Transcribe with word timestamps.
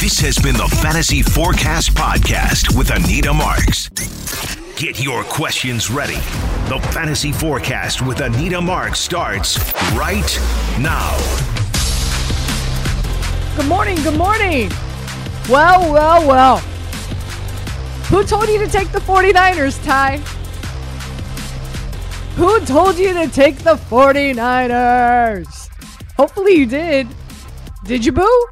This 0.00 0.18
has 0.20 0.38
been 0.38 0.56
the 0.56 0.66
Fantasy 0.80 1.20
Forecast 1.20 1.92
Podcast 1.94 2.74
with 2.74 2.90
Anita 2.90 3.34
Marks. 3.34 3.90
Get 4.74 4.98
your 4.98 5.22
questions 5.24 5.90
ready. 5.90 6.14
The 6.70 6.80
Fantasy 6.92 7.32
Forecast 7.32 8.00
with 8.00 8.22
Anita 8.22 8.62
Marks 8.62 8.98
starts 8.98 9.58
right 9.92 10.24
now. 10.80 11.18
Good 13.56 13.68
morning, 13.68 13.96
good 13.96 14.16
morning. 14.16 14.70
Well, 15.50 15.92
well, 15.92 16.26
well. 16.26 16.58
Who 18.08 18.24
told 18.24 18.48
you 18.48 18.58
to 18.58 18.68
take 18.68 18.92
the 18.92 19.00
49ers, 19.00 19.84
Ty? 19.84 20.16
Who 22.36 22.58
told 22.60 22.96
you 22.96 23.12
to 23.12 23.28
take 23.28 23.58
the 23.58 23.74
49ers? 23.74 25.68
Hopefully 26.16 26.54
you 26.54 26.64
did. 26.64 27.06
Did 27.84 28.02
you, 28.02 28.12
boo? 28.12 28.46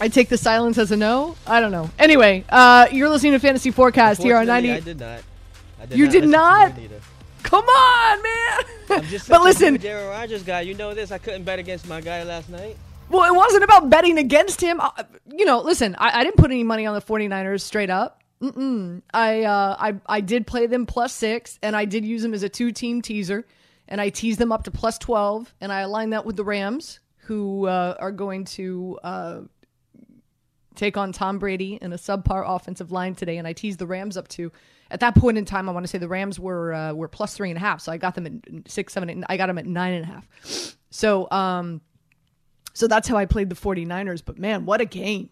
I 0.00 0.08
take 0.08 0.28
the 0.28 0.38
silence 0.38 0.78
as 0.78 0.92
a 0.92 0.96
no. 0.96 1.36
I 1.46 1.60
don't 1.60 1.72
know. 1.72 1.90
Anyway, 1.98 2.44
uh, 2.48 2.86
you're 2.92 3.08
listening 3.08 3.32
to 3.32 3.38
Fantasy 3.38 3.70
Forecast 3.70 4.22
here 4.22 4.36
on 4.36 4.46
90. 4.46 4.70
I 4.70 4.80
did 4.80 5.00
not. 5.00 5.22
I 5.80 5.86
did 5.86 5.98
You 5.98 6.04
not 6.06 6.12
did 6.12 6.90
not? 6.90 7.00
Come 7.42 7.64
on, 7.64 8.22
man. 8.22 8.60
I'm 8.90 9.04
just 9.04 9.28
but 9.30 9.42
listen, 9.42 9.74
huge 9.74 9.92
Rogers 9.92 10.42
guy. 10.42 10.60
You 10.62 10.74
know 10.74 10.94
this. 10.94 11.10
I 11.10 11.18
couldn't 11.18 11.44
bet 11.44 11.58
against 11.58 11.88
my 11.88 12.00
guy 12.00 12.22
last 12.22 12.48
night. 12.48 12.76
Well, 13.10 13.24
it 13.24 13.34
wasn't 13.34 13.64
about 13.64 13.88
betting 13.88 14.18
against 14.18 14.60
him. 14.60 14.80
Uh, 14.80 14.90
you 15.26 15.44
know, 15.44 15.60
listen, 15.60 15.96
I, 15.98 16.20
I 16.20 16.24
didn't 16.24 16.36
put 16.36 16.50
any 16.50 16.62
money 16.62 16.84
on 16.86 16.94
the 16.94 17.00
49ers 17.00 17.62
straight 17.62 17.90
up. 17.90 18.22
Mm-mm. 18.42 19.02
I, 19.12 19.44
uh, 19.44 19.76
I, 19.78 19.94
I 20.06 20.20
did 20.20 20.46
play 20.46 20.66
them 20.66 20.86
plus 20.86 21.12
six, 21.12 21.58
and 21.62 21.74
I 21.74 21.86
did 21.86 22.04
use 22.04 22.22
them 22.22 22.34
as 22.34 22.42
a 22.42 22.48
two 22.48 22.70
team 22.70 23.02
teaser, 23.02 23.46
and 23.88 24.00
I 24.00 24.10
teased 24.10 24.38
them 24.38 24.52
up 24.52 24.64
to 24.64 24.70
plus 24.70 24.98
12, 24.98 25.54
and 25.60 25.72
I 25.72 25.80
aligned 25.80 26.12
that 26.12 26.24
with 26.26 26.36
the 26.36 26.44
Rams, 26.44 27.00
who 27.16 27.66
uh, 27.66 27.96
are 27.98 28.12
going 28.12 28.44
to 28.44 28.98
uh, 29.02 29.40
take 30.78 30.96
on 30.96 31.12
Tom 31.12 31.38
Brady 31.38 31.78
in 31.80 31.92
a 31.92 31.96
subpar 31.96 32.44
offensive 32.46 32.92
line 32.92 33.14
today, 33.14 33.36
and 33.36 33.46
I 33.46 33.52
teased 33.52 33.78
the 33.78 33.86
Rams 33.86 34.16
up 34.16 34.28
to. 34.28 34.50
At 34.90 35.00
that 35.00 35.14
point 35.14 35.36
in 35.36 35.44
time, 35.44 35.68
I 35.68 35.72
want 35.72 35.84
to 35.84 35.88
say 35.88 35.98
the 35.98 36.08
Rams 36.08 36.40
were 36.40 36.72
uh, 36.72 36.94
were 36.94 37.08
plus 37.08 37.34
three 37.34 37.50
and 37.50 37.58
a 37.58 37.60
half, 37.60 37.80
so 37.80 37.92
I 37.92 37.98
got 37.98 38.14
them 38.14 38.26
at 38.26 38.70
six, 38.70 38.92
seven, 38.94 39.10
eight. 39.10 39.24
I 39.28 39.36
got 39.36 39.48
them 39.48 39.58
at 39.58 39.66
nine 39.66 39.94
and 39.94 40.04
a 40.04 40.06
half. 40.06 40.76
So, 40.90 41.30
um, 41.30 41.82
so 42.72 42.86
that's 42.86 43.08
how 43.08 43.16
I 43.16 43.26
played 43.26 43.50
the 43.50 43.56
49ers. 43.56 44.22
But 44.24 44.38
man, 44.38 44.64
what 44.64 44.80
a 44.80 44.86
game. 44.86 45.28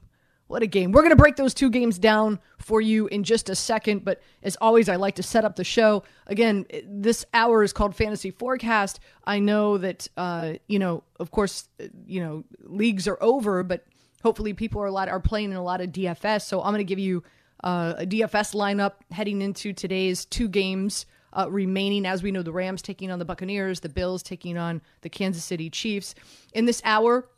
What 0.49 0.63
a 0.63 0.67
game. 0.67 0.93
We're 0.93 1.01
going 1.01 1.11
to 1.11 1.17
break 1.17 1.35
those 1.37 1.55
two 1.55 1.71
games 1.71 1.99
down 1.99 2.39
for 2.59 2.81
you 2.81 3.09
in 3.09 3.25
just 3.25 3.49
a 3.49 3.57
second. 3.57 4.05
But 4.05 4.23
as 4.45 4.57
always, 4.61 4.89
I 4.89 4.95
like 4.95 5.17
to 5.17 5.23
set 5.23 5.45
up 5.45 5.57
the 5.57 5.65
show. 5.65 6.05
Again, 6.29 6.67
this 6.87 7.25
hour 7.35 7.65
is 7.65 7.73
called 7.73 7.97
Fantasy 7.97 8.31
Forecast. 8.31 9.01
I 9.25 9.41
know 9.41 9.79
that, 9.79 10.07
uh, 10.17 10.55
you 10.69 10.79
know, 10.79 11.03
of 11.19 11.33
course, 11.33 11.69
you 12.07 12.21
know, 12.21 12.45
leagues 12.63 13.09
are 13.09 13.21
over, 13.21 13.65
but 13.65 13.87
hopefully 14.27 14.53
people 14.53 14.83
are 14.83 14.87
a 14.87 14.91
lot 14.91 15.09
are 15.09 15.21
playing 15.21 15.53
in 15.53 15.57
a 15.57 15.63
lot 15.63 15.81
of 15.81 15.91
DFS. 15.91 16.43
So 16.43 16.61
I'm 16.61 16.73
going 16.73 16.79
to 16.79 16.85
give 16.85 16.99
you 16.99 17.23
uh, 17.63 17.95
a 17.99 18.05
DFS 18.05 18.57
lineup 18.57 18.95
heading 19.13 19.41
into 19.41 19.73
today's 19.73 20.25
two 20.25 20.49
games 20.49 21.07
uh, 21.33 21.49
remaining. 21.49 22.05
As 22.05 22.25
we 22.25 22.33
know, 22.33 22.43
the 22.43 22.51
Rams 22.51 22.83
taking 22.83 23.13
on 23.13 23.21
the 23.21 23.25
Buccaneers, 23.25 23.79
the 23.79 23.89
Bills 23.89 24.25
taking 24.25 24.59
on 24.59 24.83
the 25.03 25.09
Kansas 25.09 25.45
City 25.45 25.71
Chiefs. 25.71 26.17
In 26.55 26.65
this 26.65 26.83
hour, 26.85 27.29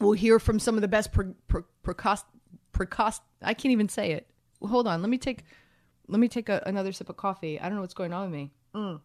we'll 0.00 0.12
hear 0.12 0.38
from 0.38 0.58
some 0.58 0.76
of 0.76 0.80
the 0.80 0.88
best 0.88 1.12
pre- 1.12 1.34
pre- 1.48 1.64
precost, 1.84 2.24
precost. 2.72 3.20
I 3.42 3.52
can't 3.52 3.72
even 3.72 3.90
say 3.90 4.12
it. 4.12 4.26
Hold 4.66 4.88
on, 4.88 5.02
let 5.02 5.10
me 5.10 5.18
take 5.18 5.44
let 6.08 6.18
me 6.18 6.28
take 6.28 6.48
a, 6.48 6.62
another 6.64 6.92
sip 6.92 7.10
of 7.10 7.18
coffee. 7.18 7.60
I 7.60 7.64
don't 7.64 7.74
know 7.74 7.82
what's 7.82 7.92
going 7.92 8.14
on 8.14 8.30
with 8.30 8.40
me. 8.40 8.52
Mm. 8.74 9.00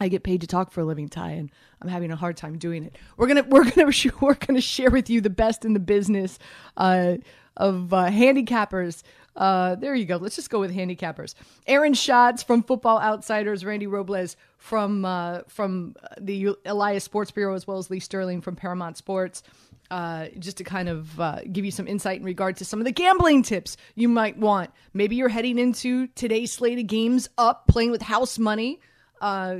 I 0.00 0.08
get 0.08 0.22
paid 0.22 0.40
to 0.40 0.46
talk 0.46 0.72
for 0.72 0.80
a 0.80 0.84
living, 0.84 1.08
Ty, 1.08 1.30
and 1.32 1.50
I'm 1.80 1.88
having 1.88 2.10
a 2.10 2.16
hard 2.16 2.36
time 2.36 2.58
doing 2.58 2.84
it. 2.84 2.96
We're 3.16 3.28
gonna 3.28 3.44
we're 3.44 3.70
gonna 3.70 3.92
we're 4.20 4.34
gonna 4.34 4.60
share 4.60 4.90
with 4.90 5.10
you 5.10 5.20
the 5.20 5.30
best 5.30 5.64
in 5.64 5.74
the 5.74 5.80
business 5.80 6.38
uh, 6.76 7.16
of 7.56 7.92
uh, 7.92 8.08
handicappers. 8.10 9.02
Uh, 9.34 9.76
there 9.76 9.94
you 9.94 10.04
go. 10.04 10.16
Let's 10.16 10.36
just 10.36 10.50
go 10.50 10.60
with 10.60 10.74
handicappers. 10.74 11.34
Aaron 11.66 11.94
Schatz 11.94 12.42
from 12.42 12.62
Football 12.62 13.00
Outsiders, 13.00 13.64
Randy 13.64 13.86
Robles 13.86 14.36
from 14.58 15.04
uh, 15.04 15.40
from 15.48 15.94
the 16.20 16.56
Elias 16.66 17.04
Sports 17.04 17.30
Bureau, 17.30 17.54
as 17.54 17.66
well 17.66 17.78
as 17.78 17.90
Lee 17.90 18.00
Sterling 18.00 18.40
from 18.40 18.56
Paramount 18.56 18.96
Sports. 18.96 19.42
Uh, 19.90 20.28
just 20.38 20.56
to 20.56 20.64
kind 20.64 20.88
of 20.88 21.20
uh, 21.20 21.40
give 21.52 21.66
you 21.66 21.70
some 21.70 21.86
insight 21.86 22.18
in 22.18 22.24
regard 22.24 22.56
to 22.56 22.64
some 22.64 22.78
of 22.78 22.86
the 22.86 22.92
gambling 22.92 23.42
tips 23.42 23.76
you 23.94 24.08
might 24.08 24.38
want. 24.38 24.70
Maybe 24.94 25.16
you're 25.16 25.28
heading 25.28 25.58
into 25.58 26.06
today's 26.08 26.50
slate 26.50 26.78
of 26.78 26.86
games 26.86 27.28
up, 27.36 27.66
playing 27.66 27.90
with 27.90 28.00
house 28.00 28.38
money. 28.38 28.80
Uh, 29.20 29.56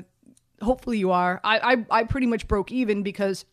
hopefully 0.62 0.98
you 0.98 1.10
are. 1.10 1.40
I, 1.44 1.74
I 1.74 2.00
I 2.00 2.04
pretty 2.04 2.26
much 2.26 2.48
broke 2.48 2.72
even 2.72 3.02
because 3.02 3.44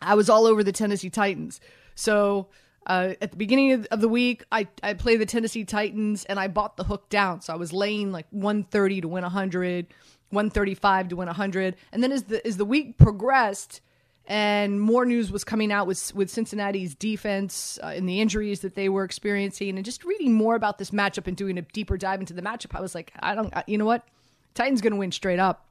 I 0.00 0.14
was 0.14 0.28
all 0.28 0.46
over 0.46 0.62
the 0.62 0.72
Tennessee 0.72 1.10
Titans. 1.10 1.60
So 1.94 2.48
uh, 2.86 3.14
at 3.20 3.32
the 3.32 3.36
beginning 3.36 3.86
of, 3.90 4.00
the 4.00 4.08
week, 4.08 4.44
I 4.50 4.66
I 4.82 4.94
played 4.94 5.20
the 5.20 5.26
Tennessee 5.26 5.64
Titans 5.64 6.24
and 6.24 6.40
I 6.40 6.48
bought 6.48 6.76
the 6.76 6.84
hook 6.84 7.08
down. 7.08 7.42
So 7.42 7.52
I 7.52 7.56
was 7.56 7.72
laying 7.72 8.12
like 8.12 8.26
130 8.30 9.02
to 9.02 9.08
win 9.08 9.22
100, 9.22 9.86
135 10.30 11.08
to 11.08 11.16
win 11.16 11.26
100, 11.26 11.76
and 11.92 12.02
then 12.02 12.12
as 12.12 12.24
the 12.24 12.46
as 12.46 12.56
the 12.56 12.64
week 12.64 12.98
progressed. 12.98 13.80
And 14.30 14.78
more 14.78 15.06
news 15.06 15.32
was 15.32 15.42
coming 15.42 15.72
out 15.72 15.86
with 15.86 16.14
with 16.14 16.28
Cincinnati's 16.28 16.94
defense 16.94 17.78
uh, 17.82 17.86
and 17.86 18.06
the 18.06 18.20
injuries 18.20 18.60
that 18.60 18.74
they 18.74 18.90
were 18.90 19.04
experiencing, 19.04 19.76
and 19.76 19.84
just 19.86 20.04
reading 20.04 20.34
more 20.34 20.54
about 20.54 20.76
this 20.76 20.90
matchup 20.90 21.26
and 21.26 21.34
doing 21.34 21.56
a 21.56 21.62
deeper 21.62 21.96
dive 21.96 22.20
into 22.20 22.34
the 22.34 22.42
matchup. 22.42 22.74
I 22.74 22.82
was 22.82 22.94
like, 22.94 23.10
I 23.20 23.34
don't, 23.34 23.54
you 23.66 23.78
know 23.78 23.86
what, 23.86 24.06
Titans 24.52 24.82
going 24.82 24.92
to 24.92 24.98
win 24.98 25.12
straight 25.12 25.38
up. 25.38 25.67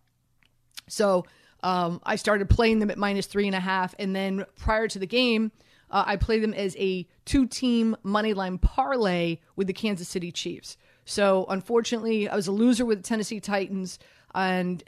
So 0.88 1.26
um, 1.64 2.02
I 2.04 2.16
started 2.16 2.50
playing 2.50 2.80
them 2.80 2.90
at 2.92 2.98
minus 2.98 3.26
three 3.26 3.48
and 3.48 3.56
a 3.56 3.60
half, 3.60 3.96
and 4.00 4.16
then 4.16 4.46
prior 4.58 4.88
to 4.88 5.00
the 5.00 5.08
game, 5.08 5.52
uh, 5.90 6.04
I 6.06 6.18
played 6.18 6.44
them 6.44 6.54
as 6.54 6.76
a 6.78 7.08
two-team 7.26 7.96
money 8.04 8.34
line 8.34 8.58
parlay 8.58 9.40
with 9.56 9.68
the 9.68 9.74
Kansas 9.74 10.08
City 10.08 10.32
Chiefs. 10.32 10.78
So 11.06 11.46
unfortunately, 11.50 12.28
I 12.28 12.36
was 12.36 12.48
a 12.48 12.52
loser 12.52 12.86
with 12.86 13.00
the 13.00 13.04
Tennessee 13.04 13.40
Titans, 13.40 14.00
and 14.36 14.84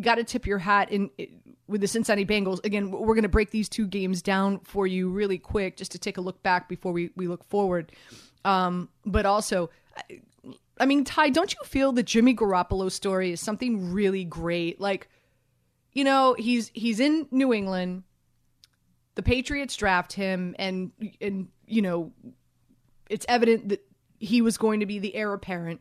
got 0.00 0.16
to 0.16 0.24
tip 0.24 0.46
your 0.46 0.58
hat 0.58 0.90
in 0.90 1.10
with 1.68 1.80
the 1.80 1.88
Cincinnati 1.88 2.26
Bengals. 2.26 2.64
Again, 2.64 2.90
we're 2.90 3.14
going 3.14 3.22
to 3.22 3.28
break 3.28 3.50
these 3.50 3.68
two 3.68 3.86
games 3.86 4.20
down 4.20 4.58
for 4.60 4.86
you 4.86 5.08
really 5.08 5.38
quick, 5.38 5.76
just 5.76 5.92
to 5.92 5.98
take 5.98 6.18
a 6.18 6.20
look 6.20 6.42
back 6.42 6.68
before 6.68 6.92
we 6.92 7.10
we 7.16 7.28
look 7.28 7.44
forward. 7.44 7.92
Um, 8.44 8.88
but 9.06 9.26
also. 9.26 9.70
I 10.80 10.86
mean, 10.86 11.04
Ty, 11.04 11.30
don't 11.30 11.52
you 11.52 11.58
feel 11.64 11.92
the 11.92 12.02
Jimmy 12.02 12.34
Garoppolo 12.34 12.90
story 12.90 13.32
is 13.32 13.40
something 13.40 13.92
really 13.92 14.24
great? 14.24 14.80
Like, 14.80 15.08
you 15.92 16.04
know, 16.04 16.34
he's 16.38 16.70
he's 16.74 17.00
in 17.00 17.26
New 17.30 17.52
England. 17.52 18.04
The 19.14 19.22
Patriots 19.22 19.76
draft 19.76 20.12
him, 20.12 20.54
and 20.58 20.92
and 21.20 21.48
you 21.66 21.82
know, 21.82 22.12
it's 23.08 23.26
evident 23.28 23.70
that 23.70 23.84
he 24.18 24.42
was 24.42 24.58
going 24.58 24.80
to 24.80 24.86
be 24.86 24.98
the 24.98 25.14
heir 25.14 25.32
apparent. 25.32 25.80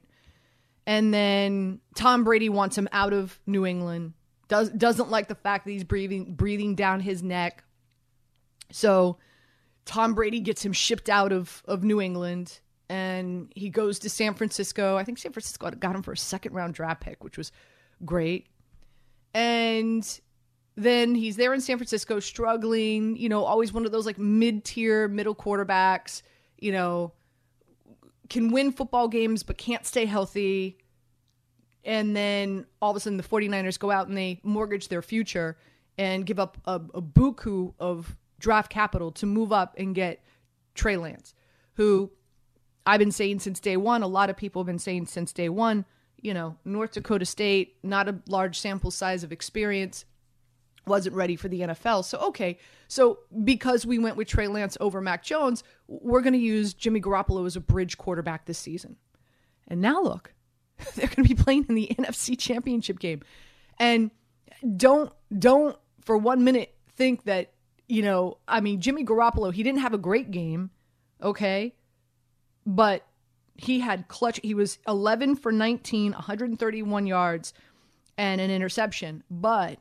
And 0.86 1.14
then 1.14 1.80
Tom 1.96 2.24
Brady 2.24 2.50
wants 2.50 2.78
him 2.78 2.88
out 2.92 3.14
of 3.14 3.40
New 3.46 3.66
England. 3.66 4.14
Does 4.48 4.70
doesn't 4.70 5.12
like 5.12 5.28
the 5.28 5.36
fact 5.36 5.66
that 5.66 5.72
he's 5.72 5.84
breathing 5.84 6.34
breathing 6.36 6.76
down 6.76 7.02
his 7.02 7.22
neck. 7.22 7.64
So 8.72 9.18
Tom 9.86 10.14
Brady 10.14 10.40
gets 10.40 10.66
him 10.66 10.74
shipped 10.74 11.10
out 11.10 11.32
of 11.32 11.62
of 11.66 11.84
New 11.84 12.00
England 12.02 12.60
and 12.90 13.52
he 13.56 13.70
goes 13.70 14.00
to 14.00 14.10
San 14.10 14.34
Francisco. 14.34 14.98
I 14.98 15.04
think 15.04 15.18
San 15.18 15.34
Francisco 15.34 15.70
got 15.72 15.96
him 15.96 16.04
for 16.04 16.14
a 16.14 16.18
second 16.18 16.54
round 16.54 16.74
draft 16.74 17.02
pick, 17.02 17.24
which 17.24 17.38
was 17.38 17.52
great. 18.06 18.48
And 19.34 20.20
then 20.76 21.16
he's 21.16 21.36
there 21.36 21.54
in 21.54 21.62
San 21.62 21.78
Francisco, 21.78 22.20
struggling, 22.20 23.18
you 23.18 23.30
know, 23.30 23.44
always 23.44 23.74
one 23.74 23.86
of 23.86 23.92
those 23.92 24.06
like 24.06 24.18
mid 24.18 24.64
tier, 24.64 25.08
middle 25.08 25.36
quarterbacks, 25.36 26.22
you 26.58 26.72
know, 26.72 27.14
can 28.30 28.52
win 28.52 28.72
football 28.72 29.08
games 29.08 29.44
but 29.44 29.58
can't 29.58 29.86
stay 29.86 30.06
healthy. 30.06 30.78
And 31.84 32.16
then 32.16 32.66
all 32.82 32.92
of 32.92 32.98
a 32.98 33.00
sudden 33.00 33.18
the 33.18 33.24
49ers 33.24 33.80
go 33.80 33.92
out 33.92 34.08
and 34.08 34.18
they 34.18 34.40
mortgage 34.44 34.88
their 34.88 35.02
future 35.02 35.58
and 35.98 36.26
give 36.26 36.40
up 36.40 36.58
a, 36.66 36.76
a 36.94 37.02
buku 37.02 37.74
of 37.80 38.16
draft 38.40 38.72
capital 38.72 39.12
to 39.12 39.26
move 39.26 39.52
up 39.52 39.74
and 39.78 39.96
get 39.96 40.24
Trey 40.76 40.96
Lance, 40.96 41.34
who 41.74 42.12
I've 42.88 43.00
been 43.00 43.12
saying 43.12 43.40
since 43.40 43.60
day 43.60 43.76
one, 43.76 44.02
a 44.02 44.08
lot 44.08 44.30
of 44.30 44.38
people 44.38 44.62
have 44.62 44.68
been 44.68 44.80
saying 44.80 45.08
since 45.08 45.34
day 45.34 45.50
one, 45.50 45.84
you 46.22 46.34
know, 46.34 46.56
North 46.64 46.94
Dakota 46.94 47.26
State, 47.26 47.76
not 47.84 48.08
a 48.08 48.20
large 48.30 48.58
sample 48.58 48.92
size 48.92 49.26
of 49.26 49.34
experience, 49.34 50.06
wasn't 50.86 51.14
ready 51.14 51.36
for 51.36 51.50
the 51.50 51.62
NFL. 51.62 52.06
So, 52.06 52.18
okay, 52.20 52.58
so 52.88 53.20
because 53.44 53.86
we 53.86 54.00
went 54.00 54.16
with 54.16 54.30
Trey 54.30 54.48
Lance 54.48 54.78
over 54.80 55.02
Mac 55.02 55.22
Jones, 55.22 55.66
we're 55.88 56.22
going 56.22 56.32
to 56.34 56.40
use 56.40 56.74
Jimmy 56.74 57.02
Garoppolo 57.02 57.46
as 57.46 57.58
a 57.58 57.60
bridge 57.60 57.98
quarterback 57.98 58.46
this 58.46 58.58
season. 58.58 58.96
And 59.68 59.82
now 59.82 60.02
look, 60.02 60.34
they're 60.96 61.08
going 61.08 61.28
to 61.28 61.36
be 61.36 61.36
playing 61.36 61.66
in 61.68 61.76
the 61.76 61.88
NFC 62.00 62.40
Championship 62.40 63.00
game. 63.00 63.22
And 63.78 64.12
don't, 64.78 65.12
don't 65.38 65.78
for 66.06 66.18
one 66.18 66.46
minute 66.46 66.74
think 66.96 67.26
that, 67.26 67.52
you 67.90 68.02
know, 68.02 68.38
I 68.48 68.62
mean, 68.62 68.80
Jimmy 68.80 69.04
Garoppolo, 69.04 69.54
he 69.54 69.62
didn't 69.62 69.82
have 69.82 69.94
a 69.94 69.98
great 69.98 70.32
game, 70.32 70.70
okay? 71.22 71.74
But 72.68 73.08
he 73.56 73.80
had 73.80 74.08
clutch. 74.08 74.40
He 74.44 74.54
was 74.54 74.78
11 74.88 75.38
for 75.38 75.52
19, 75.52 76.12
131 76.12 77.08
yards, 77.08 77.54
and 78.18 78.40
an 78.40 78.52
interception, 78.52 79.24
but 79.32 79.80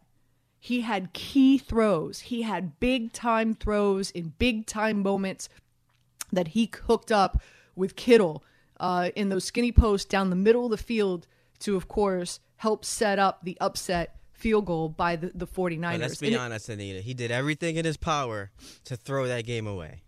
he 0.58 0.80
had 0.80 1.12
key 1.12 1.58
throws. 1.58 2.20
He 2.20 2.42
had 2.42 2.80
big 2.80 3.12
time 3.12 3.54
throws 3.54 4.10
in 4.10 4.32
big 4.38 4.66
time 4.66 5.02
moments 5.02 5.48
that 6.32 6.48
he 6.48 6.70
hooked 6.86 7.12
up 7.12 7.40
with 7.74 7.96
Kittle 7.96 8.42
uh, 8.80 9.10
in 9.14 9.28
those 9.28 9.44
skinny 9.44 9.72
posts 9.72 10.06
down 10.06 10.30
the 10.30 10.36
middle 10.36 10.64
of 10.64 10.70
the 10.70 10.76
field 10.76 11.26
to, 11.60 11.76
of 11.76 11.88
course, 11.88 12.40
help 12.56 12.84
set 12.84 13.18
up 13.18 13.44
the 13.44 13.56
upset 13.60 14.16
field 14.32 14.66
goal 14.66 14.88
by 14.88 15.16
the, 15.16 15.30
the 15.34 15.46
49ers. 15.46 15.80
But 15.92 16.00
let's 16.00 16.16
be 16.16 16.28
And 16.28 16.36
honest, 16.36 16.68
Anita. 16.68 17.00
He 17.00 17.14
did 17.14 17.30
everything 17.30 17.76
in 17.76 17.84
his 17.84 17.96
power 17.96 18.50
to 18.84 18.96
throw 18.96 19.26
that 19.28 19.46
game 19.46 19.66
away. 19.66 20.02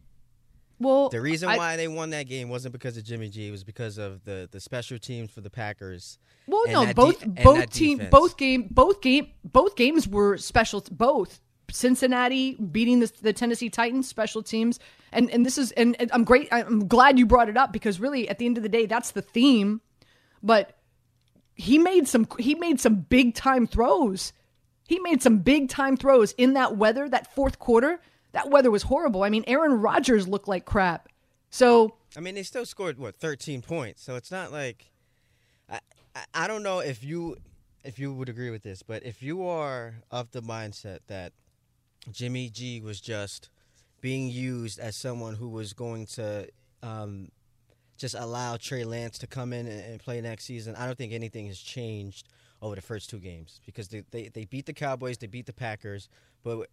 Well, 0.80 1.08
The 1.08 1.20
reason 1.20 1.48
I- 1.48 1.56
why 1.56 1.76
they 1.76 1.88
won 1.88 2.10
that 2.10 2.25
game 2.28 2.48
wasn't 2.48 2.72
because 2.72 2.96
of 2.96 3.04
Jimmy 3.04 3.28
G. 3.28 3.48
It 3.48 3.50
was 3.50 3.64
because 3.64 3.98
of 3.98 4.25
the, 4.25 4.48
the 4.50 4.60
special 4.60 4.98
teams 4.98 5.30
for 5.30 5.40
the 5.40 5.50
Packers. 5.50 6.19
Well, 6.46 6.64
no, 6.69 6.92
both 6.94 7.20
de- 7.20 7.42
both 7.42 7.70
team 7.70 7.98
defense. 7.98 8.10
both 8.10 8.36
game 8.36 8.69
both 8.70 9.00
game 9.02 9.28
both 9.44 9.76
games 9.76 10.08
were 10.08 10.38
special. 10.38 10.82
Both 10.90 11.40
Cincinnati 11.70 12.54
beating 12.54 13.00
the, 13.00 13.12
the 13.20 13.32
Tennessee 13.32 13.69
Titans 13.69 14.08
special 14.08 14.42
teams, 14.42 14.80
and 15.12 15.30
and 15.30 15.44
this 15.44 15.58
is 15.58 15.72
and, 15.72 15.94
and 16.00 16.10
I'm 16.12 16.25
great. 16.25 16.48
I'm 16.50 16.88
glad 16.88 17.19
you 17.19 17.26
brought 17.26 17.48
it 17.50 17.56
up 17.56 17.72
because 17.72 18.00
really 18.00 18.28
at 18.28 18.38
the 18.38 18.46
end 18.46 18.56
of 18.56 18.62
the 18.62 18.69
day 18.70 18.86
that's 18.86 19.10
the 19.10 19.22
theme. 19.22 19.80
But 20.42 20.78
he 21.54 21.76
made 21.78 22.08
some 22.08 22.26
he 22.38 22.54
made 22.54 22.80
some 22.80 22.96
big 22.96 23.34
time 23.34 23.66
throws. 23.66 24.32
He 24.86 24.98
made 25.00 25.20
some 25.22 25.40
big 25.40 25.69
time 25.69 25.98
throws 25.98 26.32
in 26.32 26.54
that 26.54 26.76
weather. 26.78 27.08
That 27.08 27.34
fourth 27.34 27.58
quarter, 27.58 28.00
that 28.32 28.50
weather 28.50 28.70
was 28.70 28.84
horrible. 28.84 29.22
I 29.22 29.30
mean, 29.30 29.44
Aaron 29.46 29.80
Rodgers 29.80 30.28
looked 30.28 30.48
like 30.48 30.64
crap. 30.64 31.08
So 31.50 31.94
I 32.16 32.20
mean, 32.20 32.34
they 32.34 32.42
still 32.42 32.66
scored 32.66 32.98
what 32.98 33.16
13 33.16 33.62
points, 33.62 34.02
so 34.02 34.16
it's 34.16 34.30
not 34.30 34.52
like 34.52 34.90
I, 35.70 35.80
I 36.34 36.46
don't 36.46 36.62
know 36.62 36.80
if 36.80 37.02
you 37.04 37.36
if 37.84 37.98
you 37.98 38.12
would 38.12 38.28
agree 38.28 38.50
with 38.50 38.62
this, 38.62 38.82
but 38.82 39.04
if 39.04 39.22
you 39.22 39.46
are 39.46 39.94
of 40.10 40.30
the 40.32 40.42
mindset 40.42 40.98
that 41.06 41.32
Jimmy 42.10 42.50
G 42.50 42.80
was 42.80 43.00
just 43.00 43.50
being 44.00 44.28
used 44.28 44.78
as 44.78 44.96
someone 44.96 45.34
who 45.34 45.48
was 45.48 45.72
going 45.72 46.06
to 46.06 46.48
um, 46.82 47.28
just 47.96 48.14
allow 48.14 48.56
Trey 48.56 48.84
Lance 48.84 49.19
to 49.19 49.26
come 49.26 49.52
in 49.52 49.66
and 49.66 50.00
play 50.00 50.20
next 50.20 50.44
season, 50.44 50.75
I 50.76 50.86
don't 50.86 50.98
think 50.98 51.12
anything 51.12 51.46
has 51.46 51.58
changed 51.58 52.28
over 52.60 52.75
the 52.75 52.82
first 52.82 53.08
two 53.10 53.19
games 53.19 53.60
because 53.66 53.88
they, 53.88 54.02
they, 54.10 54.28
they 54.28 54.44
beat 54.44 54.66
the 54.66 54.72
Cowboys, 54.72 55.19
they 55.19 55.26
beat 55.26 55.46
the 55.46 55.52
Packers, 55.52 56.08
but 56.43 56.69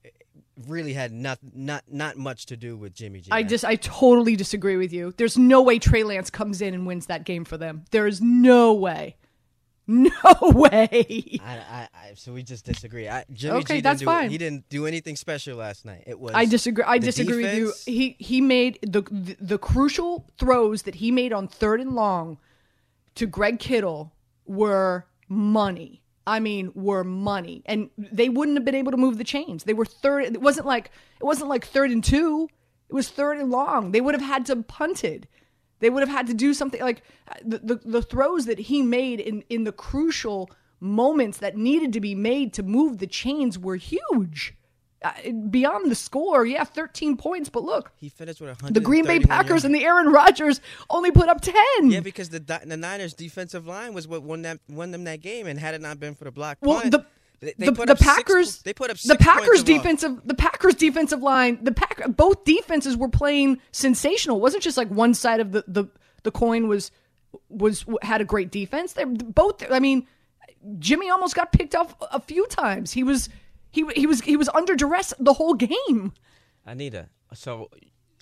really 0.67 0.93
had 0.93 1.11
not 1.11 1.39
not 1.53 1.83
not 1.89 2.17
much 2.17 2.45
to 2.47 2.57
do 2.57 2.77
with 2.77 2.93
Jimmy 2.93 3.21
G. 3.21 3.29
I 3.31 3.43
just 3.43 3.65
I 3.65 3.75
totally 3.75 4.35
disagree 4.35 4.77
with 4.77 4.93
you. 4.93 5.13
There's 5.17 5.37
no 5.37 5.61
way 5.61 5.79
Trey 5.79 6.03
Lance 6.03 6.29
comes 6.29 6.61
in 6.61 6.73
and 6.73 6.85
wins 6.87 7.07
that 7.07 7.23
game 7.23 7.45
for 7.45 7.57
them. 7.57 7.85
There 7.91 8.07
is 8.07 8.21
no 8.21 8.73
way. 8.73 9.17
No 9.87 10.09
way. 10.41 11.39
I, 11.43 11.57
I, 11.57 11.87
I, 11.93 12.13
so 12.15 12.33
we 12.33 12.41
just 12.41 12.65
disagree. 12.65 13.07
I, 13.07 13.23
Jimmy 13.31 13.59
Okay, 13.59 13.75
G 13.75 13.81
that's 13.81 13.99
do, 13.99 14.05
fine. 14.05 14.31
He 14.31 14.39
didn't 14.39 14.67
do 14.69 14.87
anything 14.87 15.15
special 15.15 15.57
last 15.57 15.85
night. 15.85 16.03
It 16.07 16.19
was 16.19 16.33
I 16.33 16.45
disagree. 16.45 16.83
I 16.83 16.97
disagree 16.97 17.43
with 17.43 17.55
you. 17.55 17.73
He 17.85 18.15
he 18.19 18.41
made 18.41 18.79
the, 18.81 19.03
the 19.03 19.37
the 19.39 19.57
crucial 19.59 20.27
throws 20.39 20.83
that 20.83 20.95
he 20.95 21.11
made 21.11 21.33
on 21.33 21.47
third 21.47 21.81
and 21.81 21.93
long 21.93 22.39
to 23.15 23.27
Greg 23.27 23.59
Kittle 23.59 24.13
were 24.45 25.05
money. 25.27 26.01
I 26.27 26.39
mean, 26.39 26.71
were 26.73 27.03
money, 27.03 27.61
and 27.67 27.89
they 27.97 28.29
wouldn't 28.29 28.57
have 28.57 28.65
been 28.65 28.75
able 28.75 28.91
to 28.91 28.97
move 28.97 29.19
the 29.19 29.23
chains. 29.23 29.63
They 29.63 29.75
were 29.75 29.85
third. 29.85 30.25
It 30.25 30.41
wasn't 30.41 30.65
like 30.65 30.89
it 31.19 31.23
wasn't 31.23 31.49
like 31.49 31.65
third 31.65 31.91
and 31.91 32.03
two. 32.03 32.49
It 32.89 32.93
was 32.93 33.09
third 33.09 33.37
and 33.37 33.51
long. 33.51 33.91
They 33.91 34.01
would 34.01 34.15
have 34.15 34.23
had 34.23 34.45
to 34.47 34.55
punted. 34.63 35.27
They 35.79 35.89
would 35.89 36.01
have 36.01 36.09
had 36.09 36.27
to 36.27 36.33
do 36.33 36.53
something 36.53 36.81
like 36.81 37.03
the, 37.43 37.59
the 37.59 37.75
the 37.85 38.01
throws 38.01 38.45
that 38.47 38.57
he 38.57 38.81
made 38.81 39.19
in 39.19 39.43
in 39.49 39.65
the 39.65 39.71
crucial 39.71 40.49
moments 40.79 41.37
that 41.39 41.57
needed 41.57 41.93
to 41.93 42.01
be 42.01 42.15
made 42.15 42.53
to 42.53 42.63
move 42.63 42.97
the 42.97 43.07
chains 43.07 43.59
were 43.59 43.75
huge. 43.75 44.55
Beyond 45.49 45.89
the 45.91 45.95
score, 45.95 46.45
yeah, 46.45 46.63
13 46.63 47.17
points, 47.17 47.49
but 47.49 47.63
look, 47.63 47.91
He 47.97 48.09
finished 48.09 48.39
with 48.41 48.49
100. 48.49 48.73
the 48.73 48.79
Green 48.79 49.05
Bay 49.05 49.19
Packers 49.19 49.63
and 49.65 49.73
the 49.73 49.83
Aaron 49.83 50.07
Rodgers 50.11 50.61
only 50.89 51.11
put 51.11 51.29
up 51.29 51.41
10. 51.41 51.55
yeah, 51.83 51.99
because 51.99 52.29
the 52.29 52.39
the 52.65 52.77
Niners 52.77 53.13
defensive 53.13 53.65
line 53.67 53.93
was 53.93 54.07
what 54.07 54.23
won 54.23 54.41
that 54.43 54.59
won 54.69 54.91
them 54.91 55.03
that 55.05 55.21
game, 55.21 55.47
and 55.47 55.59
had 55.59 55.73
it 55.73 55.81
not 55.81 55.99
been 55.99 56.15
for 56.15 56.23
the 56.25 56.31
block 56.31 56.57
Well, 56.61 56.79
punt, 56.81 56.91
the 56.91 57.05
they, 57.41 57.53
they 57.57 57.65
the, 57.67 57.71
the 57.73 57.91
up 57.91 57.97
six- 57.97 58.03
Packers 58.15 58.61
they 58.63 58.73
put 58.73 58.89
up 58.89 58.97
the 58.97 59.15
Packers 59.17 59.61
defensive 59.63 60.21
the 60.25 60.33
Packers 60.33 60.75
defensive 60.75 61.21
line 61.21 61.59
the 61.63 61.73
pack 61.73 62.01
both 62.15 62.43
defenses 62.45 62.95
were 62.97 63.09
playing 63.09 63.59
sensational. 63.71 64.37
It 64.37 64.41
wasn't 64.41 64.63
just 64.63 64.77
like 64.77 64.87
one 64.89 65.13
side 65.13 65.39
of 65.41 65.51
the 65.51 65.63
the, 65.67 65.85
the 66.23 66.31
coin 66.31 66.67
was 66.67 66.91
was 67.49 67.85
had 68.01 68.21
a 68.21 68.25
great 68.25 68.51
defense. 68.51 68.93
They 68.93 69.03
both 69.03 69.69
I 69.69 69.79
mean 69.79 70.07
Jimmy 70.79 71.09
almost 71.09 71.35
got 71.35 71.51
picked 71.51 71.75
off 71.75 71.93
a 72.11 72.19
few 72.21 72.47
times. 72.47 72.93
He 72.93 73.03
was 73.03 73.29
he 73.75 73.85
he 73.95 74.07
was 74.07 74.21
he 74.21 74.35
was 74.37 74.49
under 74.49 74.75
duress 74.75 75.13
the 75.19 75.33
whole 75.33 75.53
game. 75.53 76.13
Anita, 76.65 77.09
so 77.33 77.69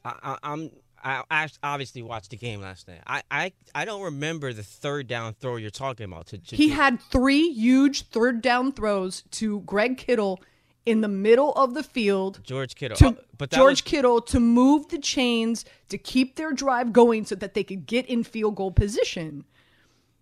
I, 0.04 0.14
I, 0.24 0.38
I'm 0.44 0.72
I, 1.04 1.24
I 1.30 1.50
obviously 1.62 2.02
watched 2.02 2.30
the 2.32 2.38
game 2.38 2.62
last 2.62 2.88
night. 2.88 3.02
I, 3.08 3.22
I 3.32 3.52
I 3.76 3.86
don't 3.86 4.02
remember 4.02 4.52
the 4.54 4.64
third 4.64 5.08
down 5.08 5.34
throw 5.34 5.56
you're 5.58 5.70
talking 5.70 6.06
about. 6.06 6.28
To, 6.28 6.38
to 6.38 6.56
He 6.56 6.70
to- 6.70 6.76
had 6.76 7.02
three 7.02 7.52
huge 7.52 8.04
third 8.10 8.42
down 8.42 8.72
throws 8.72 9.24
to 9.32 9.62
Greg 9.62 9.98
Kittle 9.98 10.42
in 10.86 11.00
the 11.02 11.08
middle 11.08 11.54
of 11.54 11.74
the 11.76 11.84
field. 11.84 12.42
George 12.44 12.76
Kittle, 12.76 12.98
to 12.98 13.08
Uh, 13.08 13.14
but 13.38 13.50
George 13.52 13.84
was, 13.84 13.92
Kittle 13.92 14.22
to 14.22 14.40
move 14.40 14.90
the 14.90 14.98
chains 15.00 15.64
to 15.90 15.98
keep 15.98 16.36
their 16.36 16.52
drive 16.52 16.92
going 16.92 17.24
so 17.26 17.36
that 17.36 17.54
they 17.54 17.64
could 17.64 17.86
get 17.86 18.06
in 18.08 18.24
field 18.24 18.56
goal 18.56 18.72
position. 18.72 19.46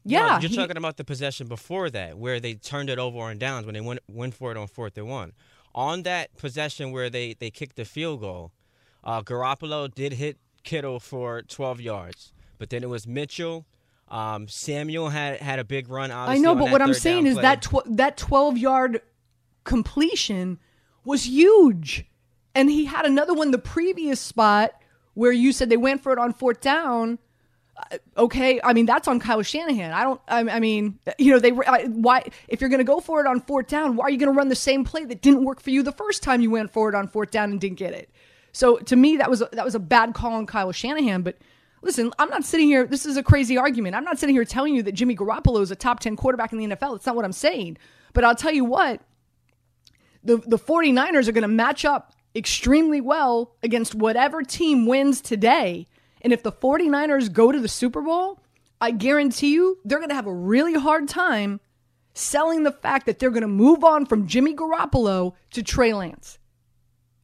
No, 0.03 0.17
Yeah, 0.17 0.39
you're 0.39 0.49
he- 0.49 0.55
talking 0.55 0.77
about 0.77 0.97
the 0.97 1.03
possession 1.03 1.47
before 1.47 1.89
that, 1.91 2.17
where 2.17 2.39
they 2.39 2.55
turned 2.55 2.89
it 2.89 2.97
over 2.97 3.19
on 3.19 3.37
downs 3.37 3.65
when 3.65 3.73
they 3.73 3.81
went 3.81 3.99
went 4.07 4.33
for 4.33 4.51
it 4.51 4.57
on 4.57 4.67
fourth 4.67 4.97
and 4.97 5.07
one. 5.07 5.33
On 5.75 6.03
that 6.03 6.35
possession 6.37 6.91
where 6.91 7.09
they 7.09 7.33
they 7.33 7.49
kicked 7.51 7.75
the 7.75 7.85
field 7.85 8.21
goal, 8.21 8.51
uh, 9.03 9.21
Garoppolo 9.21 9.93
did 9.93 10.13
hit 10.13 10.37
Kittle 10.63 10.99
for 10.99 11.41
12 11.43 11.81
yards, 11.81 12.33
but 12.57 12.69
then 12.69 12.83
it 12.83 12.89
was 12.89 13.07
Mitchell. 13.07 13.65
Um, 14.09 14.47
Samuel 14.47 15.09
had 15.09 15.39
had 15.39 15.59
a 15.59 15.63
big 15.63 15.87
run. 15.89 16.11
I 16.11 16.37
know, 16.37 16.55
but 16.55 16.71
what 16.71 16.81
I'm 16.81 16.93
saying 16.93 17.27
is 17.27 17.35
play. 17.35 17.41
that 17.43 17.61
tw- 17.61 17.85
that 17.85 18.17
12 18.17 18.57
yard 18.57 19.01
completion 19.63 20.59
was 21.05 21.27
huge, 21.27 22.05
and 22.53 22.69
he 22.69 22.85
had 22.85 23.05
another 23.05 23.33
one 23.33 23.51
the 23.51 23.57
previous 23.57 24.19
spot 24.19 24.71
where 25.13 25.31
you 25.31 25.51
said 25.51 25.69
they 25.69 25.77
went 25.77 26.01
for 26.03 26.11
it 26.11 26.19
on 26.19 26.33
fourth 26.33 26.59
down. 26.61 27.19
Uh, 27.91 27.97
Okay, 28.17 28.59
I 28.63 28.73
mean 28.73 28.85
that's 28.85 29.07
on 29.07 29.19
Kyle 29.19 29.41
Shanahan. 29.41 29.91
I 29.93 30.03
don't. 30.03 30.21
I, 30.27 30.39
I 30.41 30.59
mean, 30.59 30.99
you 31.17 31.31
know, 31.31 31.39
they 31.39 31.51
I, 31.65 31.85
why 31.85 32.23
if 32.47 32.61
you're 32.61 32.69
going 32.69 32.79
to 32.79 32.83
go 32.83 32.99
for 32.99 33.19
it 33.21 33.25
on 33.25 33.39
fourth 33.39 33.67
down, 33.67 33.95
why 33.95 34.05
are 34.05 34.09
you 34.09 34.17
going 34.17 34.31
to 34.31 34.37
run 34.37 34.49
the 34.49 34.55
same 34.55 34.83
play 34.83 35.05
that 35.05 35.21
didn't 35.21 35.43
work 35.43 35.61
for 35.61 35.69
you 35.71 35.81
the 35.81 35.91
first 35.93 36.21
time 36.21 36.41
you 36.41 36.51
went 36.51 36.71
for 36.71 36.89
it 36.89 36.95
on 36.95 37.07
fourth 37.07 37.31
down 37.31 37.51
and 37.51 37.59
didn't 37.59 37.77
get 37.79 37.93
it? 37.93 38.11
So 38.51 38.77
to 38.77 38.95
me, 38.95 39.17
that 39.17 39.29
was 39.29 39.41
a, 39.41 39.49
that 39.53 39.65
was 39.65 39.75
a 39.75 39.79
bad 39.79 40.13
call 40.13 40.33
on 40.33 40.45
Kyle 40.45 40.71
Shanahan. 40.71 41.21
But 41.23 41.37
listen, 41.81 42.11
I'm 42.19 42.29
not 42.29 42.43
sitting 42.43 42.67
here. 42.67 42.85
This 42.85 43.05
is 43.05 43.17
a 43.17 43.23
crazy 43.23 43.57
argument. 43.57 43.95
I'm 43.95 44.03
not 44.03 44.19
sitting 44.19 44.35
here 44.35 44.45
telling 44.45 44.75
you 44.75 44.83
that 44.83 44.91
Jimmy 44.91 45.15
Garoppolo 45.15 45.61
is 45.61 45.71
a 45.71 45.75
top 45.75 45.99
ten 45.99 46.15
quarterback 46.15 46.51
in 46.51 46.59
the 46.59 46.67
NFL. 46.75 46.93
That's 46.93 47.05
not 47.05 47.15
what 47.15 47.25
I'm 47.25 47.31
saying. 47.31 47.77
But 48.13 48.23
I'll 48.23 48.35
tell 48.35 48.53
you 48.53 48.65
what, 48.65 49.01
the 50.23 50.37
the 50.37 50.59
49ers 50.59 51.27
are 51.27 51.31
going 51.31 51.41
to 51.43 51.47
match 51.47 51.85
up 51.85 52.13
extremely 52.35 53.01
well 53.01 53.55
against 53.63 53.95
whatever 53.95 54.43
team 54.43 54.85
wins 54.85 55.21
today. 55.21 55.87
And 56.21 56.31
if 56.31 56.43
the 56.43 56.51
49ers 56.51 57.31
go 57.31 57.51
to 57.51 57.59
the 57.59 57.67
Super 57.67 58.01
Bowl, 58.01 58.39
I 58.79 58.91
guarantee 58.91 59.53
you 59.53 59.79
they're 59.83 59.99
going 59.99 60.09
to 60.09 60.15
have 60.15 60.27
a 60.27 60.33
really 60.33 60.73
hard 60.73 61.07
time 61.07 61.59
selling 62.13 62.63
the 62.63 62.71
fact 62.71 63.05
that 63.05 63.19
they're 63.19 63.29
going 63.29 63.41
to 63.41 63.47
move 63.47 63.83
on 63.83 64.05
from 64.05 64.27
Jimmy 64.27 64.55
Garoppolo 64.55 65.33
to 65.51 65.63
Trey 65.63 65.93
Lance. 65.93 66.39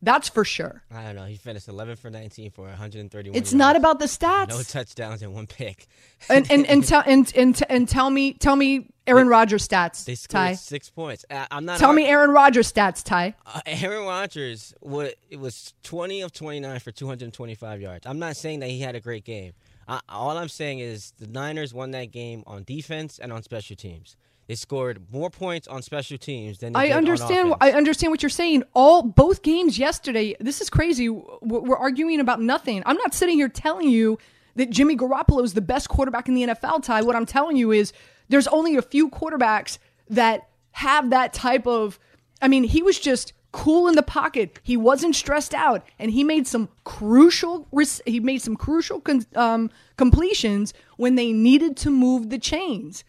That's 0.08 0.30
for 0.30 0.44
sure. 0.46 0.84
I 0.90 1.04
don't 1.04 1.16
know. 1.16 1.26
He 1.26 1.36
finished 1.36 1.68
11 1.68 1.98
for 1.98 2.10
19 2.10 2.52
for 2.52 2.64
131. 2.64 3.36
It's 3.38 3.52
yards. 3.52 3.54
not 3.54 3.76
about 3.76 4.00
the 4.00 4.06
stats. 4.06 4.50
no 4.50 4.62
touchdowns 4.62 5.22
and 5.22 5.34
one 5.34 5.48
pick. 5.48 5.88
and 6.30 6.50
and 6.50 6.66
and 6.66 6.84
tell 6.88 7.04
and, 7.06 7.32
and 7.36 7.62
and 7.70 7.88
tell 7.90 8.10
me 8.10 8.34
tell 8.34 8.56
me 8.56 8.90
Aaron 9.06 9.28
Rodgers 9.28 9.68
stats, 9.68 10.04
They 10.06 10.16
scored 10.16 10.32
Ty. 10.48 10.54
six 10.56 10.90
points. 10.90 11.26
I, 11.32 11.48
I'm 11.52 11.66
not. 11.66 11.80
Tell 11.80 11.90
ar- 11.90 11.96
me 11.96 12.06
Aaron 12.08 12.32
Rodgers 12.32 12.72
stats, 12.72 13.04
Ty. 13.04 13.36
Uh, 13.46 13.62
Aaron 13.66 14.06
Rodgers, 14.06 14.74
what 14.82 15.16
it 15.30 15.40
was 15.40 15.74
20 15.84 16.22
of 16.22 16.32
29 16.34 16.80
for 16.80 16.92
225 16.92 17.82
yards. 17.82 18.06
I'm 18.06 18.20
not 18.20 18.36
saying 18.36 18.60
that 18.62 18.70
he 18.70 18.80
had 18.82 18.96
a 18.96 19.00
great 19.00 19.24
game. 19.24 19.54
I, 19.88 20.02
all 20.10 20.38
I'm 20.38 20.50
saying 20.50 20.80
is 20.80 21.14
the 21.18 21.28
Niners 21.28 21.74
won 21.74 21.92
that 21.92 22.12
game 22.12 22.44
on 22.46 22.64
defense 22.64 23.20
and 23.20 23.32
on 23.32 23.44
special 23.44 23.76
teams. 23.78 24.18
They 24.48 24.56
scored 24.56 25.12
more 25.12 25.30
points 25.30 25.68
on 25.68 25.82
special 25.82 26.18
teams 26.18 26.60
than 26.60 26.72
they 26.72 26.92
I 26.92 26.98
understand. 26.98 27.54
I 27.60 27.72
understand 27.74 28.12
what 28.12 28.24
you're 28.24 28.30
saying. 28.30 28.64
All 28.74 29.04
both 29.04 29.42
games 29.42 29.78
yesterday. 29.78 30.36
This 30.40 30.62
is 30.62 30.70
crazy. 30.70 31.10
We're 31.10 31.28
we're 31.42 31.78
arguing 31.78 32.22
about 32.22 32.42
nothing. 32.42 32.82
I'm 32.86 32.96
not 32.96 33.14
sitting 33.14 33.36
here 33.36 33.50
telling 33.50 33.90
you 33.90 34.18
that 34.56 34.70
Jimmy 34.70 34.96
Garoppolo 34.96 35.44
is 35.44 35.54
the 35.54 35.62
best 35.62 35.90
quarterback 35.90 36.30
in 36.30 36.34
the 36.34 36.44
NFL. 36.44 36.84
Ty, 36.84 37.02
what 37.02 37.16
I'm 37.16 37.26
telling 37.26 37.58
you 37.58 37.72
is 37.72 37.92
there's 38.30 38.48
only 38.48 38.78
a 38.78 38.82
few 38.82 39.10
quarterbacks 39.10 39.80
that 40.10 40.48
have 40.72 41.10
that 41.10 41.34
type 41.34 41.68
of. 41.68 42.00
I 42.42 42.48
mean, 42.48 42.64
he 42.64 42.82
was 42.82 43.00
just 43.00 43.34
cool 43.52 43.88
in 43.88 43.96
the 43.96 44.04
pocket. 44.04 44.60
He 44.64 44.78
wasn't 44.78 45.16
stressed 45.16 45.54
out, 45.54 45.86
and 46.00 46.12
he 46.12 46.24
made 46.24 46.48
some 46.48 46.70
crucial. 46.86 47.68
He 48.06 48.22
made 48.22 48.42
some 48.42 48.56
crucial 48.56 49.04
um, 49.36 49.72
completions 49.98 50.74
when 50.96 51.16
they 51.16 51.34
needed 51.34 51.76
to 51.78 51.90
move 51.90 52.30
the 52.30 52.40
chains. 52.40 53.04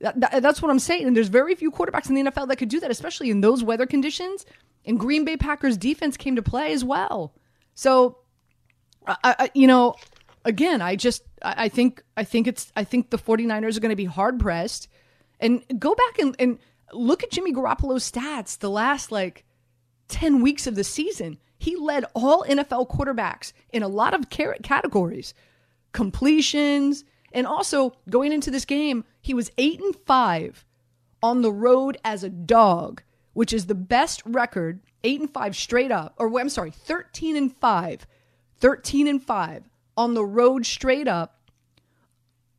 That, 0.00 0.18
that- 0.20 0.42
that's 0.42 0.60
what 0.62 0.70
I'm 0.70 0.78
saying. 0.78 1.06
And 1.06 1.16
there's 1.16 1.28
very 1.28 1.54
few 1.54 1.70
quarterbacks 1.70 2.08
in 2.08 2.14
the 2.14 2.30
NFL 2.30 2.48
that 2.48 2.56
could 2.56 2.68
do 2.68 2.80
that, 2.80 2.90
especially 2.90 3.30
in 3.30 3.40
those 3.40 3.62
weather 3.62 3.86
conditions. 3.86 4.46
And 4.84 4.98
Green 4.98 5.24
Bay 5.24 5.36
Packers 5.36 5.76
defense 5.76 6.16
came 6.16 6.36
to 6.36 6.42
play 6.42 6.72
as 6.72 6.84
well. 6.84 7.34
So, 7.74 8.18
I, 9.06 9.16
I, 9.24 9.50
you 9.54 9.66
know, 9.66 9.94
again, 10.44 10.80
I 10.82 10.96
just 10.96 11.22
I, 11.42 11.64
I 11.64 11.68
think 11.68 12.02
I 12.16 12.24
think 12.24 12.46
it's 12.46 12.72
I 12.76 12.84
think 12.84 13.10
the 13.10 13.18
49ers 13.18 13.76
are 13.76 13.80
going 13.80 13.90
to 13.90 13.96
be 13.96 14.04
hard 14.06 14.40
pressed. 14.40 14.88
And 15.38 15.62
go 15.78 15.94
back 15.94 16.18
and, 16.18 16.36
and 16.38 16.58
look 16.92 17.22
at 17.22 17.30
Jimmy 17.30 17.52
Garoppolo's 17.52 18.10
stats 18.10 18.58
the 18.58 18.68
last 18.70 19.10
like 19.10 19.44
10 20.08 20.42
weeks 20.42 20.66
of 20.66 20.74
the 20.74 20.84
season. 20.84 21.38
He 21.58 21.76
led 21.76 22.04
all 22.14 22.44
NFL 22.44 22.90
quarterbacks 22.90 23.52
in 23.70 23.82
a 23.82 23.88
lot 23.88 24.14
of 24.14 24.28
categories 24.30 25.34
completions, 25.92 27.04
and 27.32 27.46
also 27.46 27.96
going 28.08 28.32
into 28.32 28.50
this 28.50 28.64
game, 28.64 29.04
he 29.20 29.34
was 29.34 29.50
8 29.58 29.80
and 29.80 29.96
5 29.96 30.64
on 31.22 31.42
the 31.42 31.52
road 31.52 31.98
as 32.04 32.24
a 32.24 32.30
dog, 32.30 33.02
which 33.32 33.52
is 33.52 33.66
the 33.66 33.74
best 33.74 34.22
record, 34.24 34.80
8 35.04 35.20
and 35.20 35.30
5 35.30 35.56
straight 35.56 35.92
up, 35.92 36.14
or 36.18 36.38
I'm 36.38 36.48
sorry, 36.48 36.70
13 36.70 37.36
and 37.36 37.54
5. 37.56 38.06
13 38.58 39.06
and 39.06 39.22
5 39.22 39.70
on 39.96 40.14
the 40.14 40.24
road 40.24 40.66
straight 40.66 41.08
up 41.08 41.40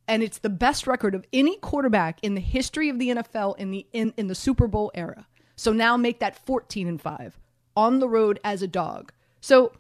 and 0.08 0.24
it's 0.24 0.40
the 0.40 0.50
best 0.50 0.88
record 0.88 1.16
of 1.16 1.26
any 1.32 1.58
quarterback 1.58 2.20
in 2.22 2.36
the 2.36 2.42
history 2.42 2.90
of 2.90 3.00
the 3.00 3.10
NFL 3.10 3.58
in 3.58 3.72
the 3.72 3.86
in, 3.94 4.14
in 4.18 4.28
the 4.28 4.36
Super 4.36 4.68
Bowl 4.68 4.92
era. 4.94 5.26
So 5.56 5.72
now 5.72 5.96
make 5.96 6.20
that 6.20 6.36
14 6.36 6.88
and 6.88 7.02
5 7.02 7.40
on 7.78 8.00
the 8.00 8.10
road 8.10 8.40
as 8.44 8.62
a 8.62 8.68
dog. 8.68 9.14
So 9.40 9.72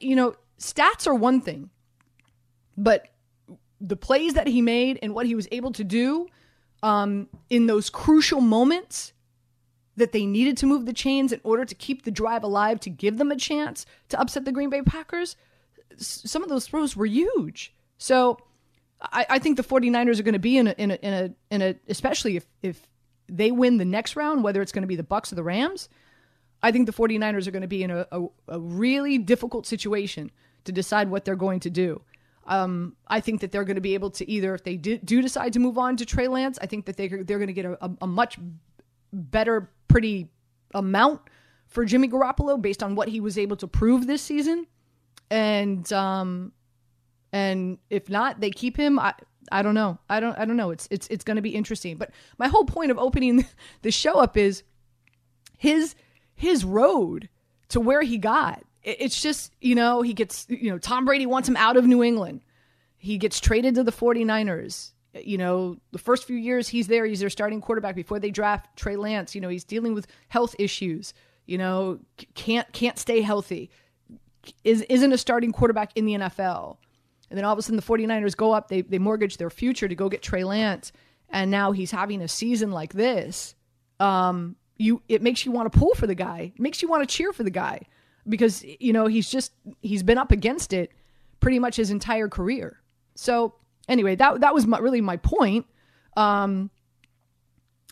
you 0.00 0.16
know, 0.16 0.34
stats 0.58 1.06
are 1.06 1.14
one 1.14 1.40
thing, 1.40 1.70
but 2.76 3.08
the 3.80 3.96
plays 3.96 4.34
that 4.34 4.46
he 4.46 4.62
made 4.62 4.98
and 5.02 5.14
what 5.14 5.26
he 5.26 5.34
was 5.34 5.48
able 5.50 5.72
to 5.72 5.84
do 5.84 6.26
um, 6.82 7.28
in 7.50 7.66
those 7.66 7.90
crucial 7.90 8.40
moments 8.40 9.12
that 9.96 10.12
they 10.12 10.26
needed 10.26 10.56
to 10.58 10.66
move 10.66 10.86
the 10.86 10.92
chains 10.92 11.32
in 11.32 11.40
order 11.42 11.64
to 11.64 11.74
keep 11.74 12.04
the 12.04 12.10
drive 12.10 12.42
alive 12.42 12.78
to 12.80 12.90
give 12.90 13.16
them 13.16 13.30
a 13.30 13.36
chance 13.36 13.86
to 14.08 14.20
upset 14.20 14.44
the 14.44 14.52
Green 14.52 14.70
Bay 14.70 14.82
Packers, 14.82 15.36
some 15.96 16.42
of 16.42 16.48
those 16.48 16.66
throws 16.66 16.96
were 16.96 17.06
huge. 17.06 17.74
So 17.98 18.38
I, 19.00 19.26
I 19.30 19.38
think 19.38 19.56
the 19.56 19.64
49ers 19.64 20.18
are 20.18 20.22
going 20.22 20.34
to 20.34 20.38
be 20.38 20.58
in 20.58 20.68
a, 20.68 20.72
in 20.72 20.90
a, 20.90 20.94
in 20.96 21.12
a, 21.12 21.30
in 21.50 21.62
a, 21.62 21.74
especially 21.88 22.36
if, 22.36 22.46
if 22.62 22.86
they 23.28 23.50
win 23.50 23.78
the 23.78 23.84
next 23.84 24.16
round, 24.16 24.44
whether 24.44 24.60
it's 24.60 24.72
going 24.72 24.82
to 24.82 24.88
be 24.88 24.96
the 24.96 25.02
Bucs 25.02 25.32
or 25.32 25.34
the 25.34 25.42
Rams, 25.42 25.88
I 26.62 26.72
think 26.72 26.86
the 26.86 26.92
49ers 26.92 27.46
are 27.46 27.50
going 27.50 27.62
to 27.62 27.68
be 27.68 27.82
in 27.82 27.90
a, 27.90 28.06
a, 28.12 28.26
a 28.48 28.60
really 28.60 29.18
difficult 29.18 29.66
situation 29.66 30.30
to 30.64 30.72
decide 30.72 31.08
what 31.08 31.24
they're 31.24 31.36
going 31.36 31.60
to 31.60 31.70
do. 31.70 32.02
Um, 32.46 32.94
I 33.08 33.20
think 33.20 33.40
that 33.40 33.50
they're 33.50 33.64
going 33.64 33.76
to 33.76 33.80
be 33.80 33.94
able 33.94 34.10
to 34.10 34.30
either, 34.30 34.54
if 34.54 34.62
they 34.62 34.76
do, 34.76 34.98
do 34.98 35.20
decide 35.20 35.52
to 35.54 35.58
move 35.58 35.78
on 35.78 35.96
to 35.96 36.06
Trey 36.06 36.28
Lance, 36.28 36.58
I 36.62 36.66
think 36.66 36.86
that 36.86 36.96
they, 36.96 37.08
they're 37.08 37.38
going 37.38 37.48
to 37.48 37.52
get 37.52 37.64
a, 37.64 37.84
a, 37.84 37.90
a 38.02 38.06
much 38.06 38.38
better, 39.12 39.70
pretty 39.88 40.28
amount 40.74 41.22
for 41.66 41.84
Jimmy 41.84 42.08
Garoppolo 42.08 42.60
based 42.60 42.82
on 42.82 42.94
what 42.94 43.08
he 43.08 43.20
was 43.20 43.36
able 43.36 43.56
to 43.56 43.66
prove 43.66 44.06
this 44.06 44.22
season. 44.22 44.66
And, 45.30 45.92
um, 45.92 46.52
and 47.32 47.78
if 47.90 48.08
not, 48.08 48.40
they 48.40 48.50
keep 48.50 48.76
him. 48.76 48.98
I, 48.98 49.14
I 49.50 49.62
don't 49.62 49.74
know. 49.74 49.98
I 50.08 50.20
don't, 50.20 50.38
I 50.38 50.44
don't 50.44 50.56
know. 50.56 50.70
It's, 50.70 50.86
it's, 50.90 51.08
it's 51.08 51.24
going 51.24 51.36
to 51.36 51.42
be 51.42 51.50
interesting. 51.50 51.96
But 51.96 52.10
my 52.38 52.48
whole 52.48 52.64
point 52.64 52.90
of 52.90 52.98
opening 52.98 53.44
the 53.82 53.90
show 53.90 54.20
up 54.20 54.36
is 54.36 54.62
his, 55.58 55.94
his 56.34 56.64
road 56.64 57.28
to 57.70 57.80
where 57.80 58.02
he 58.02 58.18
got. 58.18 58.62
It- 58.86 58.96
It's 59.00 59.20
just, 59.20 59.52
you 59.60 59.74
know, 59.74 60.00
he 60.00 60.14
gets, 60.14 60.46
you 60.48 60.70
know, 60.70 60.78
Tom 60.78 61.04
Brady 61.04 61.26
wants 61.26 61.46
him 61.48 61.56
out 61.56 61.76
of 61.76 61.84
New 61.84 62.02
England. 62.02 62.40
He 62.96 63.18
gets 63.18 63.38
traded 63.40 63.74
to 63.74 63.84
the 63.84 63.92
49ers. 63.92 64.92
You 65.14 65.38
know, 65.38 65.76
the 65.92 65.98
first 65.98 66.24
few 66.24 66.36
years 66.36 66.68
he's 66.68 66.86
there, 66.88 67.04
he's 67.06 67.20
their 67.20 67.30
starting 67.30 67.60
quarterback 67.60 67.94
before 67.96 68.18
they 68.20 68.30
draft 68.30 68.76
Trey 68.76 68.96
Lance. 68.96 69.34
You 69.34 69.40
know, 69.40 69.48
he's 69.48 69.64
dealing 69.64 69.92
with 69.94 70.06
health 70.28 70.54
issues. 70.58 71.12
You 71.46 71.58
know, 71.58 72.00
can't 72.34 72.70
can't 72.72 72.98
stay 72.98 73.20
healthy. 73.22 73.70
Is 74.64 74.82
isn't 74.82 75.12
a 75.12 75.18
starting 75.18 75.52
quarterback 75.52 75.90
in 75.96 76.06
the 76.06 76.14
NFL. 76.14 76.76
And 77.30 77.36
then 77.38 77.44
all 77.44 77.52
of 77.52 77.58
a 77.58 77.62
sudden 77.62 77.76
the 77.76 77.82
49ers 77.82 78.36
go 78.36 78.52
up, 78.52 78.68
they 78.68 78.82
they 78.82 78.98
mortgage 78.98 79.36
their 79.38 79.50
future 79.50 79.88
to 79.88 79.94
go 79.94 80.08
get 80.08 80.22
Trey 80.22 80.44
Lance, 80.44 80.92
and 81.30 81.50
now 81.50 81.72
he's 81.72 81.90
having 81.90 82.20
a 82.22 82.28
season 82.28 82.70
like 82.70 82.92
this. 82.92 83.54
Um, 84.00 84.56
you 84.76 85.02
it 85.08 85.22
makes 85.22 85.44
you 85.46 85.50
want 85.52 85.72
to 85.72 85.78
pull 85.78 85.94
for 85.94 86.06
the 86.06 86.14
guy. 86.14 86.52
It 86.54 86.60
makes 86.60 86.82
you 86.82 86.88
want 86.88 87.08
to 87.08 87.12
cheer 87.16 87.32
for 87.32 87.42
the 87.42 87.50
guy 87.50 87.82
because 88.28 88.64
you 88.64 88.92
know, 88.92 89.06
he's 89.06 89.30
just 89.30 89.52
he's 89.80 90.02
been 90.02 90.18
up 90.18 90.32
against 90.32 90.72
it 90.72 90.92
pretty 91.40 91.58
much 91.58 91.76
his 91.76 91.90
entire 91.90 92.28
career. 92.28 92.80
So, 93.14 93.54
anyway, 93.88 94.16
that 94.16 94.40
that 94.40 94.54
was 94.54 94.66
my, 94.66 94.78
really 94.78 95.00
my 95.00 95.16
point. 95.16 95.66
Um 96.16 96.70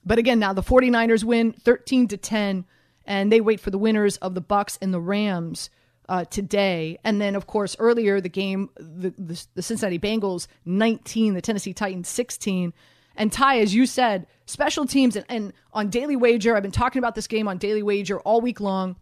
but 0.07 0.19
again, 0.19 0.39
now 0.39 0.53
the 0.53 0.63
49ers 0.63 1.25
win 1.25 1.53
13 1.53 2.09
to 2.09 2.17
10 2.17 2.67
and 3.07 3.33
they 3.33 3.41
wait 3.41 3.61
for 3.61 3.71
the 3.71 3.79
winners 3.79 4.17
of 4.19 4.35
the 4.35 4.43
Bucs 4.43 4.77
and 4.83 4.93
the 4.93 5.01
Rams 5.01 5.71
uh, 6.09 6.25
today. 6.25 6.99
And 7.05 7.21
then 7.21 7.35
of 7.35 7.47
course, 7.47 7.77
earlier 7.79 8.21
the 8.21 8.29
game 8.29 8.71
the, 8.77 9.15
the 9.17 9.47
the 9.55 9.63
Cincinnati 9.63 9.99
Bengals 9.99 10.47
19, 10.65 11.35
the 11.35 11.41
Tennessee 11.41 11.73
Titans 11.73 12.09
16. 12.09 12.73
And 13.17 13.33
Ty, 13.33 13.61
as 13.61 13.75
you 13.75 13.87
said, 13.87 14.27
special 14.47 14.87
teams 14.87 15.17
and, 15.17 15.25
and 15.29 15.53
on 15.73 15.89
Daily 15.89 16.17
Wager, 16.17 16.57
I've 16.57 16.63
been 16.63 16.73
talking 16.73 16.99
about 16.99 17.15
this 17.15 17.27
game 17.27 17.47
on 17.47 17.59
Daily 17.59 17.83
Wager 17.83 18.19
all 18.21 18.41
week 18.41 18.61
long, 18.61 18.97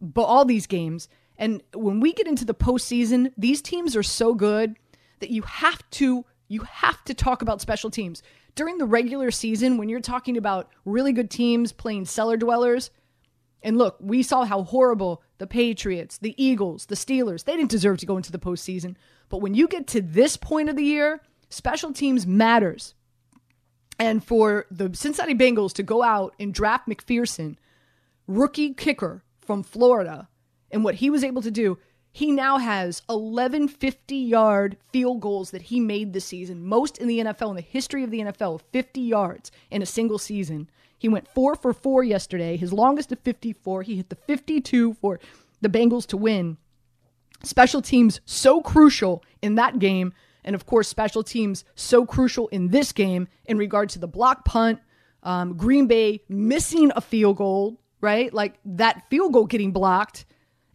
but 0.00 0.24
all 0.24 0.44
these 0.44 0.66
games. 0.66 1.08
And 1.36 1.62
when 1.74 2.00
we 2.00 2.12
get 2.12 2.26
into 2.26 2.44
the 2.44 2.54
postseason, 2.54 3.32
these 3.36 3.62
teams 3.62 3.94
are 3.96 4.02
so 4.02 4.34
good 4.34 4.76
that 5.20 5.30
you 5.30 5.42
have 5.42 5.88
to 5.90 6.24
you 6.50 6.62
have 6.62 7.04
to 7.04 7.12
talk 7.12 7.42
about 7.42 7.60
special 7.60 7.90
teams 7.90 8.22
during 8.54 8.78
the 8.78 8.86
regular 8.86 9.30
season 9.30 9.76
when 9.76 9.88
you're 9.88 10.00
talking 10.00 10.36
about 10.36 10.70
really 10.84 11.12
good 11.12 11.30
teams 11.30 11.72
playing 11.72 12.06
cellar 12.06 12.36
dwellers. 12.38 12.90
And 13.62 13.76
look, 13.76 13.96
we 14.00 14.22
saw 14.22 14.44
how 14.44 14.62
horrible 14.62 15.22
the 15.36 15.46
Patriots, 15.46 16.18
the 16.18 16.34
Eagles, 16.42 16.86
the 16.86 16.94
Steelers, 16.94 17.44
they 17.44 17.56
didn't 17.56 17.70
deserve 17.70 17.98
to 17.98 18.06
go 18.06 18.16
into 18.16 18.32
the 18.32 18.38
postseason. 18.38 18.96
But 19.28 19.42
when 19.42 19.54
you 19.54 19.68
get 19.68 19.86
to 19.88 20.00
this 20.00 20.36
point 20.36 20.70
of 20.70 20.76
the 20.76 20.84
year, 20.84 21.20
special 21.50 21.92
teams 21.92 22.26
matters. 22.26 22.94
And 23.98 24.24
for 24.24 24.66
the 24.70 24.90
Cincinnati 24.94 25.34
Bengals 25.34 25.72
to 25.74 25.82
go 25.82 26.02
out 26.02 26.34
and 26.38 26.54
draft 26.54 26.88
McPherson, 26.88 27.56
rookie 28.26 28.74
kicker 28.74 29.22
from 29.48 29.62
Florida, 29.62 30.28
and 30.70 30.84
what 30.84 30.96
he 30.96 31.08
was 31.08 31.24
able 31.24 31.40
to 31.40 31.50
do, 31.50 31.78
he 32.12 32.30
now 32.30 32.58
has 32.58 33.00
11 33.08 33.68
50 33.68 34.14
yard 34.14 34.76
field 34.92 35.22
goals 35.22 35.52
that 35.52 35.62
he 35.62 35.80
made 35.80 36.12
this 36.12 36.26
season, 36.26 36.66
most 36.66 36.98
in 36.98 37.08
the 37.08 37.20
NFL, 37.20 37.48
in 37.48 37.56
the 37.56 37.62
history 37.62 38.04
of 38.04 38.10
the 38.10 38.20
NFL, 38.20 38.60
50 38.72 39.00
yards 39.00 39.50
in 39.70 39.80
a 39.80 39.86
single 39.86 40.18
season. 40.18 40.68
He 40.98 41.08
went 41.08 41.26
four 41.26 41.54
for 41.54 41.72
four 41.72 42.04
yesterday, 42.04 42.58
his 42.58 42.74
longest 42.74 43.10
of 43.10 43.20
54. 43.20 43.84
He 43.84 43.96
hit 43.96 44.10
the 44.10 44.16
52 44.16 44.92
for 45.00 45.18
the 45.62 45.70
Bengals 45.70 46.06
to 46.08 46.18
win. 46.18 46.58
Special 47.42 47.80
teams 47.80 48.20
so 48.26 48.60
crucial 48.60 49.24
in 49.40 49.54
that 49.54 49.78
game. 49.78 50.12
And 50.44 50.54
of 50.54 50.66
course, 50.66 50.88
special 50.88 51.22
teams 51.22 51.64
so 51.74 52.04
crucial 52.04 52.48
in 52.48 52.68
this 52.68 52.92
game 52.92 53.28
in 53.46 53.56
regard 53.56 53.88
to 53.90 53.98
the 53.98 54.08
block 54.08 54.44
punt, 54.44 54.80
um, 55.22 55.56
Green 55.56 55.86
Bay 55.86 56.20
missing 56.28 56.92
a 56.94 57.00
field 57.00 57.38
goal, 57.38 57.80
right? 58.00 58.32
Like 58.32 58.58
that 58.64 59.08
field 59.10 59.32
goal 59.32 59.46
getting 59.46 59.72
blocked. 59.72 60.24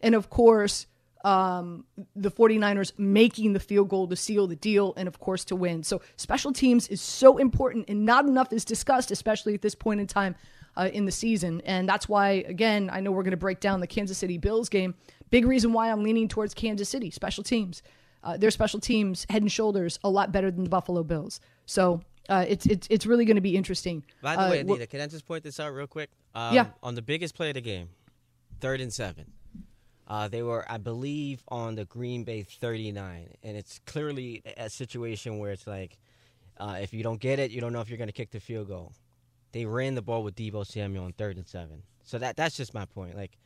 And 0.00 0.14
of 0.14 0.28
course, 0.30 0.86
um, 1.24 1.86
the 2.14 2.30
49ers 2.30 2.92
making 2.98 3.54
the 3.54 3.60
field 3.60 3.88
goal 3.88 4.06
to 4.08 4.16
seal 4.16 4.46
the 4.46 4.56
deal 4.56 4.92
and, 4.98 5.08
of 5.08 5.18
course, 5.18 5.44
to 5.46 5.56
win. 5.56 5.82
So, 5.82 6.02
special 6.16 6.52
teams 6.52 6.86
is 6.88 7.00
so 7.00 7.38
important 7.38 7.88
and 7.88 8.04
not 8.04 8.26
enough 8.26 8.52
is 8.52 8.64
discussed, 8.64 9.10
especially 9.10 9.54
at 9.54 9.62
this 9.62 9.74
point 9.74 10.00
in 10.00 10.06
time 10.06 10.34
uh, 10.76 10.90
in 10.92 11.06
the 11.06 11.12
season. 11.12 11.62
And 11.64 11.88
that's 11.88 12.10
why, 12.10 12.44
again, 12.46 12.90
I 12.92 13.00
know 13.00 13.10
we're 13.10 13.22
going 13.22 13.30
to 13.30 13.38
break 13.38 13.60
down 13.60 13.80
the 13.80 13.86
Kansas 13.86 14.18
City 14.18 14.36
Bills 14.36 14.68
game. 14.68 14.94
Big 15.30 15.46
reason 15.46 15.72
why 15.72 15.90
I'm 15.90 16.02
leaning 16.02 16.28
towards 16.28 16.52
Kansas 16.52 16.90
City, 16.90 17.10
special 17.10 17.42
teams. 17.42 17.82
Uh, 18.22 18.36
their 18.36 18.50
special 18.50 18.80
teams, 18.80 19.24
head 19.30 19.40
and 19.40 19.50
shoulders, 19.50 19.98
a 20.04 20.10
lot 20.10 20.30
better 20.30 20.50
than 20.50 20.64
the 20.64 20.70
Buffalo 20.70 21.02
Bills. 21.02 21.40
So, 21.64 22.02
uh, 22.28 22.44
it's, 22.46 22.66
it's, 22.66 22.86
it's 22.90 23.06
really 23.06 23.24
going 23.24 23.36
to 23.36 23.40
be 23.42 23.56
interesting. 23.56 24.04
By 24.20 24.36
the 24.36 24.42
Uh, 24.42 24.50
way, 24.50 24.62
we're- 24.62 24.74
Anita, 24.76 24.86
can 24.88 25.00
I 25.00 25.06
just 25.06 25.24
point 25.26 25.42
this 25.42 25.58
out 25.58 25.72
real 25.72 25.86
quick? 25.86 26.10
Um, 26.34 26.54
Yeah. 26.54 26.66
On 26.82 26.94
the 26.94 27.02
biggest 27.02 27.34
play 27.34 27.48
of 27.50 27.54
the 27.54 27.60
game, 27.60 27.88
third 28.60 28.80
and 28.80 28.92
seven. 28.92 29.32
Uh, 30.06 30.28
they 30.28 30.42
were, 30.42 30.70
I 30.70 30.76
believe, 30.76 31.42
on 31.48 31.76
the 31.76 31.86
Green 31.86 32.24
Bay 32.24 32.42
39, 32.42 33.28
and 33.42 33.56
it's 33.56 33.80
clearly 33.86 34.42
a 34.58 34.68
situation 34.68 35.38
where 35.38 35.50
it's 35.50 35.66
like, 35.66 35.96
uh, 36.58 36.76
if 36.80 36.92
you 36.92 37.02
don't 37.02 37.18
get 37.20 37.38
it, 37.38 37.50
you 37.52 37.62
don't 37.62 37.72
know 37.72 37.80
if 37.80 37.88
you're 37.88 37.96
going 37.96 38.08
to 38.08 38.12
kick 38.12 38.30
the 38.30 38.38
field 38.40 38.68
goal. 38.68 38.92
They 39.52 39.64
ran 39.64 39.94
the 39.94 40.02
ball 40.02 40.22
with 40.22 40.34
Deebo 40.36 40.66
Samuel 40.66 41.04
on 41.06 41.12
third 41.14 41.36
and 41.38 41.46
seven, 41.46 41.84
so 42.02 42.18
that 42.18 42.36
that's 42.36 42.54
just 42.56 42.74
my 42.74 42.84
point. 42.84 43.16
Like, 43.16 43.38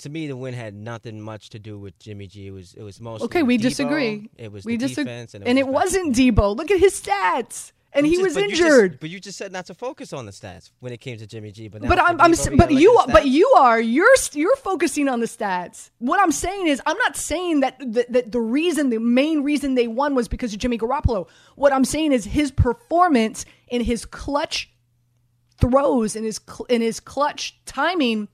to 0.00 0.08
me, 0.10 0.26
the 0.26 0.36
win 0.36 0.54
had 0.54 0.74
nothing 0.74 1.20
much 1.20 1.50
to 1.50 1.58
do 1.60 1.78
with 1.78 1.96
Jimmy 2.00 2.26
G. 2.26 2.48
It 2.48 2.50
was 2.50 2.74
it 2.74 2.82
was 2.82 3.00
mostly 3.00 3.26
Okay, 3.26 3.42
we 3.44 3.56
Deebo, 3.56 3.62
disagree. 3.62 4.28
It 4.38 4.50
was 4.50 4.64
we 4.64 4.76
the 4.76 4.88
disagree, 4.88 5.04
defense, 5.04 5.34
and 5.34 5.46
and 5.46 5.56
it, 5.58 5.62
it 5.62 5.68
wasn't 5.68 6.16
Deebo. 6.16 6.56
Look 6.56 6.70
at 6.72 6.80
his 6.80 7.00
stats. 7.00 7.70
And 7.92 8.06
You 8.06 8.10
he 8.12 8.16
just- 8.18 8.24
was 8.24 8.34
but 8.34 8.42
you 8.50 8.56
just- 8.56 8.62
injured. 8.62 9.00
but 9.00 9.10
you 9.10 9.18
just 9.18 9.36
said 9.36 9.50
not 9.50 9.66
to 9.66 9.74
focus 9.74 10.12
on 10.12 10.24
the 10.24 10.30
stats 10.32 10.70
when 10.78 10.92
it 10.92 11.00
came 11.00 11.18
to 11.18 11.26
Jimmy 11.26 11.50
G. 11.50 11.66
But 11.68 11.82
But 11.82 11.98
I'm, 11.98 12.20
I'm, 12.20 12.30
Deebo, 12.30 12.38
s- 12.38 12.48
we 12.50 12.56
but 12.56 12.68
gotta 12.68 12.80
you, 12.80 13.00
but 13.08 13.26
you 13.26 13.48
are, 13.58 13.80
you're, 13.80 14.14
you're 14.32 14.54
focusing 14.56 15.08
on 15.08 15.18
the 15.18 15.26
stats. 15.26 15.90
What 15.98 16.20
I'm 16.20 16.30
saying 16.30 16.68
is, 16.68 16.80
I'm 16.86 16.96
not 16.98 17.16
saying 17.16 17.60
that 17.60 17.76
that, 17.94 18.12
that 18.12 18.30
the 18.32 18.40
reason, 18.40 18.90
the 18.90 18.98
main 19.00 19.42
reason 19.42 19.74
they 19.74 19.88
won 19.88 20.14
was 20.14 20.28
because 20.28 20.52
of 20.52 20.60
Jimmy 20.60 20.78
Garoppolo. 20.78 21.26
What 21.56 21.72
I'm 21.72 21.84
saying 21.84 22.12
is 22.12 22.26
his 22.26 22.52
performance 22.52 23.44
in 23.68 23.80
his 23.82 24.04
clutch 24.04 24.70
throws 25.58 26.16
and 26.16 26.24
his 26.24 26.40
in 26.68 26.80
his 26.82 27.00
clutch 27.00 27.58
timing 27.66 28.28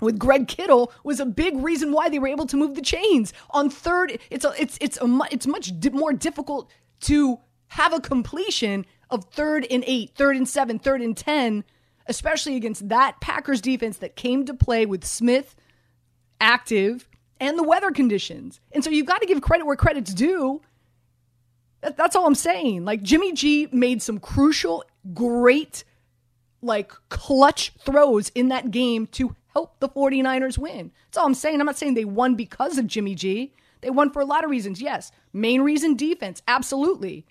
with 0.00 0.18
Greg 0.18 0.46
Kittle 0.48 0.92
was 1.02 1.18
a 1.18 1.26
big 1.26 1.56
reason 1.56 1.92
why 1.92 2.08
they 2.08 2.18
were 2.18 2.28
able 2.28 2.46
to 2.46 2.56
move 2.56 2.74
the 2.74 2.82
chains 2.82 3.32
on 3.50 3.70
third. 3.70 4.18
It's 4.30 4.44
a, 4.44 4.52
it's 4.60 4.76
it's 4.80 4.98
a 5.00 5.18
it's 5.30 5.46
much 5.46 5.78
di- 5.80 5.90
more 5.90 6.12
difficult 6.12 6.70
to 7.02 7.38
have 7.68 7.92
a 7.92 8.00
completion 8.00 8.86
of 9.10 9.24
third 9.26 9.66
and 9.70 9.84
eight, 9.86 10.10
third 10.14 10.36
and 10.36 10.48
seven, 10.48 10.78
third 10.78 11.00
and 11.00 11.16
ten, 11.16 11.64
especially 12.06 12.56
against 12.56 12.88
that 12.88 13.20
Packers 13.20 13.60
defense 13.60 13.98
that 13.98 14.16
came 14.16 14.44
to 14.46 14.54
play 14.54 14.86
with 14.86 15.04
Smith 15.04 15.54
active 16.40 17.08
and 17.40 17.58
the 17.58 17.62
weather 17.62 17.90
conditions. 17.90 18.60
And 18.72 18.82
so 18.82 18.90
you've 18.90 19.06
got 19.06 19.20
to 19.20 19.26
give 19.26 19.40
credit 19.40 19.66
where 19.66 19.76
credit's 19.76 20.12
due. 20.12 20.60
That, 21.80 21.96
that's 21.96 22.16
all 22.16 22.26
I'm 22.26 22.34
saying. 22.34 22.84
Like 22.84 23.02
Jimmy 23.02 23.32
G 23.32 23.68
made 23.72 24.02
some 24.02 24.18
crucial, 24.18 24.84
great 25.14 25.84
like 26.60 26.92
clutch 27.08 27.72
throws 27.78 28.30
in 28.30 28.48
that 28.48 28.70
game 28.70 29.06
to 29.06 29.36
help 29.52 29.78
the 29.80 29.88
49ers 29.88 30.58
win. 30.58 30.90
That's 31.06 31.18
all 31.18 31.26
I'm 31.26 31.34
saying. 31.34 31.60
I'm 31.60 31.66
not 31.66 31.78
saying 31.78 31.94
they 31.94 32.04
won 32.04 32.34
because 32.34 32.78
of 32.78 32.86
Jimmy 32.86 33.14
G. 33.14 33.52
They 33.80 33.90
won 33.90 34.10
for 34.10 34.20
a 34.20 34.24
lot 34.24 34.44
of 34.44 34.50
reasons. 34.50 34.80
Yes. 34.80 35.12
Main 35.32 35.60
reason 35.60 35.96
defense, 35.96 36.42
absolutely. 36.48 37.26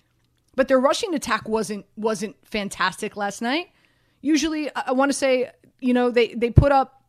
But 0.58 0.66
their 0.66 0.80
rushing 0.80 1.14
attack 1.14 1.48
wasn't 1.48 1.86
wasn't 1.94 2.34
fantastic 2.44 3.16
last 3.16 3.40
night. 3.40 3.68
Usually 4.22 4.68
I, 4.74 4.86
I 4.88 4.92
want 4.92 5.08
to 5.08 5.16
say, 5.16 5.52
you 5.78 5.94
know, 5.94 6.10
they 6.10 6.34
they 6.34 6.50
put 6.50 6.72
up 6.72 7.00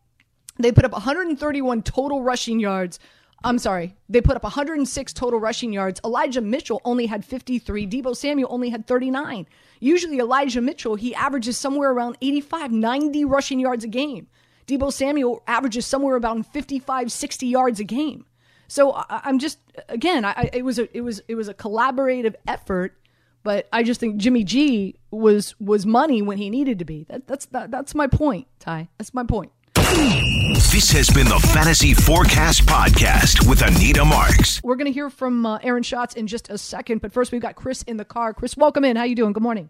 they 0.60 0.72
put 0.72 0.86
up 0.86 0.92
131 0.92 1.82
total 1.82 2.22
rushing 2.22 2.60
yards. 2.60 3.00
I'm 3.44 3.58
sorry. 3.58 3.96
They 4.08 4.22
put 4.22 4.36
up 4.36 4.44
106 4.44 5.14
total 5.14 5.40
rushing 5.40 5.74
yards. 5.74 6.00
Elijah 6.06 6.42
Mitchell 6.42 6.80
only 6.86 7.08
had 7.08 7.26
53. 7.26 7.88
Deebo 7.88 8.16
Samuel 8.16 8.50
only 8.52 8.70
had 8.70 8.86
39. 8.86 9.48
Usually, 9.80 10.20
Elijah 10.20 10.62
Mitchell, 10.62 10.94
he 10.94 11.16
averages 11.16 11.58
somewhere 11.58 11.90
around 11.90 12.18
85, 12.22 12.72
90 12.72 13.26
rushing 13.26 13.60
yards 13.60 13.84
a 13.84 13.88
game. 13.88 14.28
Deebo 14.68 14.94
Samuel 14.94 15.42
averages 15.48 15.88
somewhere 15.88 16.18
around 16.18 16.46
55, 16.46 17.12
60 17.12 17.48
yards 17.48 17.80
a 17.80 17.84
game. 17.84 18.26
So 18.68 18.92
I, 18.94 19.22
I'm 19.24 19.40
just, 19.40 19.58
again, 19.88 20.24
I- 20.24 20.52
it 20.54 20.64
was 20.64 20.78
a, 20.78 20.96
it 20.96 21.02
was, 21.02 21.24
it 21.28 21.34
was 21.34 21.48
a 21.48 21.56
collaborative 21.56 22.36
effort. 22.46 22.96
But 23.44 23.68
I 23.72 23.84
just 23.84 24.00
think 24.00 24.18
Jimmy 24.18 24.44
G 24.44 24.96
was 25.12 25.56
was 25.60 25.86
money 25.86 26.22
when 26.22 26.38
he 26.38 26.50
needed 26.50 26.80
to 26.80 26.86
be. 26.86 27.06
That, 27.06 27.28
that's 27.28 27.46
that, 27.48 27.72
that's 27.72 27.96
my 27.96 28.08
point, 28.08 28.48
Ty. 28.60 28.90
That's 28.98 29.14
my 29.14 29.24
point. 29.24 29.52
This 29.76 30.92
has 30.92 31.10
been 31.10 31.28
the 31.28 31.40
Fantasy 31.54 31.94
Forecast 31.94 32.66
Podcast 32.66 33.48
with 33.50 33.62
Anita 33.62 34.06
Marks. 34.06 34.62
We're 34.64 34.76
going 34.76 34.86
to 34.86 34.92
hear 34.92 35.10
from 35.10 35.46
uh, 35.46 35.58
Aaron 35.64 35.84
Schatz 35.84 36.16
in 36.16 36.28
just 36.28 36.50
a 36.50 36.58
second, 36.58 37.02
but 37.02 37.12
first 37.12 37.32
we've 37.32 37.42
got 37.42 37.56
Chris 37.56 37.82
in 37.84 37.98
the 37.98 38.06
car. 38.06 38.34
Chris, 38.34 38.56
welcome 38.56 38.84
in. 38.86 38.96
How 38.96 39.04
you 39.04 39.16
doing? 39.16 39.34
Good 39.34 39.44
morning. 39.44 39.70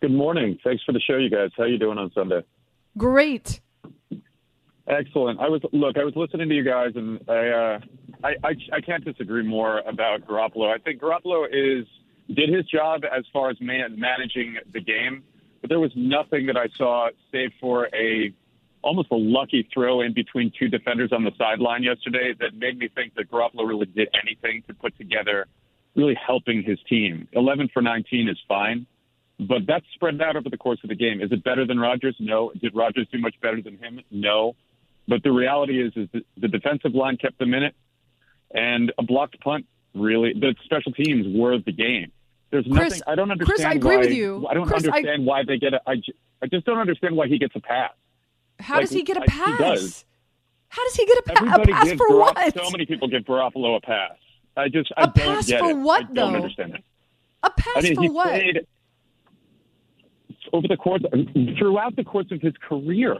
Good 0.00 0.12
morning. 0.12 0.58
Thanks 0.62 0.82
for 0.84 0.92
the 0.92 1.00
show, 1.00 1.16
you 1.16 1.28
guys. 1.28 1.50
How 1.56 1.64
you 1.64 1.76
doing 1.76 1.98
on 1.98 2.10
Sunday? 2.14 2.42
Great. 2.96 3.60
Excellent. 4.86 5.38
I 5.40 5.48
was 5.48 5.60
look. 5.72 5.98
I 5.98 6.04
was 6.04 6.14
listening 6.16 6.48
to 6.48 6.54
you 6.54 6.64
guys, 6.64 6.92
and 6.94 7.20
I, 7.28 7.48
uh, 7.48 7.80
I, 8.24 8.28
I, 8.42 8.54
I 8.72 8.80
can't 8.80 9.04
disagree 9.04 9.42
more 9.42 9.80
about 9.80 10.26
Garoppolo. 10.26 10.72
I 10.74 10.78
think 10.78 11.00
Garoppolo 11.00 11.46
is 11.52 11.86
did 12.28 12.50
his 12.50 12.66
job 12.66 13.02
as 13.04 13.24
far 13.32 13.50
as 13.50 13.60
man, 13.60 13.98
managing 13.98 14.56
the 14.72 14.80
game, 14.80 15.22
but 15.60 15.70
there 15.70 15.80
was 15.80 15.92
nothing 15.96 16.46
that 16.46 16.56
I 16.56 16.68
saw 16.76 17.08
save 17.32 17.50
for 17.60 17.88
a 17.94 18.32
almost 18.82 19.08
a 19.10 19.16
lucky 19.16 19.68
throw 19.74 20.02
in 20.02 20.14
between 20.14 20.52
two 20.56 20.68
defenders 20.68 21.10
on 21.12 21.24
the 21.24 21.32
sideline 21.36 21.82
yesterday 21.82 22.32
that 22.38 22.54
made 22.54 22.78
me 22.78 22.88
think 22.94 23.14
that 23.16 23.28
Garoppolo 23.30 23.66
really 23.66 23.86
did 23.86 24.08
anything 24.22 24.62
to 24.68 24.74
put 24.74 24.96
together, 24.96 25.46
really 25.96 26.14
helping 26.14 26.62
his 26.62 26.78
team. 26.88 27.26
11 27.32 27.70
for 27.74 27.82
19 27.82 28.28
is 28.28 28.38
fine. 28.46 28.86
But 29.40 29.66
that's 29.66 29.84
spread 29.94 30.20
out 30.20 30.36
over 30.36 30.48
the 30.48 30.56
course 30.56 30.80
of 30.82 30.88
the 30.88 30.96
game. 30.96 31.20
Is 31.20 31.30
it 31.30 31.44
better 31.44 31.64
than 31.64 31.78
Rodgers? 31.78 32.16
No. 32.18 32.52
Did 32.60 32.74
Rodgers 32.74 33.06
do 33.12 33.18
much 33.18 33.34
better 33.40 33.62
than 33.62 33.78
him? 33.78 34.00
No. 34.10 34.54
But 35.06 35.22
the 35.22 35.30
reality 35.30 35.80
is, 35.80 35.92
is 35.96 36.22
the 36.36 36.48
defensive 36.48 36.94
line 36.94 37.16
kept 37.16 37.38
them 37.38 37.54
in 37.54 37.62
it, 37.62 37.74
and 38.52 38.92
a 38.98 39.02
blocked 39.02 39.40
punt 39.40 39.66
really. 39.94 40.32
The 40.34 40.54
special 40.64 40.92
teams 40.92 41.26
were 41.28 41.58
the 41.58 41.72
game. 41.72 42.12
There's 42.50 42.64
Chris- 42.66 42.74
nothing. 42.94 43.02
I 43.06 43.14
don't 43.14 43.30
understand. 43.30 43.56
Chris, 43.56 43.66
I 43.66 43.72
agree 43.72 43.96
why, 43.96 44.02
with 44.02 44.12
you. 44.12 44.46
I 44.48 44.54
don't 44.54 44.66
Chris, 44.66 44.84
I- 44.84 44.96
understand 44.96 45.26
why 45.26 45.42
they 45.46 45.58
get. 45.58 45.74
A, 45.74 45.80
I, 45.86 45.94
I 46.42 46.46
just 46.46 46.64
don't 46.66 46.78
understand 46.78 47.16
why 47.16 47.26
he 47.28 47.38
gets 47.38 47.54
a 47.56 47.60
pass. 47.60 47.92
How 48.60 48.74
Like, 48.76 48.82
does 48.84 48.90
he 48.92 49.02
get 49.02 49.16
a 49.16 49.20
like, 49.20 49.30
he 49.30 49.38
pass? 49.38 49.58
does. 49.58 50.04
How 50.70 50.84
does 50.84 50.94
he 50.96 51.06
get 51.06 51.18
a, 51.18 51.22
pa- 51.22 51.54
a 51.62 51.66
pass 51.66 51.88
for 51.92 52.08
Garop- 52.08 52.18
what? 52.34 52.54
So 52.54 52.70
many 52.70 52.86
people 52.86 53.08
give 53.08 53.22
Garoppolo 53.24 53.76
a 53.76 53.80
pass. 53.80 54.12
I 54.56 54.68
just 54.68 54.92
I 54.96 55.02
A 55.02 55.06
don't 55.06 55.14
pass 55.14 55.46
get 55.46 55.60
for 55.60 55.70
it. 55.70 55.76
what, 55.76 56.00
I 56.10 56.12
don't 56.12 56.32
though? 56.32 56.38
understand 56.38 56.74
it. 56.74 56.84
a 57.42 57.50
pass 57.50 57.74
I 57.76 57.80
mean, 57.82 57.94
for 57.94 58.02
he 58.02 58.08
what? 58.10 58.28
played 58.28 58.66
over 60.52 60.66
the 60.68 60.76
course 60.76 61.02
throughout 61.58 61.96
the 61.96 62.04
course 62.04 62.26
of 62.30 62.40
his 62.40 62.54
career. 62.68 63.16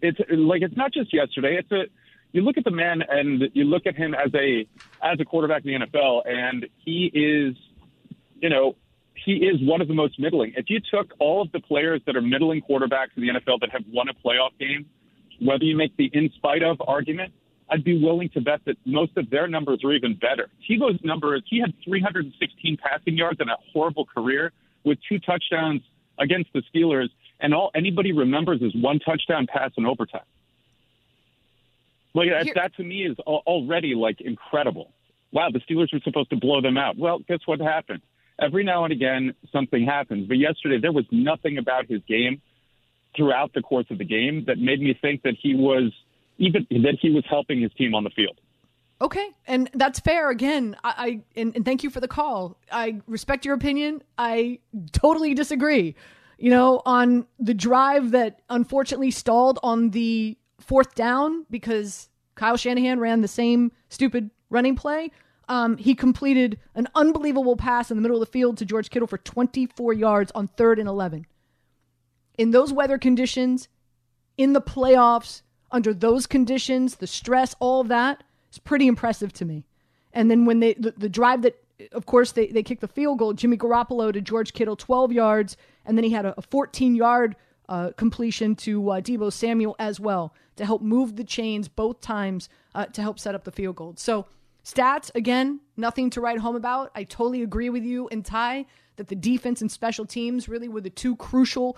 It's 0.00 0.18
like 0.30 0.62
it's 0.62 0.76
not 0.76 0.92
just 0.92 1.12
yesterday. 1.12 1.56
It's 1.58 1.70
a 1.70 1.84
you 2.32 2.40
look 2.42 2.56
at 2.56 2.64
the 2.64 2.70
man 2.70 3.02
and 3.08 3.42
you 3.52 3.64
look 3.64 3.86
at 3.86 3.94
him 3.94 4.14
as 4.14 4.32
a 4.34 4.66
as 5.02 5.20
a 5.20 5.24
quarterback 5.24 5.64
in 5.66 5.80
the 5.80 5.86
NFL, 5.86 6.22
and 6.26 6.66
he 6.78 7.10
is, 7.12 7.54
you 8.42 8.50
know, 8.50 8.74
he 9.14 9.36
is 9.36 9.56
one 9.62 9.80
of 9.80 9.88
the 9.88 9.94
most 9.94 10.18
middling. 10.18 10.52
If 10.56 10.68
you 10.68 10.80
took 10.80 11.14
all 11.18 11.42
of 11.42 11.52
the 11.52 11.60
players 11.60 12.02
that 12.06 12.16
are 12.16 12.20
middling 12.20 12.60
quarterbacks 12.60 13.16
in 13.16 13.22
the 13.22 13.28
NFL 13.28 13.60
that 13.60 13.70
have 13.70 13.84
won 13.90 14.08
a 14.08 14.14
playoff 14.14 14.50
game, 14.58 14.86
whether 15.40 15.64
you 15.64 15.76
make 15.76 15.96
the 15.96 16.10
in 16.12 16.30
spite 16.36 16.62
of 16.62 16.82
argument, 16.86 17.32
I'd 17.70 17.84
be 17.84 18.02
willing 18.02 18.28
to 18.30 18.40
bet 18.40 18.60
that 18.66 18.76
most 18.84 19.16
of 19.16 19.30
their 19.30 19.46
numbers 19.46 19.80
are 19.84 19.92
even 19.92 20.14
better. 20.14 20.50
Tebow's 20.68 21.02
numbers, 21.04 21.42
he 21.48 21.60
had 21.60 21.72
316 21.84 22.76
passing 22.82 23.16
yards 23.16 23.40
in 23.40 23.48
a 23.48 23.56
horrible 23.72 24.04
career 24.04 24.52
with 24.84 24.98
two 25.08 25.18
touchdowns 25.20 25.80
against 26.18 26.52
the 26.52 26.62
Steelers, 26.74 27.08
and 27.40 27.54
all 27.54 27.70
anybody 27.74 28.12
remembers 28.12 28.60
is 28.60 28.74
one 28.74 28.98
touchdown 28.98 29.46
pass 29.46 29.70
in 29.78 29.86
overtime. 29.86 30.20
Like 32.14 32.28
that, 32.28 32.46
that 32.54 32.76
to 32.76 32.82
me 32.82 33.06
is 33.06 33.16
al- 33.26 33.42
already 33.46 33.94
like 33.94 34.20
incredible. 34.20 34.90
Wow, 35.32 35.48
the 35.50 35.60
Steelers 35.60 35.92
were 35.92 36.00
supposed 36.04 36.28
to 36.30 36.36
blow 36.36 36.60
them 36.60 36.76
out. 36.76 36.98
Well, 36.98 37.20
guess 37.26 37.38
what 37.46 37.60
happened? 37.60 38.02
Every 38.42 38.64
now 38.64 38.84
and 38.84 38.92
again, 38.92 39.34
something 39.52 39.84
happens. 39.86 40.26
But 40.26 40.38
yesterday, 40.38 40.78
there 40.80 40.92
was 40.92 41.04
nothing 41.10 41.58
about 41.58 41.86
his 41.86 42.00
game 42.08 42.42
throughout 43.16 43.52
the 43.54 43.62
course 43.62 43.86
of 43.90 43.98
the 43.98 44.04
game 44.04 44.44
that 44.46 44.58
made 44.58 44.80
me 44.80 44.98
think 45.00 45.22
that 45.22 45.34
he 45.40 45.54
was 45.54 45.92
even 46.38 46.66
that 46.70 46.98
he 47.00 47.10
was 47.10 47.24
helping 47.28 47.60
his 47.60 47.72
team 47.74 47.94
on 47.94 48.04
the 48.04 48.10
field. 48.10 48.38
Okay, 49.00 49.30
and 49.46 49.68
that's 49.74 50.00
fair. 50.00 50.30
Again, 50.30 50.76
I, 50.84 50.94
I 50.96 51.20
and, 51.40 51.54
and 51.56 51.64
thank 51.64 51.82
you 51.82 51.90
for 51.90 52.00
the 52.00 52.08
call. 52.08 52.56
I 52.70 53.00
respect 53.06 53.44
your 53.44 53.54
opinion. 53.54 54.02
I 54.16 54.60
totally 54.92 55.34
disagree. 55.34 55.94
You 56.38 56.50
know, 56.50 56.82
on 56.86 57.26
the 57.38 57.54
drive 57.54 58.12
that 58.12 58.40
unfortunately 58.50 59.10
stalled 59.10 59.58
on 59.62 59.90
the 59.90 60.36
fourth 60.60 60.94
down 60.94 61.46
because 61.50 62.08
Kyle 62.34 62.56
Shanahan 62.56 62.98
ran 62.98 63.20
the 63.20 63.28
same 63.28 63.72
stupid 63.88 64.30
running 64.50 64.76
play. 64.76 65.10
Um, 65.52 65.76
he 65.76 65.94
completed 65.94 66.58
an 66.74 66.88
unbelievable 66.94 67.58
pass 67.58 67.90
in 67.90 67.98
the 67.98 68.00
middle 68.00 68.16
of 68.16 68.26
the 68.26 68.32
field 68.32 68.56
to 68.56 68.64
George 68.64 68.88
Kittle 68.88 69.06
for 69.06 69.18
24 69.18 69.92
yards 69.92 70.32
on 70.34 70.48
third 70.48 70.78
and 70.78 70.88
11. 70.88 71.26
In 72.38 72.52
those 72.52 72.72
weather 72.72 72.96
conditions, 72.96 73.68
in 74.38 74.54
the 74.54 74.62
playoffs, 74.62 75.42
under 75.70 75.92
those 75.92 76.26
conditions, 76.26 76.96
the 76.96 77.06
stress, 77.06 77.54
all 77.60 77.82
of 77.82 77.88
that 77.88 78.24
is 78.50 78.58
pretty 78.60 78.86
impressive 78.86 79.30
to 79.34 79.44
me. 79.44 79.66
And 80.14 80.30
then 80.30 80.46
when 80.46 80.60
they 80.60 80.72
the, 80.72 80.94
the 80.96 81.10
drive 81.10 81.42
that 81.42 81.62
of 81.92 82.06
course 82.06 82.32
they, 82.32 82.46
they 82.46 82.62
kicked 82.62 82.80
the 82.80 82.88
field 82.88 83.18
goal, 83.18 83.34
Jimmy 83.34 83.58
Garoppolo 83.58 84.10
to 84.10 84.22
George 84.22 84.54
Kittle 84.54 84.74
12 84.74 85.12
yards, 85.12 85.58
and 85.84 85.98
then 85.98 86.04
he 86.04 86.12
had 86.12 86.24
a, 86.24 86.34
a 86.38 86.42
14 86.42 86.94
yard 86.94 87.36
uh, 87.68 87.90
completion 87.98 88.56
to 88.56 88.90
uh, 88.90 89.00
Deebo 89.02 89.30
Samuel 89.30 89.76
as 89.78 90.00
well 90.00 90.32
to 90.56 90.64
help 90.64 90.80
move 90.80 91.16
the 91.16 91.24
chains 91.24 91.68
both 91.68 92.00
times 92.00 92.48
uh, 92.74 92.86
to 92.86 93.02
help 93.02 93.18
set 93.18 93.34
up 93.34 93.44
the 93.44 93.52
field 93.52 93.76
goal. 93.76 93.92
So 93.98 94.24
stats 94.64 95.10
again, 95.14 95.60
nothing 95.76 96.10
to 96.10 96.20
write 96.20 96.38
home 96.38 96.56
about. 96.56 96.90
I 96.94 97.04
totally 97.04 97.42
agree 97.42 97.70
with 97.70 97.84
you 97.84 98.08
and 98.08 98.24
Ty 98.24 98.66
that 98.96 99.08
the 99.08 99.16
defense 99.16 99.60
and 99.60 99.70
special 99.70 100.04
teams 100.04 100.48
really 100.48 100.68
were 100.68 100.80
the 100.80 100.90
two 100.90 101.16
crucial 101.16 101.76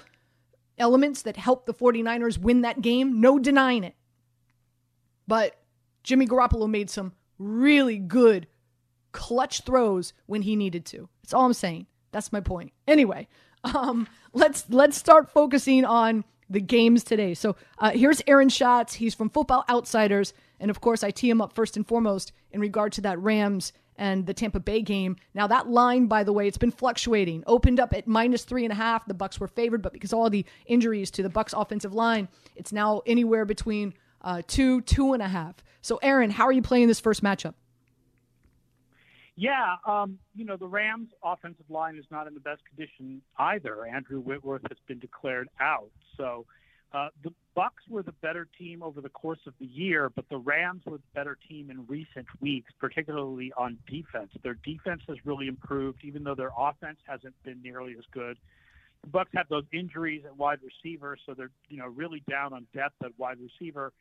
elements 0.79 1.23
that 1.23 1.37
helped 1.37 1.67
the 1.67 1.75
49ers 1.75 2.39
win 2.39 2.63
that 2.63 2.81
game. 2.81 3.21
No 3.21 3.39
denying 3.39 3.85
it. 3.85 3.95
But 5.27 5.57
Jimmy 6.03 6.27
Garoppolo 6.27 6.69
made 6.69 6.91
some 6.91 7.13
really 7.39 7.99
good 7.99 8.47
clutch 9.13 9.63
throws 9.63 10.13
when 10.27 10.43
he 10.43 10.57
needed 10.57 10.85
to. 10.87 11.09
That's 11.23 11.35
all 11.35 11.47
I'm 11.47 11.53
saying. 11.55 11.87
That's 12.13 12.33
my 12.33 12.41
point. 12.41 12.73
Anyway, 12.87 13.29
um, 13.65 14.07
let's 14.33 14.67
let's 14.69 14.97
start 14.97 15.31
focusing 15.31 15.85
on 15.85 16.25
the 16.51 16.61
games 16.61 17.03
today. 17.03 17.35
So 17.35 17.57
uh, 17.79 17.91
here's 17.91 18.23
Aaron 18.27 18.49
Schatz. 18.49 18.95
He's 18.95 19.15
from 19.15 19.31
Football 19.31 19.65
Outsiders, 19.69 20.35
and 20.65 20.71
of 20.71 20.81
course, 20.81 21.05
I 21.05 21.11
tee 21.11 21.29
him 21.29 21.43
up 21.43 21.53
first 21.53 21.77
and 21.77 21.87
foremost 21.87 22.33
in 22.51 22.59
regard 22.59 22.91
to 22.93 23.03
that 23.03 23.19
Rams 23.19 23.75
and 23.97 24.25
the 24.25 24.33
Tampa 24.33 24.61
Bay 24.61 24.81
game. 24.81 25.17
Now 25.35 25.47
that 25.47 25.69
line, 25.69 26.07
by 26.07 26.25
the 26.25 26.33
way, 26.33 26.49
it's 26.49 26.57
been 26.57 26.71
fluctuating. 26.71 27.45
Opened 27.47 27.79
up 27.79 27.93
at 27.93 28.07
minus 28.07 28.45
three 28.45 28.65
and 28.65 28.73
a 28.73 28.75
half. 28.75 29.05
The 29.05 29.13
Bucs 29.13 29.39
were 29.39 29.47
favored, 29.47 29.83
but 29.83 29.93
because 29.93 30.15
all 30.15 30.31
the 30.31 30.47
injuries 30.65 31.11
to 31.11 31.23
the 31.23 31.29
Bucs 31.29 31.53
offensive 31.53 31.93
line, 31.93 32.29
it's 32.57 32.73
now 32.73 33.03
anywhere 33.05 33.45
between 33.45 33.93
uh, 34.23 34.41
two, 34.47 34.81
two 34.81 35.13
and 35.13 35.23
a 35.23 35.29
half. 35.29 35.57
So, 35.83 35.99
Aaron, 35.99 36.31
how 36.31 36.47
are 36.47 36.53
you 36.53 36.63
playing 36.63 36.89
this 36.89 36.99
first 36.99 37.23
matchup? 37.23 37.53
Yeah, 39.37 39.77
um, 39.87 40.19
you 40.35 40.47
know 40.47 40.57
the 40.57 40.67
Rams' 40.67 41.11
offensive 41.23 41.69
line 41.69 41.99
is 41.99 42.07
not 42.11 42.27
in 42.27 42.33
the 42.33 42.41
best 42.41 42.63
condition 42.65 43.21
either. 43.37 43.85
Andrew 43.85 44.21
Whitworth 44.21 44.63
has 44.71 44.79
been 44.89 44.99
declared 44.99 45.51
out, 45.61 45.91
so 46.17 46.47
uh, 46.95 47.09
the 47.25 47.33
Bucs 47.57 47.89
were 47.91 48.05
the 48.05 48.13
better 48.13 48.47
team 48.57 48.83
over 48.83 49.01
the 49.01 49.09
course 49.09 49.41
of 49.47 49.55
the 49.59 49.67
year, 49.67 50.11
but 50.15 50.29
the 50.29 50.39
Rams 50.39 50.83
were 50.87 50.99
the 50.99 51.03
better 51.13 51.37
team 51.49 51.69
in 51.71 51.85
recent 51.89 52.27
weeks, 52.41 52.73
particularly 52.79 53.53
on 53.57 53.79
defense. 53.89 54.31
Their 54.45 54.55
defense 54.65 55.03
has 55.09 55.17
really 55.25 55.49
improved, 55.49 56.05
even 56.05 56.23
though 56.23 56.37
their 56.37 56.53
offense 56.57 56.99
hasn't 57.07 57.35
been 57.43 57.61
nearly 57.63 57.97
as 57.99 58.05
good. 58.13 58.39
The 59.03 59.11
Bucs 59.11 59.35
have 59.35 59.49
those 59.49 59.65
injuries 59.73 60.23
at 60.25 60.37
wide 60.37 60.61
receiver, 60.63 61.19
so 61.27 61.35
they're 61.35 61.51
you 61.69 61.79
know 61.79 61.89
really 61.89 62.23
down 62.31 62.53
on 62.53 62.67
depth 62.73 62.95
at 63.03 63.11
wide 63.19 63.39
receiver. 63.41 63.93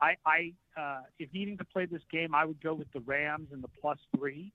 I, 0.00 0.14
I 0.24 0.52
uh, 0.80 1.00
if 1.18 1.32
needing 1.34 1.58
to 1.58 1.64
play 1.64 1.86
this 1.86 2.02
game, 2.10 2.36
I 2.36 2.44
would 2.44 2.62
go 2.62 2.72
with 2.72 2.90
the 2.92 3.00
Rams 3.00 3.48
and 3.52 3.64
the 3.64 3.68
plus 3.80 3.98
three. 4.16 4.52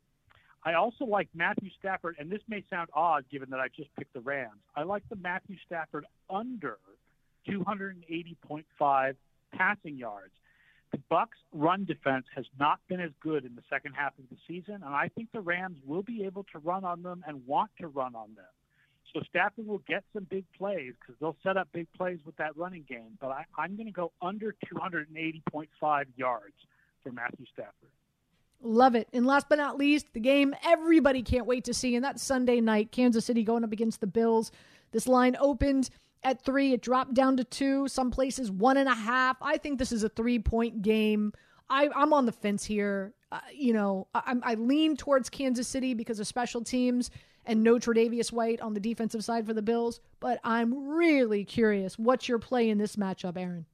I 0.66 0.76
also 0.76 1.04
like 1.04 1.28
Matthew 1.36 1.70
Stafford, 1.78 2.16
and 2.18 2.32
this 2.32 2.42
may 2.48 2.64
sound 2.70 2.90
odd 2.94 3.26
given 3.30 3.50
that 3.50 3.60
I 3.60 3.68
just 3.76 3.94
picked 3.98 4.14
the 4.14 4.22
Rams. 4.22 4.62
I 4.74 4.84
like 4.84 5.04
the 5.10 5.18
Matthew 5.18 5.58
Stafford 5.66 6.06
under 6.30 6.78
280.5 7.48 9.16
passing 9.52 9.98
yards. 9.98 10.34
The 10.92 11.00
Bucs' 11.12 11.30
run 11.52 11.86
defense 11.86 12.26
has 12.36 12.46
not 12.60 12.80
been 12.88 13.00
as 13.00 13.12
good 13.20 13.46
in 13.46 13.56
the 13.56 13.64
second 13.70 13.94
half 13.94 14.14
of 14.20 14.26
the 14.30 14.38
season, 14.48 14.76
and 14.76 14.86
I 14.86 15.10
think 15.16 15.32
the 15.32 15.42
Rams 15.42 15.78
will 15.86 16.04
be 16.04 16.24
able 16.24 16.44
to 16.54 16.60
run 16.60 16.84
on 16.84 17.02
them 17.02 17.24
and 17.28 17.46
want 17.48 17.72
to 17.80 17.88
run 17.88 18.16
on 18.16 18.36
them. 18.36 18.46
So 19.14 19.22
Stafford 19.30 19.68
will 19.68 19.82
get 19.88 20.04
some 20.14 20.26
big 20.30 20.46
plays 20.58 20.94
because 21.00 21.20
they'll 21.20 21.38
set 21.44 21.58
up 21.58 21.68
big 21.72 21.88
plays 21.94 22.20
with 22.26 22.36
that 22.38 22.56
running 22.56 22.84
game. 22.88 23.18
But 23.20 23.30
I, 23.30 23.46
I'm 23.58 23.76
going 23.76 23.88
to 23.88 23.92
go 23.92 24.12
under 24.22 24.56
280.5 24.74 26.06
yards 26.16 26.56
for 27.04 27.12
Matthew 27.12 27.46
Stafford. 27.54 27.90
Love 28.62 28.96
it. 28.96 29.10
And 29.14 29.26
last 29.26 29.50
but 29.50 29.58
not 29.58 29.78
least, 29.78 30.08
the 30.14 30.20
game 30.20 30.56
everybody 30.66 31.22
can't 31.22 31.46
wait 31.46 31.66
to 31.66 31.74
see, 31.74 31.96
and 31.96 32.04
that's 32.04 32.24
Sunday 32.24 32.62
night. 32.62 32.92
Kansas 32.92 33.26
City 33.26 33.44
going 33.44 33.64
up 33.64 33.74
against 33.74 34.00
the 34.00 34.08
Bills. 34.08 34.52
This 34.92 35.08
line 35.08 35.36
opened 35.40 35.90
at 36.24 36.44
three, 36.44 36.74
it 36.74 36.82
dropped 36.82 37.14
down 37.14 37.38
to 37.38 37.44
two, 37.44 37.88
some 37.88 38.12
places 38.12 38.52
one 38.52 38.78
and 38.78 38.90
a 38.90 38.96
half. 38.96 39.38
I 39.42 39.58
think 39.58 39.80
this 39.80 39.92
is 39.92 40.04
a 40.04 40.10
three 40.10 40.40
point 40.40 40.82
game. 40.82 41.34
I, 41.70 41.90
am 41.96 42.14
on 42.14 42.26
the 42.26 42.32
fence 42.32 42.64
here. 42.64 43.14
Uh, 43.32 43.40
you 43.54 43.74
know, 43.74 44.08
I, 44.14 44.36
I 44.44 44.54
lean 44.56 44.96
towards 44.96 45.30
Kansas 45.30 45.68
City 45.68 45.94
because 45.94 46.20
of 46.20 46.28
special 46.28 46.64
teams 46.64 47.10
and 47.46 47.64
no 47.64 47.76
Tre'Davious 47.76 48.32
White 48.32 48.62
on 48.62 48.74
the 48.74 48.80
defensive 48.80 49.24
side 49.24 49.46
for 49.46 49.54
the 49.54 49.62
Bills. 49.62 50.00
But 50.20 50.40
I'm 50.44 50.96
really 50.96 51.44
curious. 51.44 51.98
What's 51.98 52.28
your 52.28 52.40
play 52.40 52.70
in 52.70 52.78
this 52.78 52.96
matchup, 52.96 53.38
Aaron? 53.38 53.66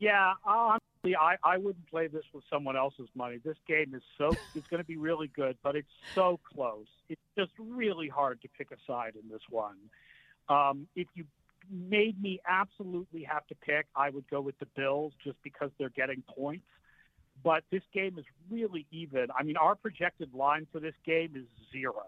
Yeah, 0.00 0.34
honestly, 0.44 1.16
I, 1.16 1.36
I 1.44 1.58
wouldn't 1.58 1.86
play 1.88 2.06
this 2.08 2.24
with 2.32 2.44
someone 2.50 2.76
else's 2.76 3.08
money. 3.14 3.38
This 3.44 3.56
game 3.66 3.94
is 3.94 4.02
so 4.18 4.34
it's 4.54 4.66
going 4.68 4.82
to 4.82 4.86
be 4.86 4.96
really 4.96 5.28
good, 5.28 5.56
but 5.62 5.76
it's 5.76 5.92
so 6.14 6.40
close. 6.52 6.86
It's 7.08 7.20
just 7.36 7.52
really 7.58 8.08
hard 8.08 8.40
to 8.42 8.48
pick 8.56 8.70
a 8.70 8.76
side 8.86 9.12
in 9.20 9.28
this 9.28 9.42
one. 9.50 9.76
Um, 10.48 10.86
if 10.96 11.06
you 11.14 11.24
made 11.70 12.20
me 12.20 12.40
absolutely 12.48 13.22
have 13.24 13.46
to 13.48 13.54
pick, 13.54 13.86
I 13.94 14.10
would 14.10 14.28
go 14.28 14.40
with 14.40 14.58
the 14.58 14.66
Bills 14.76 15.12
just 15.22 15.36
because 15.42 15.70
they're 15.78 15.90
getting 15.90 16.22
points. 16.22 16.66
But 17.42 17.64
this 17.70 17.82
game 17.92 18.16
is 18.18 18.24
really 18.50 18.86
even. 18.90 19.26
I 19.36 19.42
mean, 19.42 19.56
our 19.56 19.74
projected 19.74 20.32
line 20.34 20.66
for 20.72 20.80
this 20.80 20.94
game 21.04 21.32
is 21.34 21.44
zero. 21.72 22.06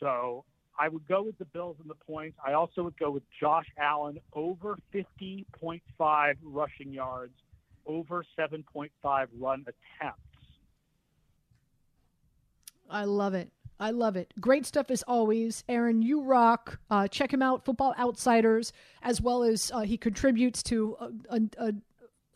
So 0.00 0.44
I 0.78 0.88
would 0.88 1.06
go 1.06 1.22
with 1.22 1.38
the 1.38 1.44
Bills 1.44 1.76
and 1.80 1.90
the 1.90 1.94
points. 1.94 2.38
I 2.44 2.52
also 2.54 2.82
would 2.84 2.98
go 2.98 3.10
with 3.10 3.24
Josh 3.40 3.66
Allen 3.78 4.18
over 4.32 4.76
50.5 4.94 6.34
rushing 6.42 6.92
yards, 6.92 7.34
over 7.86 8.24
7.5 8.38 8.90
run 9.38 9.60
attempts. 9.60 10.20
I 12.88 13.04
love 13.04 13.34
it. 13.34 13.50
I 13.82 13.90
love 13.90 14.14
it. 14.14 14.32
Great 14.40 14.64
stuff 14.64 14.92
as 14.92 15.02
always. 15.02 15.64
Aaron, 15.68 16.02
you 16.02 16.22
rock. 16.22 16.78
Uh, 16.88 17.08
check 17.08 17.32
him 17.32 17.42
out, 17.42 17.64
Football 17.64 17.96
Outsiders, 17.98 18.72
as 19.02 19.20
well 19.20 19.42
as 19.42 19.72
uh, 19.74 19.80
he 19.80 19.96
contributes 19.96 20.62
to 20.64 20.96
a, 21.28 21.40
a, 21.58 21.74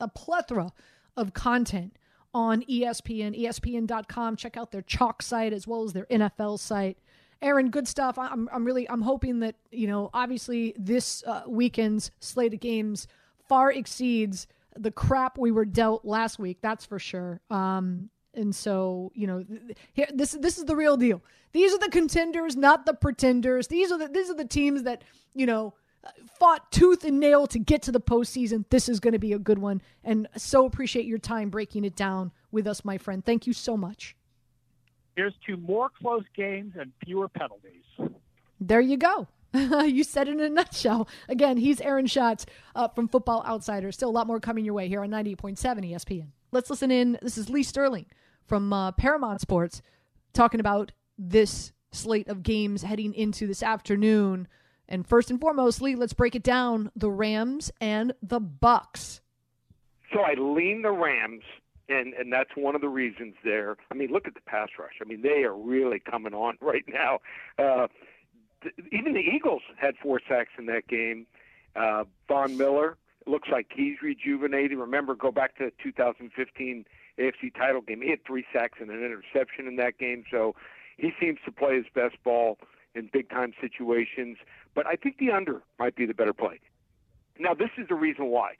a, 0.00 0.09
plethora 0.09 0.72
of 1.16 1.35
content 1.35 1.96
on 2.35 2.62
ESPN, 2.62 3.40
ESPN.com. 3.40 4.35
Check 4.35 4.56
out 4.56 4.72
their 4.72 4.82
chalk 4.82 5.22
site 5.22 5.52
as 5.52 5.68
well 5.68 5.85
as 5.85 5.92
their 5.92 6.06
NFL 6.06 6.59
site. 6.59 6.98
Aaron, 7.40 7.70
good 7.70 7.87
stuff. 7.87 8.18
I'm, 8.18 8.48
I'm 8.52 8.64
really, 8.64 8.90
I'm 8.90 9.02
hoping 9.02 9.38
that, 9.40 9.54
you 9.70 9.87
know, 9.87 10.11
obviously 10.12 10.74
this 10.76 11.22
uh, 11.28 11.42
weekend's 11.46 12.11
slate 12.18 12.54
of 12.54 12.61
games 12.61 13.06
far 13.48 13.70
exceeds 13.70 14.48
the 14.74 14.90
crap 14.90 15.38
we 15.38 15.52
were 15.52 15.64
dealt 15.64 16.04
last 16.04 16.40
week. 16.40 16.59
That's 16.61 16.85
for 16.85 16.98
sure. 16.98 17.40
Um, 17.50 18.11
and 18.37 18.55
so, 18.55 19.11
you 19.14 19.27
know, 19.27 19.44
here, 19.92 20.07
this, 20.12 20.33
this 20.33 20.59
is 20.59 20.64
the 20.64 20.77
real 20.77 20.96
deal. 20.96 21.22
These 21.53 21.75
are 21.75 21.79
the 21.79 21.88
contenders, 21.88 22.57
not 22.57 22.87
the 22.87 22.94
pretenders. 22.94 23.68
These 23.68 23.90
are 23.90 23.99
the, 23.99 24.09
these 24.09 24.31
are 24.31 24.35
the 24.35 24.44
teams 24.44 24.83
that, 24.83 25.03
you 25.35 25.46
know, 25.46 25.75
fought 26.38 26.70
tooth 26.70 27.05
and 27.05 27.18
nail 27.18 27.46
to 27.49 27.59
get 27.59 27.83
to 27.83 27.92
the 27.92 28.01
postseason. 28.01 28.64
This 28.70 28.88
is 28.88 29.01
going 29.01 29.12
to 29.12 29.18
be 29.18 29.33
a 29.33 29.38
good 29.38 29.59
one. 29.59 29.83
And 30.05 30.29
so 30.37 30.66
appreciate 30.66 31.07
your 31.07 31.18
time 31.18 31.51
breaking 31.51 31.85
it 31.85 31.96
down 31.96 32.33
with 32.51 32.66
us, 32.66 32.85
my 32.85 32.99
friend. 32.99 33.25
Thank 33.25 33.46
you 33.46 33.53
so 33.53 33.77
much. 33.77 34.16
Here's 35.16 35.35
to 35.46 35.57
more 35.57 35.88
close 35.88 36.25
games 36.37 36.75
and 36.79 36.92
fewer 37.05 37.29
penalties. 37.29 37.85
There 38.61 38.81
you 38.81 38.99
go. 38.99 39.29
you 39.55 40.05
said 40.05 40.29
it 40.29 40.33
in 40.33 40.40
a 40.40 40.51
nutshell. 40.51 41.09
Again, 41.29 41.57
he's 41.57 41.81
Aaron 41.81 42.07
Schatz 42.07 42.44
uh, 42.75 42.88
from 42.88 43.09
Football 43.09 43.42
Outsiders. 43.46 43.94
Still 43.94 44.11
a 44.11 44.12
lot 44.12 44.27
more 44.27 44.40
coming 44.40 44.64
your 44.64 44.75
way 44.75 44.88
here 44.88 45.03
on 45.03 45.11
98.7 45.11 45.57
ESPN. 45.90 46.29
Let's 46.53 46.68
listen 46.68 46.90
in. 46.90 47.18
This 47.22 47.38
is 47.38 47.49
Lee 47.49 47.62
Sterling 47.62 48.07
from 48.46 48.72
uh, 48.72 48.92
Paramount 48.92 49.40
Sports 49.40 49.82
talking 50.32 50.61
about 50.61 50.92
this 51.18 51.72
slate 51.90 52.28
of 52.28 52.42
games 52.42 52.82
heading 52.82 53.14
into 53.14 53.46
this 53.46 53.62
afternoon. 53.62 54.48
And 54.88 55.06
first 55.06 55.30
and 55.30 55.40
foremost, 55.40 55.82
Lee, 55.82 55.96
let's 55.96 56.12
break 56.12 56.35
it 56.35 56.42
down: 56.42 56.90
the 56.94 57.11
Rams 57.11 57.72
and 57.80 58.12
the 58.22 58.40
Bucs. 58.40 59.20
So 60.12 60.20
I 60.20 60.35
lean 60.35 60.82
the 60.82 60.92
Rams 60.92 61.42
and 61.88 62.14
and 62.14 62.32
that's 62.32 62.50
one 62.54 62.74
of 62.74 62.80
the 62.80 62.88
reasons 62.88 63.35
there. 63.44 63.76
I 63.90 63.94
mean, 63.94 64.11
look 64.11 64.26
at 64.26 64.35
the 64.35 64.40
pass 64.40 64.68
rush. 64.78 64.94
I 65.00 65.04
mean, 65.04 65.22
they 65.22 65.44
are 65.44 65.56
really 65.56 66.00
coming 66.00 66.35
on 66.35 66.56
right 66.61 66.85
now. 66.88 67.18
Uh, 67.59 67.88
th- 68.62 68.74
even 68.92 69.14
the 69.14 69.20
Eagles 69.20 69.62
had 69.76 69.96
four 70.02 70.20
sacks 70.28 70.50
in 70.59 70.66
that 70.66 70.87
game. 70.88 71.26
Uh, 71.74 72.04
Von 72.28 72.56
Miller 72.56 72.96
looks 73.27 73.49
like 73.51 73.67
he's 73.75 74.03
rejuvenated. 74.03 74.79
Remember, 74.79 75.15
go 75.15 75.31
back 75.31 75.57
to 75.59 75.67
the 75.67 75.73
2015 75.83 76.85
AFC 77.19 77.55
title 77.55 77.81
game. 77.81 78.03
He 78.03 78.11
had 78.11 78.25
three 78.25 78.45
sacks 78.53 78.79
and 78.81 78.91
an 78.91 79.05
interception 79.05 79.67
in 79.67 79.77
that 79.77 79.99
game, 79.99 80.25
so 80.31 80.55
he 80.97 81.12
seems 81.21 81.39
to 81.45 81.53
play 81.53 81.77
his 81.77 81.87
best 81.95 82.17
ball 82.25 82.59
in 82.95 83.11
big 83.12 83.29
time 83.29 83.53
situations. 83.61 84.39
But 84.75 84.87
I 84.87 84.97
think 84.97 85.19
the 85.19 85.31
under 85.31 85.62
might 85.79 85.97
be 85.97 86.07
the 86.07 86.15
better 86.15 86.33
play. 86.33 86.61
Now, 87.39 87.55
this 87.55 87.71
is 87.77 87.89
the 87.89 87.95
reason 87.95 88.27
why. 88.27 88.55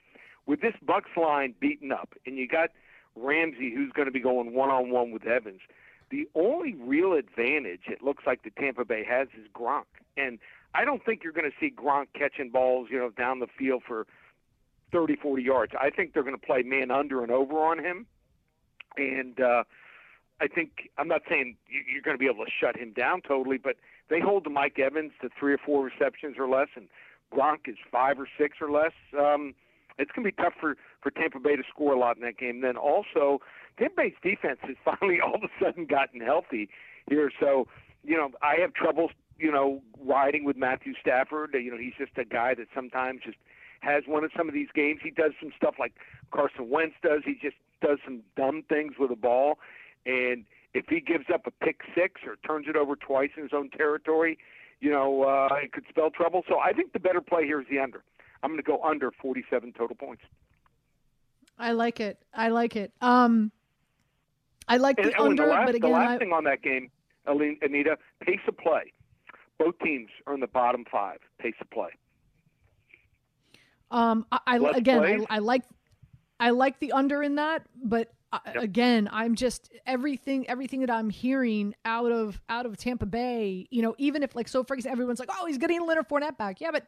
With 0.45 0.61
this 0.61 0.75
Bucs 0.85 1.15
line 1.17 1.55
beaten 1.59 1.91
up, 1.91 2.13
and 2.25 2.37
you 2.37 2.47
got 2.47 2.69
Ramsey, 3.15 3.73
who's 3.73 3.91
going 3.91 4.05
to 4.05 4.11
be 4.11 4.19
going 4.19 4.53
one 4.53 4.69
on 4.69 4.91
one 4.91 5.11
with 5.11 5.25
Evans. 5.25 5.61
The 6.09 6.29
only 6.35 6.73
real 6.75 7.13
advantage 7.13 7.81
it 7.87 8.01
looks 8.01 8.23
like 8.25 8.43
the 8.43 8.51
Tampa 8.51 8.85
Bay 8.85 9.03
has 9.03 9.27
is 9.37 9.47
Gronk, 9.53 9.83
and 10.15 10.39
I 10.73 10.85
don't 10.85 11.03
think 11.03 11.23
you're 11.23 11.33
going 11.33 11.49
to 11.49 11.57
see 11.59 11.73
Gronk 11.75 12.07
catching 12.13 12.49
balls, 12.49 12.87
you 12.89 12.97
know, 12.97 13.09
down 13.09 13.39
the 13.39 13.47
field 13.47 13.83
for 13.85 14.07
30, 14.91 15.15
40 15.17 15.43
yards. 15.43 15.73
I 15.79 15.89
think 15.89 16.13
they're 16.13 16.23
going 16.23 16.37
to 16.39 16.45
play 16.45 16.63
man 16.63 16.91
under 16.91 17.23
and 17.23 17.31
over 17.31 17.55
on 17.59 17.79
him, 17.79 18.05
and 18.97 19.39
uh, 19.39 19.63
I 20.39 20.47
think 20.47 20.89
I'm 20.97 21.07
not 21.07 21.21
saying 21.29 21.57
you're 21.67 22.01
going 22.01 22.15
to 22.15 22.19
be 22.19 22.29
able 22.29 22.45
to 22.45 22.51
shut 22.59 22.77
him 22.77 22.93
down 22.93 23.21
totally, 23.27 23.57
but 23.57 23.75
they 24.09 24.19
hold 24.19 24.43
to 24.45 24.49
Mike 24.49 24.79
Evans 24.79 25.11
to 25.21 25.29
three 25.39 25.53
or 25.53 25.57
four 25.57 25.83
receptions 25.83 26.37
or 26.39 26.47
less, 26.47 26.67
and 26.75 26.87
Gronk 27.33 27.67
is 27.67 27.77
five 27.91 28.19
or 28.19 28.27
six 28.37 28.57
or 28.61 28.71
less. 28.71 28.93
Um, 29.17 29.53
it's 29.97 30.11
going 30.11 30.25
to 30.25 30.31
be 30.31 30.43
tough 30.43 30.53
for 30.59 30.75
for 31.01 31.11
Tampa 31.11 31.39
Bay 31.39 31.55
to 31.55 31.63
score 31.69 31.93
a 31.93 31.99
lot 31.99 32.17
in 32.17 32.23
that 32.23 32.37
game. 32.37 32.61
Then 32.61 32.77
also, 32.77 33.39
Tampa 33.79 33.95
Bay's 33.97 34.13
defense 34.21 34.59
has 34.61 34.75
finally 34.85 35.19
all 35.19 35.35
of 35.35 35.43
a 35.43 35.63
sudden 35.63 35.85
gotten 35.85 36.21
healthy 36.21 36.69
here. 37.09 37.31
So, 37.39 37.67
you 38.03 38.15
know, 38.15 38.29
I 38.41 38.55
have 38.61 38.73
trouble, 38.73 39.09
you 39.37 39.51
know, 39.51 39.81
riding 39.99 40.43
with 40.43 40.55
Matthew 40.55 40.93
Stafford. 41.01 41.55
You 41.55 41.71
know, 41.71 41.77
he's 41.77 41.93
just 41.97 42.17
a 42.17 42.25
guy 42.25 42.53
that 42.55 42.67
sometimes 42.75 43.21
just 43.25 43.37
has 43.81 44.03
one 44.07 44.23
of 44.23 44.31
some 44.35 44.47
of 44.47 44.53
these 44.53 44.69
games. 44.73 44.99
He 45.03 45.11
does 45.11 45.31
some 45.39 45.51
stuff 45.55 45.75
like 45.79 45.93
Carson 46.31 46.69
Wentz 46.69 46.95
does. 47.03 47.21
He 47.25 47.35
just 47.41 47.57
does 47.81 47.99
some 48.03 48.21
dumb 48.35 48.63
things 48.67 48.93
with 48.99 49.09
the 49.09 49.15
ball, 49.15 49.59
and 50.05 50.45
if 50.73 50.85
he 50.89 50.99
gives 50.99 51.25
up 51.33 51.47
a 51.47 51.51
pick 51.51 51.81
six 51.95 52.21
or 52.25 52.35
turns 52.45 52.67
it 52.67 52.75
over 52.75 52.95
twice 52.95 53.31
in 53.35 53.43
his 53.43 53.53
own 53.53 53.69
territory, 53.69 54.37
you 54.79 54.91
know, 54.91 55.23
uh, 55.23 55.55
it 55.55 55.71
could 55.71 55.85
spell 55.89 56.09
trouble. 56.09 56.43
So 56.47 56.59
I 56.59 56.73
think 56.73 56.93
the 56.93 56.99
better 56.99 57.21
play 57.21 57.45
here 57.45 57.61
is 57.61 57.67
the 57.69 57.79
under. 57.79 58.03
I'm 58.43 58.51
going 58.51 58.63
to 58.63 58.63
go 58.63 58.83
under 58.83 59.11
47 59.11 59.73
total 59.73 59.95
points. 59.95 60.21
I 61.57 61.71
like 61.71 61.99
it. 61.99 62.19
I 62.33 62.49
like 62.49 62.75
it. 62.75 62.91
Um, 63.01 63.51
I 64.67 64.77
like 64.77 64.97
the 64.97 65.13
oh, 65.17 65.25
and 65.25 65.39
under, 65.39 65.43
the 65.45 65.49
last, 65.49 65.65
but 65.65 65.75
again, 65.75 65.91
the 65.91 65.97
last 65.97 66.09
I, 66.09 66.17
thing 66.19 66.33
on 66.33 66.43
that 66.43 66.61
game, 66.61 66.91
Anita, 67.25 67.97
pace 68.21 68.39
of 68.47 68.57
play. 68.57 68.93
Both 69.57 69.79
teams 69.79 70.09
are 70.27 70.35
in 70.35 70.39
the 70.39 70.47
bottom 70.47 70.85
five 70.91 71.17
pace 71.39 71.55
of 71.59 71.69
play. 71.71 71.89
Um, 73.91 74.25
I, 74.31 74.39
I 74.45 74.57
again. 74.75 75.25
I, 75.29 75.35
I 75.35 75.39
like, 75.39 75.63
I 76.39 76.49
like 76.51 76.79
the 76.79 76.91
under 76.91 77.23
in 77.23 77.35
that, 77.35 77.63
but 77.83 78.11
uh, 78.33 78.39
again, 78.55 79.07
I'm 79.11 79.35
just 79.35 79.71
everything, 79.85 80.47
everything 80.49 80.81
that 80.81 80.91
I'm 80.91 81.09
hearing 81.09 81.73
out 81.85 82.11
of 82.11 82.39
out 82.49 82.65
of 82.65 82.75
Tampa 82.77 83.05
Bay. 83.05 83.67
You 83.71 83.81
know, 83.81 83.95
even 83.97 84.23
if 84.23 84.35
like 84.35 84.47
so, 84.47 84.63
for 84.63 84.73
example, 84.73 84.93
everyone's 84.95 85.19
like, 85.19 85.29
oh, 85.31 85.45
he's 85.45 85.57
getting 85.57 85.85
Leonard 85.85 86.09
Fournette 86.09 86.37
back. 86.37 86.59
Yeah, 86.59 86.71
but 86.71 86.85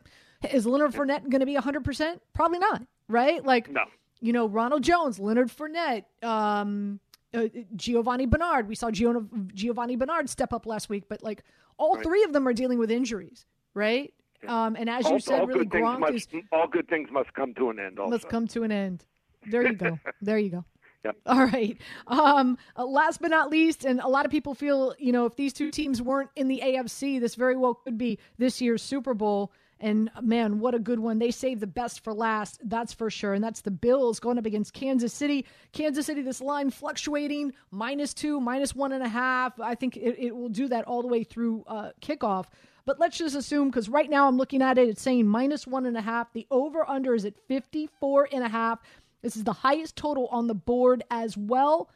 is 0.51 0.65
Leonard 0.65 0.91
Fournette 0.91 1.29
going 1.29 1.39
to 1.39 1.45
be 1.45 1.53
100? 1.53 1.83
percent 1.83 2.21
Probably 2.33 2.59
not, 2.59 2.83
right? 3.07 3.43
Like, 3.45 3.69
No. 3.69 3.85
you 4.19 4.33
know, 4.33 4.47
Ronald 4.47 4.83
Jones, 4.83 5.17
Leonard 5.19 5.49
Fournette, 5.49 6.03
um, 6.23 6.99
uh, 7.33 7.45
Giovani 7.75 8.25
Bernard. 8.25 8.67
We 8.67 8.75
saw 8.75 8.89
Gio- 8.89 9.53
Giovani 9.53 9.95
Bernard 9.97 10.29
step 10.29 10.51
up 10.51 10.65
last 10.65 10.89
week, 10.89 11.05
but 11.07 11.23
like 11.23 11.43
all 11.77 11.95
three 12.01 12.23
of 12.23 12.33
them 12.33 12.47
are 12.47 12.53
dealing 12.53 12.79
with 12.79 12.91
injuries, 12.91 13.45
right? 13.73 14.13
Um, 14.47 14.75
and 14.75 14.89
as 14.89 15.09
you 15.09 15.19
said, 15.19 15.41
all 15.41 15.47
really 15.47 15.65
Gronk 15.65 15.99
must 15.99 16.33
is 16.33 16.43
all 16.51 16.67
good 16.67 16.87
things 16.87 17.09
must 17.11 17.33
come 17.33 17.53
to 17.55 17.69
an 17.69 17.79
end. 17.79 17.99
Also, 17.99 18.11
must 18.11 18.29
come 18.29 18.47
to 18.47 18.63
an 18.63 18.71
end. 18.71 19.05
There 19.49 19.65
you 19.65 19.73
go. 19.73 19.99
There 20.21 20.37
you 20.37 20.49
go. 20.49 20.65
Yep. 21.05 21.15
All 21.27 21.45
right. 21.45 21.77
Um, 22.07 22.57
uh, 22.77 22.85
last 22.85 23.21
but 23.21 23.31
not 23.31 23.49
least, 23.49 23.85
and 23.85 24.01
a 24.01 24.07
lot 24.07 24.25
of 24.25 24.31
people 24.31 24.53
feel, 24.53 24.93
you 24.99 25.13
know, 25.13 25.25
if 25.25 25.35
these 25.35 25.53
two 25.53 25.71
teams 25.71 26.01
weren't 26.01 26.29
in 26.35 26.49
the 26.49 26.61
AFC, 26.63 27.21
this 27.21 27.35
very 27.35 27.55
well 27.55 27.73
could 27.73 27.97
be 27.97 28.19
this 28.37 28.59
year's 28.59 28.81
Super 28.81 29.13
Bowl. 29.13 29.53
And 29.81 30.11
man, 30.21 30.59
what 30.59 30.75
a 30.75 30.79
good 30.79 30.99
one. 30.99 31.19
They 31.19 31.31
saved 31.31 31.61
the 31.61 31.67
best 31.67 32.03
for 32.03 32.13
last, 32.13 32.59
that's 32.65 32.91
for 32.93 33.09
sure. 33.09 33.33
And 33.33 33.41
that's 33.41 33.61
the 33.61 33.71
Bills 33.71 34.19
going 34.19 34.37
up 34.37 34.45
against 34.45 34.73
Kansas 34.73 35.13
City. 35.13 35.45
Kansas 35.71 36.05
City, 36.05 36.21
this 36.21 36.41
line 36.41 36.69
fluctuating 36.69 37.53
minus 37.71 38.13
two, 38.13 38.41
minus 38.41 38.75
one 38.75 38.91
and 38.91 39.03
a 39.03 39.07
half. 39.07 39.57
I 39.57 39.75
think 39.75 39.95
it, 39.95 40.15
it 40.19 40.35
will 40.35 40.49
do 40.49 40.67
that 40.67 40.83
all 40.83 41.01
the 41.01 41.07
way 41.07 41.23
through 41.23 41.63
uh, 41.65 41.91
kickoff. 42.01 42.47
But 42.89 42.99
let's 42.99 43.19
just 43.19 43.35
assume, 43.35 43.69
because 43.69 43.87
right 43.87 44.09
now 44.09 44.27
I'm 44.27 44.35
looking 44.35 44.63
at 44.63 44.79
it, 44.79 44.89
it's 44.89 45.03
saying 45.03 45.27
minus 45.27 45.67
one 45.67 45.85
and 45.85 45.95
a 45.95 46.01
half. 46.01 46.33
The 46.33 46.47
over 46.49 46.89
under 46.89 47.13
is 47.13 47.23
at 47.23 47.35
54 47.47 48.29
and 48.33 48.43
a 48.43 48.49
half. 48.49 48.79
This 49.21 49.37
is 49.37 49.43
the 49.43 49.53
highest 49.53 49.95
total 49.95 50.25
on 50.31 50.47
the 50.47 50.55
board 50.55 51.03
as 51.11 51.37
well. 51.37 51.91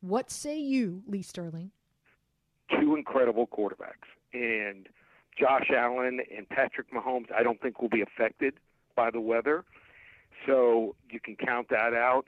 What 0.00 0.32
say 0.32 0.58
you, 0.58 1.04
Lee 1.06 1.22
Sterling? 1.22 1.70
two 2.80 2.96
incredible 2.96 3.46
quarterbacks, 3.46 4.08
and 4.32 4.88
Josh 5.38 5.70
Allen 5.72 6.18
and 6.36 6.48
Patrick 6.48 6.92
Mahomes. 6.92 7.30
I 7.32 7.44
don't 7.44 7.60
think 7.60 7.80
will 7.80 7.88
be 7.88 8.02
affected 8.02 8.54
by 8.96 9.12
the 9.12 9.20
weather, 9.20 9.64
so 10.44 10.96
you 11.08 11.20
can 11.20 11.36
count 11.36 11.68
that 11.68 11.94
out. 11.94 12.26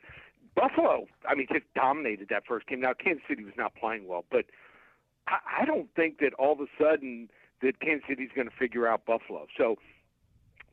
Buffalo, 0.54 1.08
I 1.28 1.34
mean, 1.34 1.48
just 1.52 1.64
dominated 1.74 2.28
that 2.28 2.44
first 2.46 2.68
game. 2.68 2.80
Now 2.80 2.92
Kansas 2.92 3.24
City 3.28 3.42
was 3.42 3.54
not 3.56 3.74
playing 3.74 4.06
well, 4.06 4.24
but 4.30 4.44
I, 5.26 5.62
I 5.62 5.64
don't 5.64 5.92
think 5.96 6.20
that 6.20 6.32
all 6.34 6.52
of 6.52 6.60
a 6.60 6.68
sudden 6.80 7.28
that 7.62 7.80
Kansas 7.80 8.04
City's 8.08 8.30
going 8.34 8.48
to 8.48 8.56
figure 8.56 8.86
out 8.86 9.04
Buffalo. 9.06 9.46
So 9.56 9.76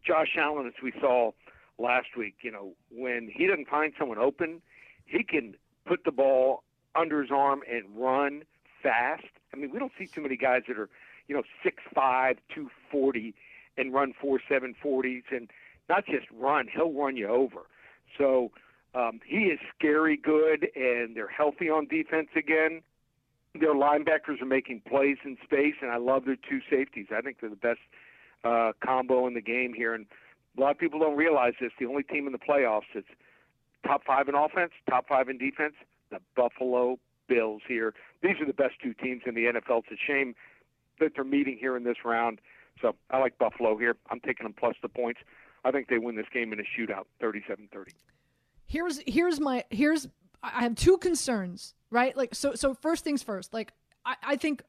Josh 0.05 0.35
Allen, 0.37 0.67
as 0.67 0.73
we 0.83 0.93
saw 0.99 1.31
last 1.77 2.15
week, 2.17 2.35
you 2.41 2.51
know, 2.51 2.73
when 2.91 3.29
he 3.33 3.47
doesn't 3.47 3.67
find 3.67 3.93
someone 3.97 4.17
open, 4.17 4.61
he 5.05 5.23
can 5.23 5.55
put 5.85 6.03
the 6.03 6.11
ball 6.11 6.63
under 6.95 7.21
his 7.21 7.31
arm 7.31 7.61
and 7.69 7.83
run 7.95 8.43
fast. 8.81 9.25
I 9.53 9.57
mean, 9.57 9.71
we 9.71 9.79
don't 9.79 9.91
see 9.97 10.07
too 10.07 10.21
many 10.21 10.37
guys 10.37 10.63
that 10.67 10.77
are, 10.77 10.89
you 11.27 11.35
know, 11.35 11.43
six 11.63 11.83
five, 11.93 12.37
two 12.53 12.69
forty, 12.91 13.33
and 13.77 13.93
run 13.93 14.13
four 14.19 14.39
seven 14.47 14.75
forties, 14.81 15.23
and 15.31 15.49
not 15.89 16.05
just 16.05 16.27
run. 16.31 16.67
He'll 16.73 16.93
run 16.93 17.17
you 17.17 17.27
over. 17.27 17.61
So 18.17 18.51
um, 18.93 19.19
he 19.25 19.45
is 19.45 19.59
scary 19.77 20.17
good, 20.17 20.67
and 20.75 21.15
they're 21.15 21.27
healthy 21.27 21.69
on 21.69 21.87
defense 21.87 22.29
again. 22.35 22.81
Their 23.59 23.73
linebackers 23.73 24.41
are 24.41 24.45
making 24.45 24.81
plays 24.87 25.17
in 25.23 25.37
space, 25.43 25.75
and 25.81 25.91
I 25.91 25.97
love 25.97 26.25
their 26.25 26.35
two 26.35 26.59
safeties. 26.69 27.07
I 27.15 27.21
think 27.21 27.37
they're 27.39 27.49
the 27.49 27.55
best 27.55 27.79
uh, 28.43 28.73
combo 28.83 29.27
in 29.27 29.33
the 29.33 29.41
game 29.41 29.73
here. 29.73 29.93
And 29.93 30.05
a 30.57 30.61
lot 30.61 30.71
of 30.71 30.77
people 30.77 30.99
don't 30.99 31.15
realize 31.15 31.53
this. 31.59 31.71
The 31.79 31.85
only 31.85 32.03
team 32.03 32.27
in 32.27 32.33
the 32.33 32.39
playoffs 32.39 32.89
that's 32.93 33.07
top 33.85 34.03
five 34.05 34.27
in 34.27 34.35
offense, 34.35 34.71
top 34.89 35.07
five 35.07 35.29
in 35.29 35.37
defense, 35.37 35.73
the 36.11 36.19
Buffalo 36.35 36.99
Bills 37.27 37.61
here. 37.67 37.93
These 38.21 38.39
are 38.41 38.45
the 38.45 38.53
best 38.53 38.75
two 38.81 38.93
teams 38.93 39.23
in 39.25 39.35
the 39.35 39.45
NFL. 39.45 39.83
It's 39.89 39.91
a 39.91 40.05
shame 40.05 40.35
that 40.99 41.13
they're 41.15 41.23
meeting 41.23 41.57
here 41.59 41.75
in 41.75 41.83
this 41.83 41.97
round. 42.03 42.39
So 42.81 42.95
I 43.09 43.19
like 43.19 43.37
Buffalo 43.37 43.77
here. 43.77 43.95
I'm 44.09 44.19
taking 44.19 44.43
them 44.45 44.53
plus 44.57 44.75
the 44.81 44.89
points. 44.89 45.21
I 45.63 45.71
think 45.71 45.87
they 45.87 45.97
win 45.97 46.15
this 46.15 46.27
game 46.31 46.53
in 46.53 46.59
a 46.59 46.63
shootout, 46.63 47.05
37-30. 47.21 47.87
Here's 48.67 48.99
here's 49.05 49.39
my 49.39 49.63
here's 49.69 50.07
I 50.55 50.63
have 50.63 50.75
two 50.75 50.97
concerns, 50.97 51.73
right? 51.89 52.15
Like 52.15 52.36
so 52.36 52.55
so 52.55 52.73
first 52.73 53.03
things 53.03 53.23
first, 53.23 53.53
like 53.53 53.73
I, 54.05 54.15
I 54.23 54.36
think 54.36 54.63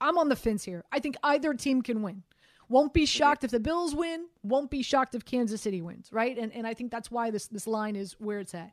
I'm 0.00 0.18
on 0.18 0.28
the 0.28 0.36
fence 0.36 0.64
here. 0.64 0.84
I 0.92 0.98
think 0.98 1.16
either 1.22 1.54
team 1.54 1.82
can 1.82 2.02
win. 2.02 2.22
Won't 2.68 2.94
be 2.94 3.02
mm-hmm. 3.02 3.06
shocked 3.06 3.44
if 3.44 3.50
the 3.50 3.60
Bills 3.60 3.94
win, 3.94 4.26
won't 4.42 4.70
be 4.70 4.82
shocked 4.82 5.14
if 5.14 5.24
Kansas 5.24 5.60
City 5.60 5.82
wins, 5.82 6.08
right? 6.12 6.36
And 6.38 6.52
and 6.52 6.66
I 6.66 6.74
think 6.74 6.90
that's 6.90 7.10
why 7.10 7.30
this 7.30 7.46
this 7.48 7.66
line 7.66 7.96
is 7.96 8.14
where 8.18 8.40
it's 8.40 8.54
at. 8.54 8.72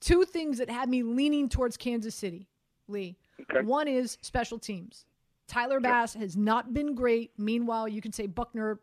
Two 0.00 0.24
things 0.24 0.58
that 0.58 0.68
had 0.68 0.88
me 0.88 1.02
leaning 1.02 1.48
towards 1.48 1.76
Kansas 1.76 2.14
City, 2.14 2.48
Lee. 2.88 3.16
Okay. 3.40 3.64
One 3.64 3.86
is 3.86 4.18
special 4.20 4.58
teams. 4.58 5.06
Tyler 5.46 5.80
Bass 5.80 6.14
has 6.14 6.36
not 6.36 6.72
been 6.72 6.94
great. 6.94 7.30
Meanwhile, 7.38 7.88
you 7.88 8.00
can 8.00 8.12
say 8.12 8.26
Butker, 8.26 8.78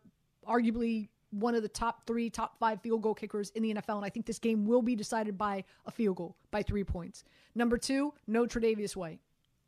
arguably 0.47 1.09
one 1.31 1.55
of 1.55 1.61
the 1.61 1.69
top 1.69 2.05
three, 2.07 2.29
top 2.29 2.57
five 2.59 2.81
field 2.81 3.01
goal 3.01 3.13
kickers 3.13 3.51
in 3.51 3.63
the 3.63 3.73
NFL. 3.73 3.97
And 3.97 4.05
I 4.05 4.09
think 4.09 4.25
this 4.25 4.39
game 4.39 4.65
will 4.65 4.81
be 4.81 4.95
decided 4.95 5.37
by 5.37 5.63
a 5.85 5.91
field 5.91 6.17
goal, 6.17 6.35
by 6.51 6.63
three 6.63 6.83
points. 6.83 7.23
Number 7.55 7.77
two, 7.77 8.13
no 8.27 8.45
Tre'Davious 8.45 8.95
White. 8.95 9.19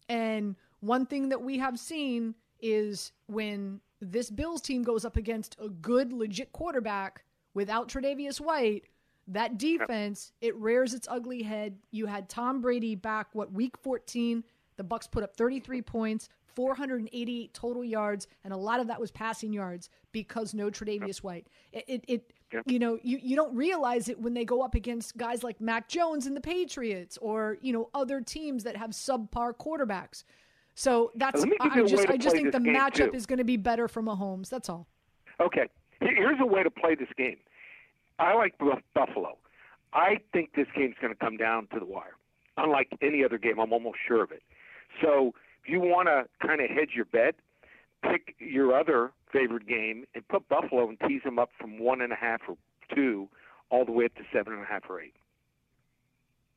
And 0.10 0.56
one 0.80 1.06
thing 1.06 1.30
that 1.30 1.42
we 1.42 1.58
have 1.60 1.80
seen 1.80 2.36
is 2.60 3.12
when 3.28 3.80
this 4.02 4.30
Bills 4.30 4.62
team 4.62 4.84
goes 4.84 5.06
up 5.06 5.16
against 5.16 5.56
a 5.60 5.70
good, 5.70 6.12
legit 6.12 6.52
quarterback 6.52 7.24
without 7.54 7.88
Tre'Davious 7.88 8.40
White, 8.40 8.86
that 9.28 9.58
defense 9.58 10.34
it 10.42 10.56
rears 10.56 10.94
its 10.94 11.08
ugly 11.10 11.44
head. 11.44 11.78
You 11.92 12.08
had 12.08 12.28
Tom 12.28 12.62
Brady 12.62 12.96
back 12.96 13.28
what 13.34 13.52
week 13.52 13.78
14. 13.78 14.44
The 14.78 14.84
Bucs 14.84 15.10
put 15.10 15.24
up 15.24 15.36
33 15.38 15.82
points, 15.84 16.30
488 16.56 17.54
total 17.54 17.84
yards, 17.84 18.28
and 18.44 18.54
a 18.54 18.58
lot 18.58 18.80
of 18.80 18.88
that 18.88 19.00
was 19.00 19.12
passing 19.12 19.54
yards 19.54 19.90
because 20.12 20.54
no 20.54 20.70
Tre'Davious 20.70 21.18
White. 21.18 21.48
It, 21.72 21.86
it, 21.88 22.06
it 22.08 22.34
Yep. 22.54 22.64
you 22.66 22.80
know, 22.80 23.00
you, 23.02 23.18
you 23.22 23.36
don't 23.38 23.56
realize 23.56 24.10
it 24.10 24.20
when 24.20 24.34
they 24.34 24.44
go 24.44 24.62
up 24.62 24.76
against 24.76 25.16
guys 25.16 25.42
like 25.42 25.62
Mac 25.62 25.88
Jones 25.88 26.28
and 26.28 26.36
the 26.36 26.42
Patriots, 26.42 27.18
or 27.22 27.58
you 27.62 27.72
know 27.72 27.90
other 27.94 28.20
teams 28.20 28.66
that 28.66 28.76
have 28.76 28.90
subpar 28.90 29.54
quarterbacks. 29.56 30.26
So 30.76 31.12
that's 31.16 31.40
Let 31.40 31.50
me 31.50 31.58
give 31.64 31.72
I 31.72 31.88
just 31.88 32.10
I 32.10 32.18
just 32.18 32.36
think 32.36 32.52
the 32.52 32.60
matchup 32.60 33.12
too. 33.12 33.18
is 33.18 33.26
going 33.26 33.38
to 33.38 33.46
be 33.46 33.58
better 33.58 33.88
for 33.88 34.02
Mahomes. 34.02 34.50
That's 34.50 34.70
all. 34.70 34.88
Okay. 35.40 35.68
Here's 36.02 36.40
a 36.40 36.46
way 36.46 36.64
to 36.64 36.70
play 36.70 36.96
this 36.96 37.10
game. 37.18 37.38
I 38.20 38.34
like 38.36 38.56
Buffalo. 38.94 39.38
I 39.94 40.20
think 40.34 40.54
this 40.56 40.68
game's 40.76 40.96
going 41.02 41.14
to 41.14 41.20
come 41.20 41.38
down 41.38 41.68
to 41.74 41.80
the 41.80 41.86
wire. 41.86 42.16
Unlike 42.58 42.98
any 43.02 43.24
other 43.24 43.38
game, 43.38 43.60
I'm 43.60 43.74
almost 43.74 43.98
sure 44.08 44.24
of 44.24 44.32
it. 44.32 44.44
So 45.02 45.34
if 45.64 45.70
you 45.70 45.80
want 45.80 46.08
to 46.08 46.26
kind 46.46 46.62
of 46.62 46.70
hedge 46.70 46.92
your 46.96 47.06
bet, 47.06 47.36
pick 48.04 48.36
your 48.40 48.78
other 48.78 49.12
favorite 49.32 49.68
game 49.68 50.06
and 50.16 50.28
put 50.28 50.48
Buffalo 50.50 50.90
and 50.90 51.00
tease 51.08 51.22
them 51.24 51.40
up 51.40 51.50
from 51.60 51.80
one 51.80 52.02
and 52.02 52.12
a 52.12 52.16
half 52.16 52.42
or 52.48 52.58
two 52.94 53.28
all 53.70 53.86
the 53.86 53.92
way 53.92 54.06
up 54.06 54.16
to 54.16 54.24
seven 54.34 54.54
and 54.54 54.64
a 54.64 54.66
half 54.66 54.84
or 54.90 55.02
eight. 55.02 55.16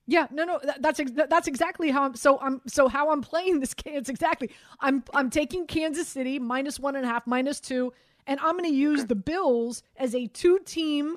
Yeah, 0.06 0.26
no, 0.30 0.44
no, 0.44 0.60
that, 0.62 0.82
that's 0.82 1.00
ex- 1.00 1.12
that's 1.14 1.48
exactly 1.48 1.90
how 1.90 2.02
I'm. 2.02 2.14
So 2.14 2.38
I'm 2.40 2.60
so 2.66 2.88
how 2.88 3.10
I'm 3.10 3.22
playing 3.22 3.60
this 3.60 3.72
game. 3.74 3.94
It's 3.94 4.10
exactly 4.10 4.50
I'm 4.80 5.02
I'm 5.14 5.30
taking 5.30 5.66
Kansas 5.66 6.08
City 6.08 6.38
minus 6.38 6.78
one 6.78 6.96
and 6.96 7.06
a 7.06 7.08
half, 7.08 7.26
minus 7.26 7.58
two, 7.60 7.92
and 8.26 8.38
I'm 8.40 8.58
going 8.58 8.70
to 8.70 8.76
use 8.76 9.06
the 9.06 9.14
Bills 9.14 9.82
as 9.96 10.14
a 10.14 10.26
two 10.26 10.58
team 10.66 11.16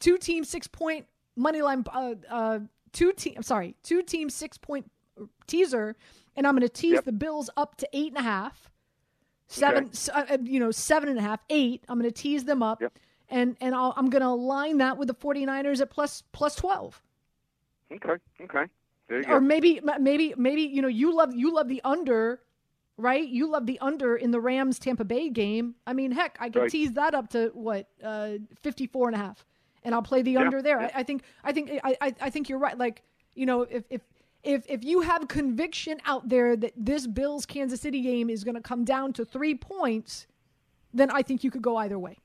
two 0.00 0.18
team 0.18 0.42
six 0.42 0.66
point 0.66 1.06
money 1.36 1.62
line 1.62 1.84
uh, 1.92 2.14
uh 2.28 2.58
two 2.92 3.12
team. 3.12 3.34
I'm 3.36 3.42
sorry, 3.44 3.76
two 3.84 4.02
team 4.02 4.28
six 4.28 4.58
point 4.58 4.90
teaser, 5.46 5.94
and 6.36 6.46
I'm 6.46 6.54
going 6.54 6.62
to 6.62 6.68
tease 6.68 6.92
Yep. 6.94 7.04
the 7.04 7.12
Bills 7.12 7.50
up 7.56 7.76
to 7.78 7.88
eight 7.92 8.08
and 8.08 8.18
a 8.18 8.22
half, 8.22 8.70
seven, 9.48 9.84
Okay. 9.86 10.12
uh, 10.12 10.34
uh, 10.34 10.38
you 10.42 10.60
know, 10.60 10.70
seven 10.70 11.08
and 11.08 11.18
a 11.18 11.22
half, 11.22 11.40
eight. 11.50 11.84
I'm 11.88 11.98
going 11.98 12.10
to 12.10 12.14
tease 12.22 12.44
them 12.44 12.62
up, 12.62 12.80
Yep. 12.82 12.92
and 13.28 13.56
and 13.60 13.74
I'll, 13.74 13.94
I'm 13.96 14.10
going 14.10 14.22
to 14.22 14.28
align 14.28 14.78
that 14.78 14.98
with 14.98 15.08
the 15.08 15.14
49ers 15.14 15.80
at 15.80 15.90
plus 15.90 16.22
plus 16.32 16.54
twelve 16.56 17.02
Okay. 17.92 18.14
Okay. 18.42 18.64
There 19.08 19.18
you 19.22 19.26
or 19.28 19.38
go. 19.38 19.46
maybe 19.46 19.80
maybe 20.00 20.34
maybe 20.36 20.62
you 20.62 20.82
know 20.82 20.88
you 20.88 21.14
love 21.14 21.32
you 21.34 21.54
love 21.54 21.68
the 21.68 21.80
under 21.84 22.40
right 22.96 23.28
you 23.28 23.46
love 23.48 23.66
the 23.66 23.78
under 23.80 24.16
in 24.16 24.32
the 24.32 24.40
rams 24.40 24.80
tampa 24.80 25.04
bay 25.04 25.28
game 25.30 25.76
i 25.86 25.92
mean 25.92 26.10
heck 26.10 26.36
i 26.40 26.48
could 26.50 26.62
Right. 26.62 26.70
tease 26.70 26.92
that 26.94 27.14
up 27.14 27.28
to 27.30 27.50
what 27.54 27.86
uh 28.02 28.32
54 28.62 29.08
and 29.10 29.14
a 29.14 29.18
half 29.18 29.44
and 29.84 29.94
i'll 29.94 30.02
play 30.02 30.22
the 30.22 30.32
Yeah, 30.32 30.40
under 30.40 30.60
there 30.62 30.80
yeah. 30.80 30.90
I, 30.92 31.00
I 31.00 31.02
think 31.04 31.22
i 31.44 31.52
think 31.52 31.70
I, 31.84 31.96
I 32.00 32.14
i 32.22 32.30
think 32.30 32.48
you're 32.48 32.58
right 32.58 32.76
like 32.76 33.02
you 33.34 33.46
know 33.46 33.62
if 33.62 33.84
if 33.90 34.00
if 34.46 34.64
if 34.68 34.84
you 34.84 35.00
have 35.00 35.28
conviction 35.28 35.98
out 36.06 36.28
there 36.28 36.56
that 36.56 36.72
this 36.76 37.06
bills 37.06 37.44
kansas 37.44 37.80
city 37.80 38.00
game 38.00 38.30
is 38.30 38.44
going 38.44 38.54
to 38.54 38.60
come 38.60 38.84
down 38.84 39.12
to 39.12 39.24
three 39.24 39.54
points 39.54 40.26
then 40.94 41.10
i 41.10 41.20
think 41.22 41.42
you 41.44 41.50
could 41.50 41.62
go 41.62 41.76
either 41.76 41.98
way 41.98 42.16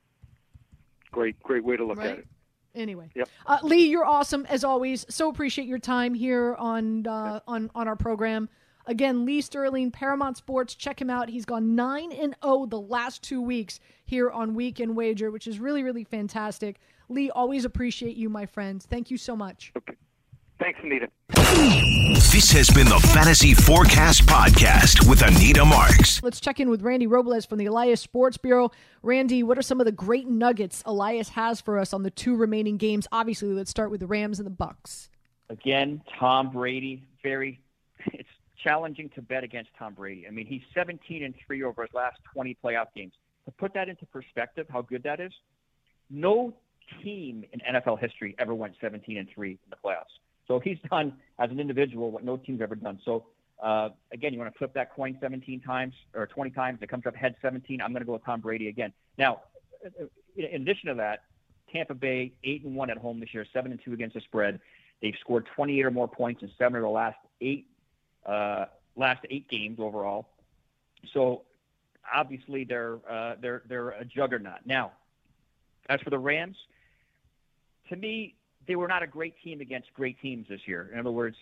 Great, 1.10 1.38
great 1.42 1.62
way 1.62 1.76
to 1.76 1.84
look 1.84 1.98
Right. 1.98 2.12
at 2.12 2.18
it. 2.20 2.28
Anyway, 2.74 3.10
Yep. 3.14 3.28
uh, 3.44 3.58
Lee, 3.64 3.86
you're 3.90 4.06
awesome 4.06 4.46
as 4.48 4.64
always. 4.64 5.04
So 5.10 5.28
appreciate 5.28 5.68
your 5.68 5.78
time 5.78 6.14
here 6.14 6.54
on 6.54 7.06
uh, 7.06 7.40
on 7.46 7.70
on 7.74 7.86
our 7.86 7.96
program. 7.96 8.48
Again, 8.86 9.26
Lee 9.26 9.42
Sterling, 9.42 9.90
Paramount 9.90 10.38
Sports. 10.38 10.74
Check 10.74 10.98
him 10.98 11.10
out. 11.10 11.28
He's 11.28 11.44
gone 11.44 11.74
nine 11.74 12.12
and 12.12 12.34
zero 12.42 12.64
the 12.64 12.80
last 12.80 13.22
two 13.22 13.42
weeks 13.42 13.78
here 14.06 14.30
on 14.30 14.54
Weekend 14.54 14.96
Wager, 14.96 15.30
which 15.30 15.46
is 15.46 15.58
really 15.60 15.82
really 15.82 16.04
fantastic. 16.04 16.80
Lee, 17.10 17.30
always 17.30 17.66
appreciate 17.66 18.16
you, 18.16 18.30
my 18.30 18.46
friend. 18.46 18.82
Thank 18.82 19.10
you 19.10 19.18
so 19.18 19.36
much. 19.36 19.70
Thanks, 20.62 20.78
Anita. 20.84 21.08
This 22.30 22.52
has 22.52 22.70
been 22.70 22.86
the 22.86 23.00
Fantasy 23.12 23.52
Forecast 23.52 24.26
Podcast 24.26 25.08
with 25.08 25.20
Anita 25.22 25.64
Marks. 25.64 26.22
Let's 26.22 26.38
check 26.38 26.60
in 26.60 26.70
with 26.70 26.82
Randy 26.82 27.08
Robles 27.08 27.44
from 27.44 27.58
the 27.58 27.66
Elias 27.66 28.00
Sports 28.00 28.36
Bureau. 28.36 28.70
Randy, 29.02 29.42
what 29.42 29.58
are 29.58 29.62
some 29.62 29.80
of 29.80 29.86
the 29.86 29.92
great 29.92 30.28
nuggets 30.28 30.84
Elias 30.86 31.30
has 31.30 31.60
for 31.60 31.80
us 31.80 31.92
on 31.92 32.04
the 32.04 32.10
two 32.10 32.36
remaining 32.36 32.76
games? 32.76 33.08
Obviously, 33.10 33.48
let's 33.48 33.72
start 33.72 33.90
with 33.90 33.98
the 33.98 34.06
Rams 34.06 34.38
and 34.38 34.46
the 34.46 34.52
Bucs. 34.52 35.08
Again, 35.50 36.00
Tom 36.16 36.50
Brady, 36.52 37.02
very 37.24 37.60
it's 38.12 38.28
challenging 38.62 39.08
to 39.16 39.20
bet 39.20 39.42
against 39.42 39.70
Tom 39.76 39.94
Brady. 39.94 40.28
I 40.28 40.30
mean, 40.30 40.46
he's 40.46 40.62
17 40.74 41.24
and 41.24 41.34
3 41.44 41.64
over 41.64 41.82
his 41.82 41.92
last 41.92 42.18
20 42.32 42.56
playoff 42.64 42.86
games. 42.94 43.14
To 43.46 43.50
put 43.50 43.74
that 43.74 43.88
into 43.88 44.06
perspective, 44.06 44.68
how 44.70 44.82
good 44.82 45.02
that 45.02 45.18
is, 45.18 45.32
no 46.08 46.54
team 47.02 47.44
in 47.52 47.60
NFL 47.74 47.98
history 47.98 48.36
ever 48.38 48.54
went 48.54 48.74
17 48.80 49.18
and 49.18 49.28
3 49.28 49.50
in 49.50 49.58
the 49.68 49.76
playoffs. 49.84 50.21
So 50.52 50.60
he's 50.60 50.78
done 50.90 51.14
as 51.38 51.50
an 51.50 51.58
individual 51.58 52.10
what 52.10 52.24
no 52.24 52.36
team's 52.36 52.60
ever 52.60 52.74
done. 52.74 53.00
So 53.04 53.24
uh, 53.62 53.90
again, 54.12 54.32
you 54.32 54.38
want 54.38 54.52
to 54.52 54.58
flip 54.58 54.74
that 54.74 54.92
coin 54.94 55.16
17 55.20 55.60
times 55.60 55.94
or 56.14 56.26
20 56.26 56.50
times, 56.50 56.80
it 56.82 56.88
comes 56.88 57.06
up 57.06 57.16
head 57.16 57.36
17. 57.40 57.80
I'm 57.80 57.92
going 57.92 58.00
to 58.00 58.06
go 58.06 58.12
with 58.12 58.24
Tom 58.24 58.40
Brady 58.40 58.68
again. 58.68 58.92
Now, 59.16 59.42
in 60.36 60.62
addition 60.62 60.88
to 60.88 60.94
that, 60.96 61.24
Tampa 61.72 61.94
Bay 61.94 62.32
eight 62.44 62.64
and 62.64 62.74
one 62.74 62.90
at 62.90 62.98
home 62.98 63.18
this 63.18 63.32
year, 63.32 63.46
seven 63.50 63.72
and 63.72 63.80
two 63.82 63.94
against 63.94 64.14
the 64.14 64.20
spread. 64.20 64.60
They've 65.00 65.14
scored 65.20 65.48
28 65.54 65.86
or 65.86 65.90
more 65.90 66.08
points 66.08 66.42
in 66.42 66.50
seven 66.58 66.76
of 66.76 66.82
the 66.82 66.88
last 66.88 67.16
eight 67.40 67.66
uh, 68.26 68.66
last 68.94 69.24
eight 69.30 69.48
games 69.48 69.78
overall. 69.80 70.28
So 71.14 71.42
obviously 72.12 72.64
they're 72.64 72.98
uh, 73.08 73.36
they're 73.40 73.62
they're 73.66 73.90
a 73.90 74.04
juggernaut. 74.04 74.60
Now, 74.66 74.92
as 75.88 76.00
for 76.02 76.10
the 76.10 76.18
Rams, 76.18 76.56
to 77.88 77.96
me 77.96 78.34
they 78.66 78.76
were 78.76 78.88
not 78.88 79.02
a 79.02 79.06
great 79.06 79.34
team 79.42 79.60
against 79.60 79.92
great 79.94 80.20
teams 80.20 80.46
this 80.48 80.60
year. 80.66 80.90
In 80.92 80.98
other 80.98 81.10
words, 81.10 81.36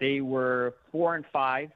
they 0.00 0.20
were 0.20 0.74
four 0.90 1.14
and 1.14 1.24
five 1.32 1.70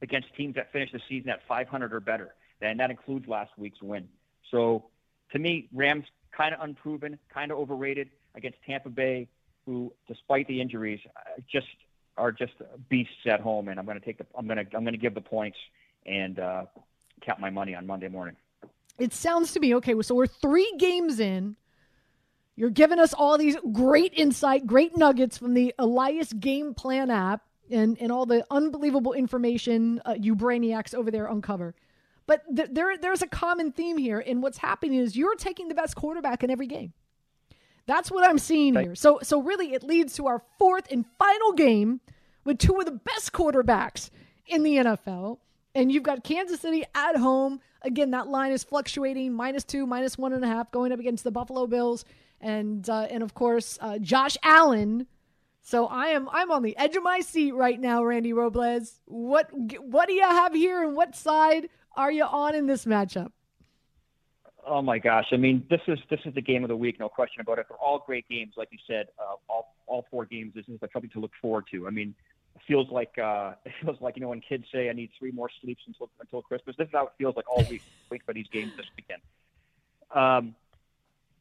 against 0.00 0.34
teams 0.34 0.54
that 0.56 0.72
finished 0.72 0.92
the 0.92 1.00
season 1.08 1.30
at 1.30 1.40
500 1.46 1.92
or 1.92 2.00
better, 2.00 2.34
and 2.60 2.80
that 2.80 2.90
includes 2.90 3.28
last 3.28 3.50
week's 3.56 3.80
win. 3.82 4.08
So 4.50 4.84
to 5.32 5.38
me, 5.38 5.68
Rams 5.72 6.04
kind 6.36 6.54
of 6.54 6.60
unproven, 6.60 7.18
kind 7.32 7.52
of 7.52 7.58
overrated 7.58 8.10
against 8.34 8.58
Tampa 8.66 8.88
Bay, 8.88 9.28
who, 9.66 9.92
despite 10.08 10.48
the 10.48 10.60
injuries, 10.60 11.00
just 11.50 11.66
are 12.16 12.32
just 12.32 12.52
beasts 12.88 13.26
at 13.26 13.40
home. 13.40 13.68
And 13.68 13.78
I'm 13.78 13.86
going 13.86 13.98
to 13.98 14.04
take 14.04 14.18
the 14.18 14.26
I'm 14.36 14.46
going 14.46 14.58
to 14.58 14.76
I'm 14.76 14.82
going 14.82 14.94
to 14.94 14.98
give 14.98 15.14
the 15.14 15.20
points 15.20 15.58
and 16.06 16.38
uh, 16.38 16.64
count 17.20 17.40
my 17.40 17.50
money 17.50 17.74
on 17.74 17.86
Monday 17.86 18.08
morning. 18.08 18.36
It 18.98 19.12
sounds 19.12 19.52
to 19.52 19.60
me 19.60 19.74
okay. 19.76 20.00
So 20.02 20.14
we're 20.14 20.26
three 20.26 20.72
games 20.78 21.20
in. 21.20 21.56
You're 22.56 22.70
giving 22.70 22.98
us 22.98 23.14
all 23.14 23.38
these 23.38 23.56
great 23.72 24.12
insight, 24.14 24.66
great 24.66 24.96
nuggets 24.96 25.38
from 25.38 25.54
the 25.54 25.74
Elias 25.78 26.32
Game 26.32 26.74
Plan 26.74 27.10
app, 27.10 27.42
and 27.70 27.96
and 28.00 28.12
all 28.12 28.26
the 28.26 28.44
unbelievable 28.50 29.14
information 29.14 30.00
uh, 30.04 30.14
you 30.18 30.36
brainiacs 30.36 30.94
over 30.94 31.10
there 31.10 31.26
uncover. 31.26 31.74
But 32.26 32.42
th- 32.54 32.68
there 32.72 32.96
there's 32.98 33.22
a 33.22 33.26
common 33.26 33.72
theme 33.72 33.96
here, 33.96 34.18
and 34.20 34.42
what's 34.42 34.58
happening 34.58 34.98
is 34.98 35.16
you're 35.16 35.36
taking 35.36 35.68
the 35.68 35.74
best 35.74 35.96
quarterback 35.96 36.44
in 36.44 36.50
every 36.50 36.66
game. 36.66 36.92
That's 37.86 38.10
what 38.10 38.28
I'm 38.28 38.38
seeing 38.38 38.74
here. 38.74 38.94
So 38.94 39.20
so 39.22 39.40
really, 39.40 39.72
it 39.72 39.82
leads 39.82 40.14
to 40.16 40.26
our 40.26 40.42
fourth 40.58 40.86
and 40.90 41.04
final 41.18 41.52
game 41.52 42.00
with 42.44 42.58
two 42.58 42.78
of 42.78 42.84
the 42.84 42.92
best 42.92 43.32
quarterbacks 43.32 44.10
in 44.46 44.62
the 44.62 44.76
NFL. 44.76 45.38
And 45.74 45.90
you've 45.90 46.02
got 46.02 46.22
Kansas 46.22 46.60
City 46.60 46.84
at 46.94 47.16
home. 47.16 47.60
Again, 47.80 48.10
that 48.10 48.28
line 48.28 48.52
is 48.52 48.62
fluctuating 48.62 49.32
minus 49.32 49.64
two, 49.64 49.86
minus 49.86 50.18
one 50.18 50.32
and 50.32 50.44
a 50.44 50.48
half, 50.48 50.70
going 50.70 50.92
up 50.92 51.00
against 51.00 51.24
the 51.24 51.30
Buffalo 51.30 51.66
Bills, 51.66 52.04
and 52.42 52.88
uh, 52.88 53.06
and 53.10 53.22
of 53.22 53.34
course 53.34 53.78
uh, 53.80 53.98
Josh 53.98 54.36
Allen. 54.42 55.06
So 55.62 55.86
I 55.86 56.08
am 56.08 56.28
I'm 56.30 56.50
on 56.50 56.62
the 56.62 56.76
edge 56.76 56.96
of 56.96 57.02
my 57.02 57.20
seat 57.20 57.52
right 57.52 57.80
now, 57.80 58.04
Randy 58.04 58.32
Robles. 58.32 59.00
What 59.06 59.48
what 59.80 60.08
do 60.08 60.14
you 60.14 60.22
have 60.22 60.54
here, 60.54 60.82
and 60.82 60.96
what 60.96 61.14
side 61.14 61.68
are 61.96 62.10
you 62.10 62.24
on 62.24 62.54
in 62.54 62.66
this 62.66 62.84
matchup? 62.84 63.30
Oh 64.64 64.80
my 64.80 64.98
gosh! 64.98 65.26
I 65.32 65.36
mean, 65.36 65.64
this 65.70 65.80
is 65.88 65.98
this 66.08 66.20
is 66.24 66.34
the 66.34 66.42
game 66.42 66.62
of 66.62 66.68
the 66.68 66.76
week, 66.76 67.00
no 67.00 67.08
question 67.08 67.40
about 67.40 67.58
it. 67.58 67.66
They're 67.68 67.78
all 67.78 68.02
great 68.04 68.28
games, 68.28 68.54
like 68.56 68.68
you 68.70 68.78
said. 68.86 69.06
Uh, 69.18 69.34
all 69.48 69.74
all 69.86 70.06
four 70.10 70.24
games. 70.24 70.52
This 70.54 70.64
is 70.68 70.78
something 70.92 71.10
to 71.10 71.20
look 71.20 71.32
forward 71.40 71.64
to. 71.72 71.86
I 71.86 71.90
mean, 71.90 72.14
it 72.54 72.62
feels 72.66 72.88
like 72.90 73.18
uh, 73.18 73.54
it 73.64 73.72
feels 73.82 74.00
like 74.00 74.16
you 74.16 74.22
know 74.22 74.28
when 74.28 74.40
kids 74.40 74.64
say, 74.72 74.88
"I 74.88 74.92
need 74.92 75.10
three 75.18 75.32
more 75.32 75.50
sleeps 75.60 75.82
until 75.86 76.10
until 76.20 76.42
Christmas." 76.42 76.76
This 76.76 76.86
is 76.86 76.92
how 76.92 77.06
it 77.06 77.12
feels 77.18 77.34
like 77.34 77.50
all 77.50 77.64
week. 77.68 77.82
Wait 78.10 78.22
for 78.24 78.32
these 78.32 78.46
games 78.52 78.72
this 78.76 78.86
weekend. 78.96 79.22
Um, 80.14 80.54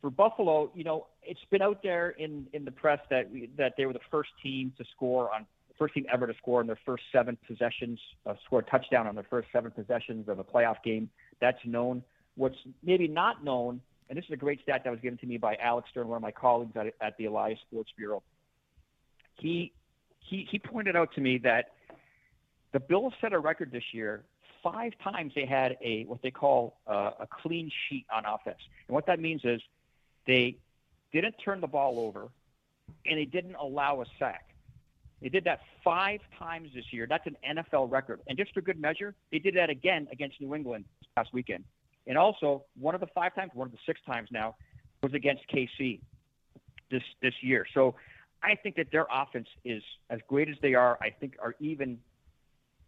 for 0.02 0.10
Buffalo, 0.10 0.72
you 0.74 0.84
know, 0.84 1.08
it's 1.24 1.40
been 1.52 1.62
out 1.62 1.82
there 1.84 2.10
in 2.10 2.48
in 2.54 2.66
the 2.66 2.72
press 2.72 3.00
that 3.10 3.32
we, 3.32 3.50
that 3.58 3.74
they 3.78 3.86
were 3.86 3.94
the 3.94 4.00
first 4.10 4.32
team 4.44 4.74
to 4.78 4.84
score 4.96 5.34
on 5.34 5.46
first 5.78 5.94
team 5.94 6.06
ever 6.14 6.28
to 6.28 6.34
score 6.38 6.62
in 6.62 6.68
their 6.68 6.80
first 6.86 7.04
seven 7.12 7.38
possessions, 7.48 8.00
uh, 8.26 8.36
score 8.46 8.60
a 8.60 8.64
touchdown 8.64 9.08
on 9.08 9.16
their 9.16 9.26
first 9.30 9.48
seven 9.52 9.72
possessions 9.72 10.28
of 10.28 10.38
a 10.38 10.44
playoff 10.44 10.76
game. 10.84 11.10
That's 11.40 11.58
known. 11.66 12.04
What's 12.36 12.58
maybe 12.84 13.08
not 13.08 13.44
known, 13.44 13.82
and 14.10 14.18
this 14.18 14.26
is 14.26 14.32
a 14.32 14.38
great 14.38 14.62
stat 14.62 14.82
that 14.84 14.90
was 14.92 15.00
given 15.00 15.18
to 15.20 15.26
me 15.26 15.38
by 15.38 15.56
Alex 15.56 15.90
Stern, 15.90 16.08
one 16.08 16.18
of 16.18 16.22
my 16.22 16.32
colleagues 16.32 16.74
at, 16.76 16.88
at 17.02 17.18
the 17.18 17.26
Elias 17.26 17.60
Sports 17.68 17.92
Bureau. 17.98 18.22
He 19.40 19.72
he 20.20 20.48
he 20.52 20.60
pointed 20.60 20.96
out 20.96 21.10
to 21.16 21.22
me 21.22 21.40
that 21.44 21.72
the 22.74 22.80
Bills 22.80 23.14
set 23.22 23.34
a 23.34 23.40
record 23.40 23.72
this 23.72 23.84
year. 23.92 24.24
Five 24.64 24.92
times 25.04 25.34
they 25.36 25.48
had 25.48 25.78
a 25.84 26.04
what 26.04 26.22
they 26.22 26.32
call 26.32 26.78
uh, 26.88 27.12
a 27.20 27.28
clean 27.42 27.72
sheet 27.90 28.06
on 28.16 28.24
offense, 28.26 28.60
and 28.88 28.94
what 28.94 29.08
that 29.08 29.20
means 29.20 29.42
is 29.44 29.62
they 30.28 30.58
didn't 31.12 31.36
turn 31.44 31.62
the 31.62 31.68
ball 31.68 32.00
over, 32.00 32.30
and 33.06 33.18
they 33.18 33.26
didn't 33.26 33.56
allow 33.56 34.02
a 34.02 34.06
sack. 34.20 34.48
They 35.22 35.30
did 35.30 35.44
that 35.44 35.62
five 35.84 36.20
times 36.40 36.70
this 36.74 36.86
year. 36.92 37.06
That's 37.08 37.28
an 37.28 37.38
NFL 37.48 37.92
record. 37.92 38.22
And 38.28 38.38
just 38.38 38.54
for 38.54 38.62
good 38.62 38.80
measure, 38.80 39.14
they 39.32 39.40
did 39.40 39.56
that 39.56 39.70
again 39.70 40.08
against 40.12 40.42
New 40.42 40.56
England 40.56 40.86
this 41.00 41.10
past 41.16 41.30
weekend. 41.32 41.64
And 42.08 42.18
also, 42.18 42.64
one 42.80 42.96
of 42.96 43.02
the 43.02 43.08
five 43.08 43.36
times, 43.36 43.52
one 43.54 43.68
of 43.68 43.72
the 43.72 43.78
six 43.86 44.02
times 44.06 44.30
now, 44.32 44.56
was 45.04 45.14
against 45.14 45.44
KC 45.54 46.00
this 46.90 47.04
this 47.22 47.34
year. 47.42 47.66
So 47.74 47.96
I 48.42 48.56
think 48.56 48.76
that 48.78 48.88
their 48.92 49.06
offense 49.12 49.48
is 49.64 49.84
as 50.10 50.20
great 50.28 50.50
as 50.50 50.56
they 50.62 50.74
are. 50.74 50.98
I 51.02 51.12
think 51.12 51.36
are 51.42 51.56
even 51.60 52.00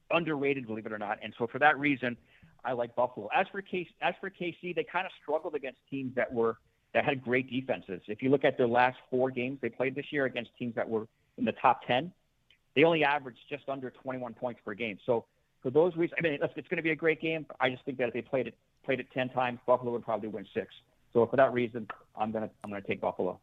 underrated, 0.10 0.66
believe 0.66 0.88
it 0.88 0.92
or 0.92 0.98
not. 0.98 1.20
And 1.22 1.34
so 1.38 1.48
for 1.48 1.60
that 1.60 1.78
reason, 1.80 2.18
I 2.66 2.74
like 2.74 2.96
Buffalo. 2.96 3.30
As 3.34 3.46
for 3.52 3.62
KC, 3.62 3.88
as 4.02 4.16
for 4.20 4.32
KC, 4.32 4.76
they 4.76 4.84
kind 4.84 5.06
of 5.06 5.12
struggled 5.22 5.54
against 5.54 5.80
teams 5.90 6.16
that 6.16 6.34
were 6.34 6.58
that 6.94 7.06
had 7.06 7.24
great 7.24 7.50
defenses. 7.50 8.02
If 8.08 8.22
you 8.22 8.30
look 8.30 8.44
at 8.44 8.58
their 8.58 8.68
last 8.68 8.98
four 9.10 9.32
games 9.32 9.60
they 9.62 9.70
played 9.70 9.96
this 9.96 10.06
year 10.12 10.26
against 10.26 10.52
teams 10.58 10.76
that 10.76 10.88
were 10.88 11.08
in 11.38 11.46
the 11.46 11.54
top 11.54 11.86
ten, 11.88 12.12
they 12.76 12.84
only 12.84 13.04
averaged 13.04 13.40
just 13.50 13.68
under 13.68 13.90
21 13.90 14.34
points 14.34 14.62
per 14.64 14.74
game. 14.74 14.98
So 15.06 15.26
for 15.62 15.70
those 15.70 15.96
reasons, 15.96 16.18
I 16.20 16.22
mean, 16.22 16.34
it's, 16.34 16.54
it's 16.56 16.68
going 16.68 16.78
to 16.78 16.84
be 16.84 16.92
a 16.92 16.96
great 16.96 17.22
game. 17.22 17.46
I 17.60 17.70
just 17.70 17.84
think 17.86 17.98
that 18.00 18.10
if 18.10 18.14
they 18.14 18.22
played 18.22 18.48
it 18.48 18.56
played 18.84 19.00
it 19.00 19.08
10 19.14 19.30
times, 19.30 19.60
Buffalo 19.66 19.94
would 19.94 20.04
probably 20.04 20.28
win 20.28 20.46
six. 20.54 20.68
So 21.14 21.26
for 21.26 21.38
that 21.38 21.54
reason, 21.54 21.88
I'm 22.18 22.32
gonna 22.32 22.50
I'm 22.64 22.70
gonna 22.70 22.82
take 22.82 23.02
Buffalo. 23.02 23.40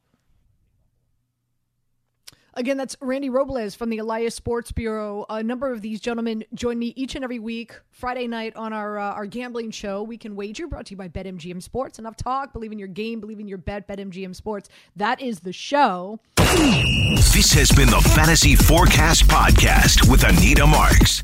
Again, 2.55 2.77
that's 2.77 2.97
Randy 3.01 3.31
Robles 3.31 3.75
from 3.75 3.91
the 3.91 3.99
Elias 3.99 4.35
Sports 4.35 4.73
Bureau. 4.73 5.25
A 5.29 5.43
number 5.43 5.73
of 5.73 5.83
these 5.83 6.01
gentlemen 6.01 6.45
join 6.55 6.79
me 6.79 6.93
each 6.97 7.15
and 7.15 7.23
every 7.25 7.39
week, 7.39 7.79
Friday 7.91 8.27
night 8.27 8.57
on 8.57 8.73
our 8.73 8.99
uh, 8.99 9.13
our 9.13 9.27
gambling 9.27 9.71
show. 9.71 10.03
We 10.03 10.17
can 10.17 10.35
wager, 10.37 10.67
brought 10.67 10.87
to 10.87 10.91
you 10.93 10.97
by 10.97 11.09
BetMGM 11.09 11.63
Sports. 11.63 11.99
Enough 11.99 12.17
talk. 12.17 12.53
Believe 12.53 12.73
in 12.73 12.79
your 12.79 12.89
game. 12.89 13.21
Believe 13.21 13.41
in 13.41 13.49
your 13.49 13.59
bet. 13.59 13.87
BetMGM 13.87 14.35
Sports. 14.35 14.69
That 14.97 15.21
is 15.21 15.41
the 15.41 15.53
show. 15.53 16.21
This 16.37 17.53
has 17.53 17.71
been 17.71 17.89
the 17.89 18.01
Fantasy 18.15 18.57
Forecast 18.57 19.25
Podcast 19.25 20.11
with 20.11 20.25
Anita 20.25 20.67
Marks. 20.67 21.19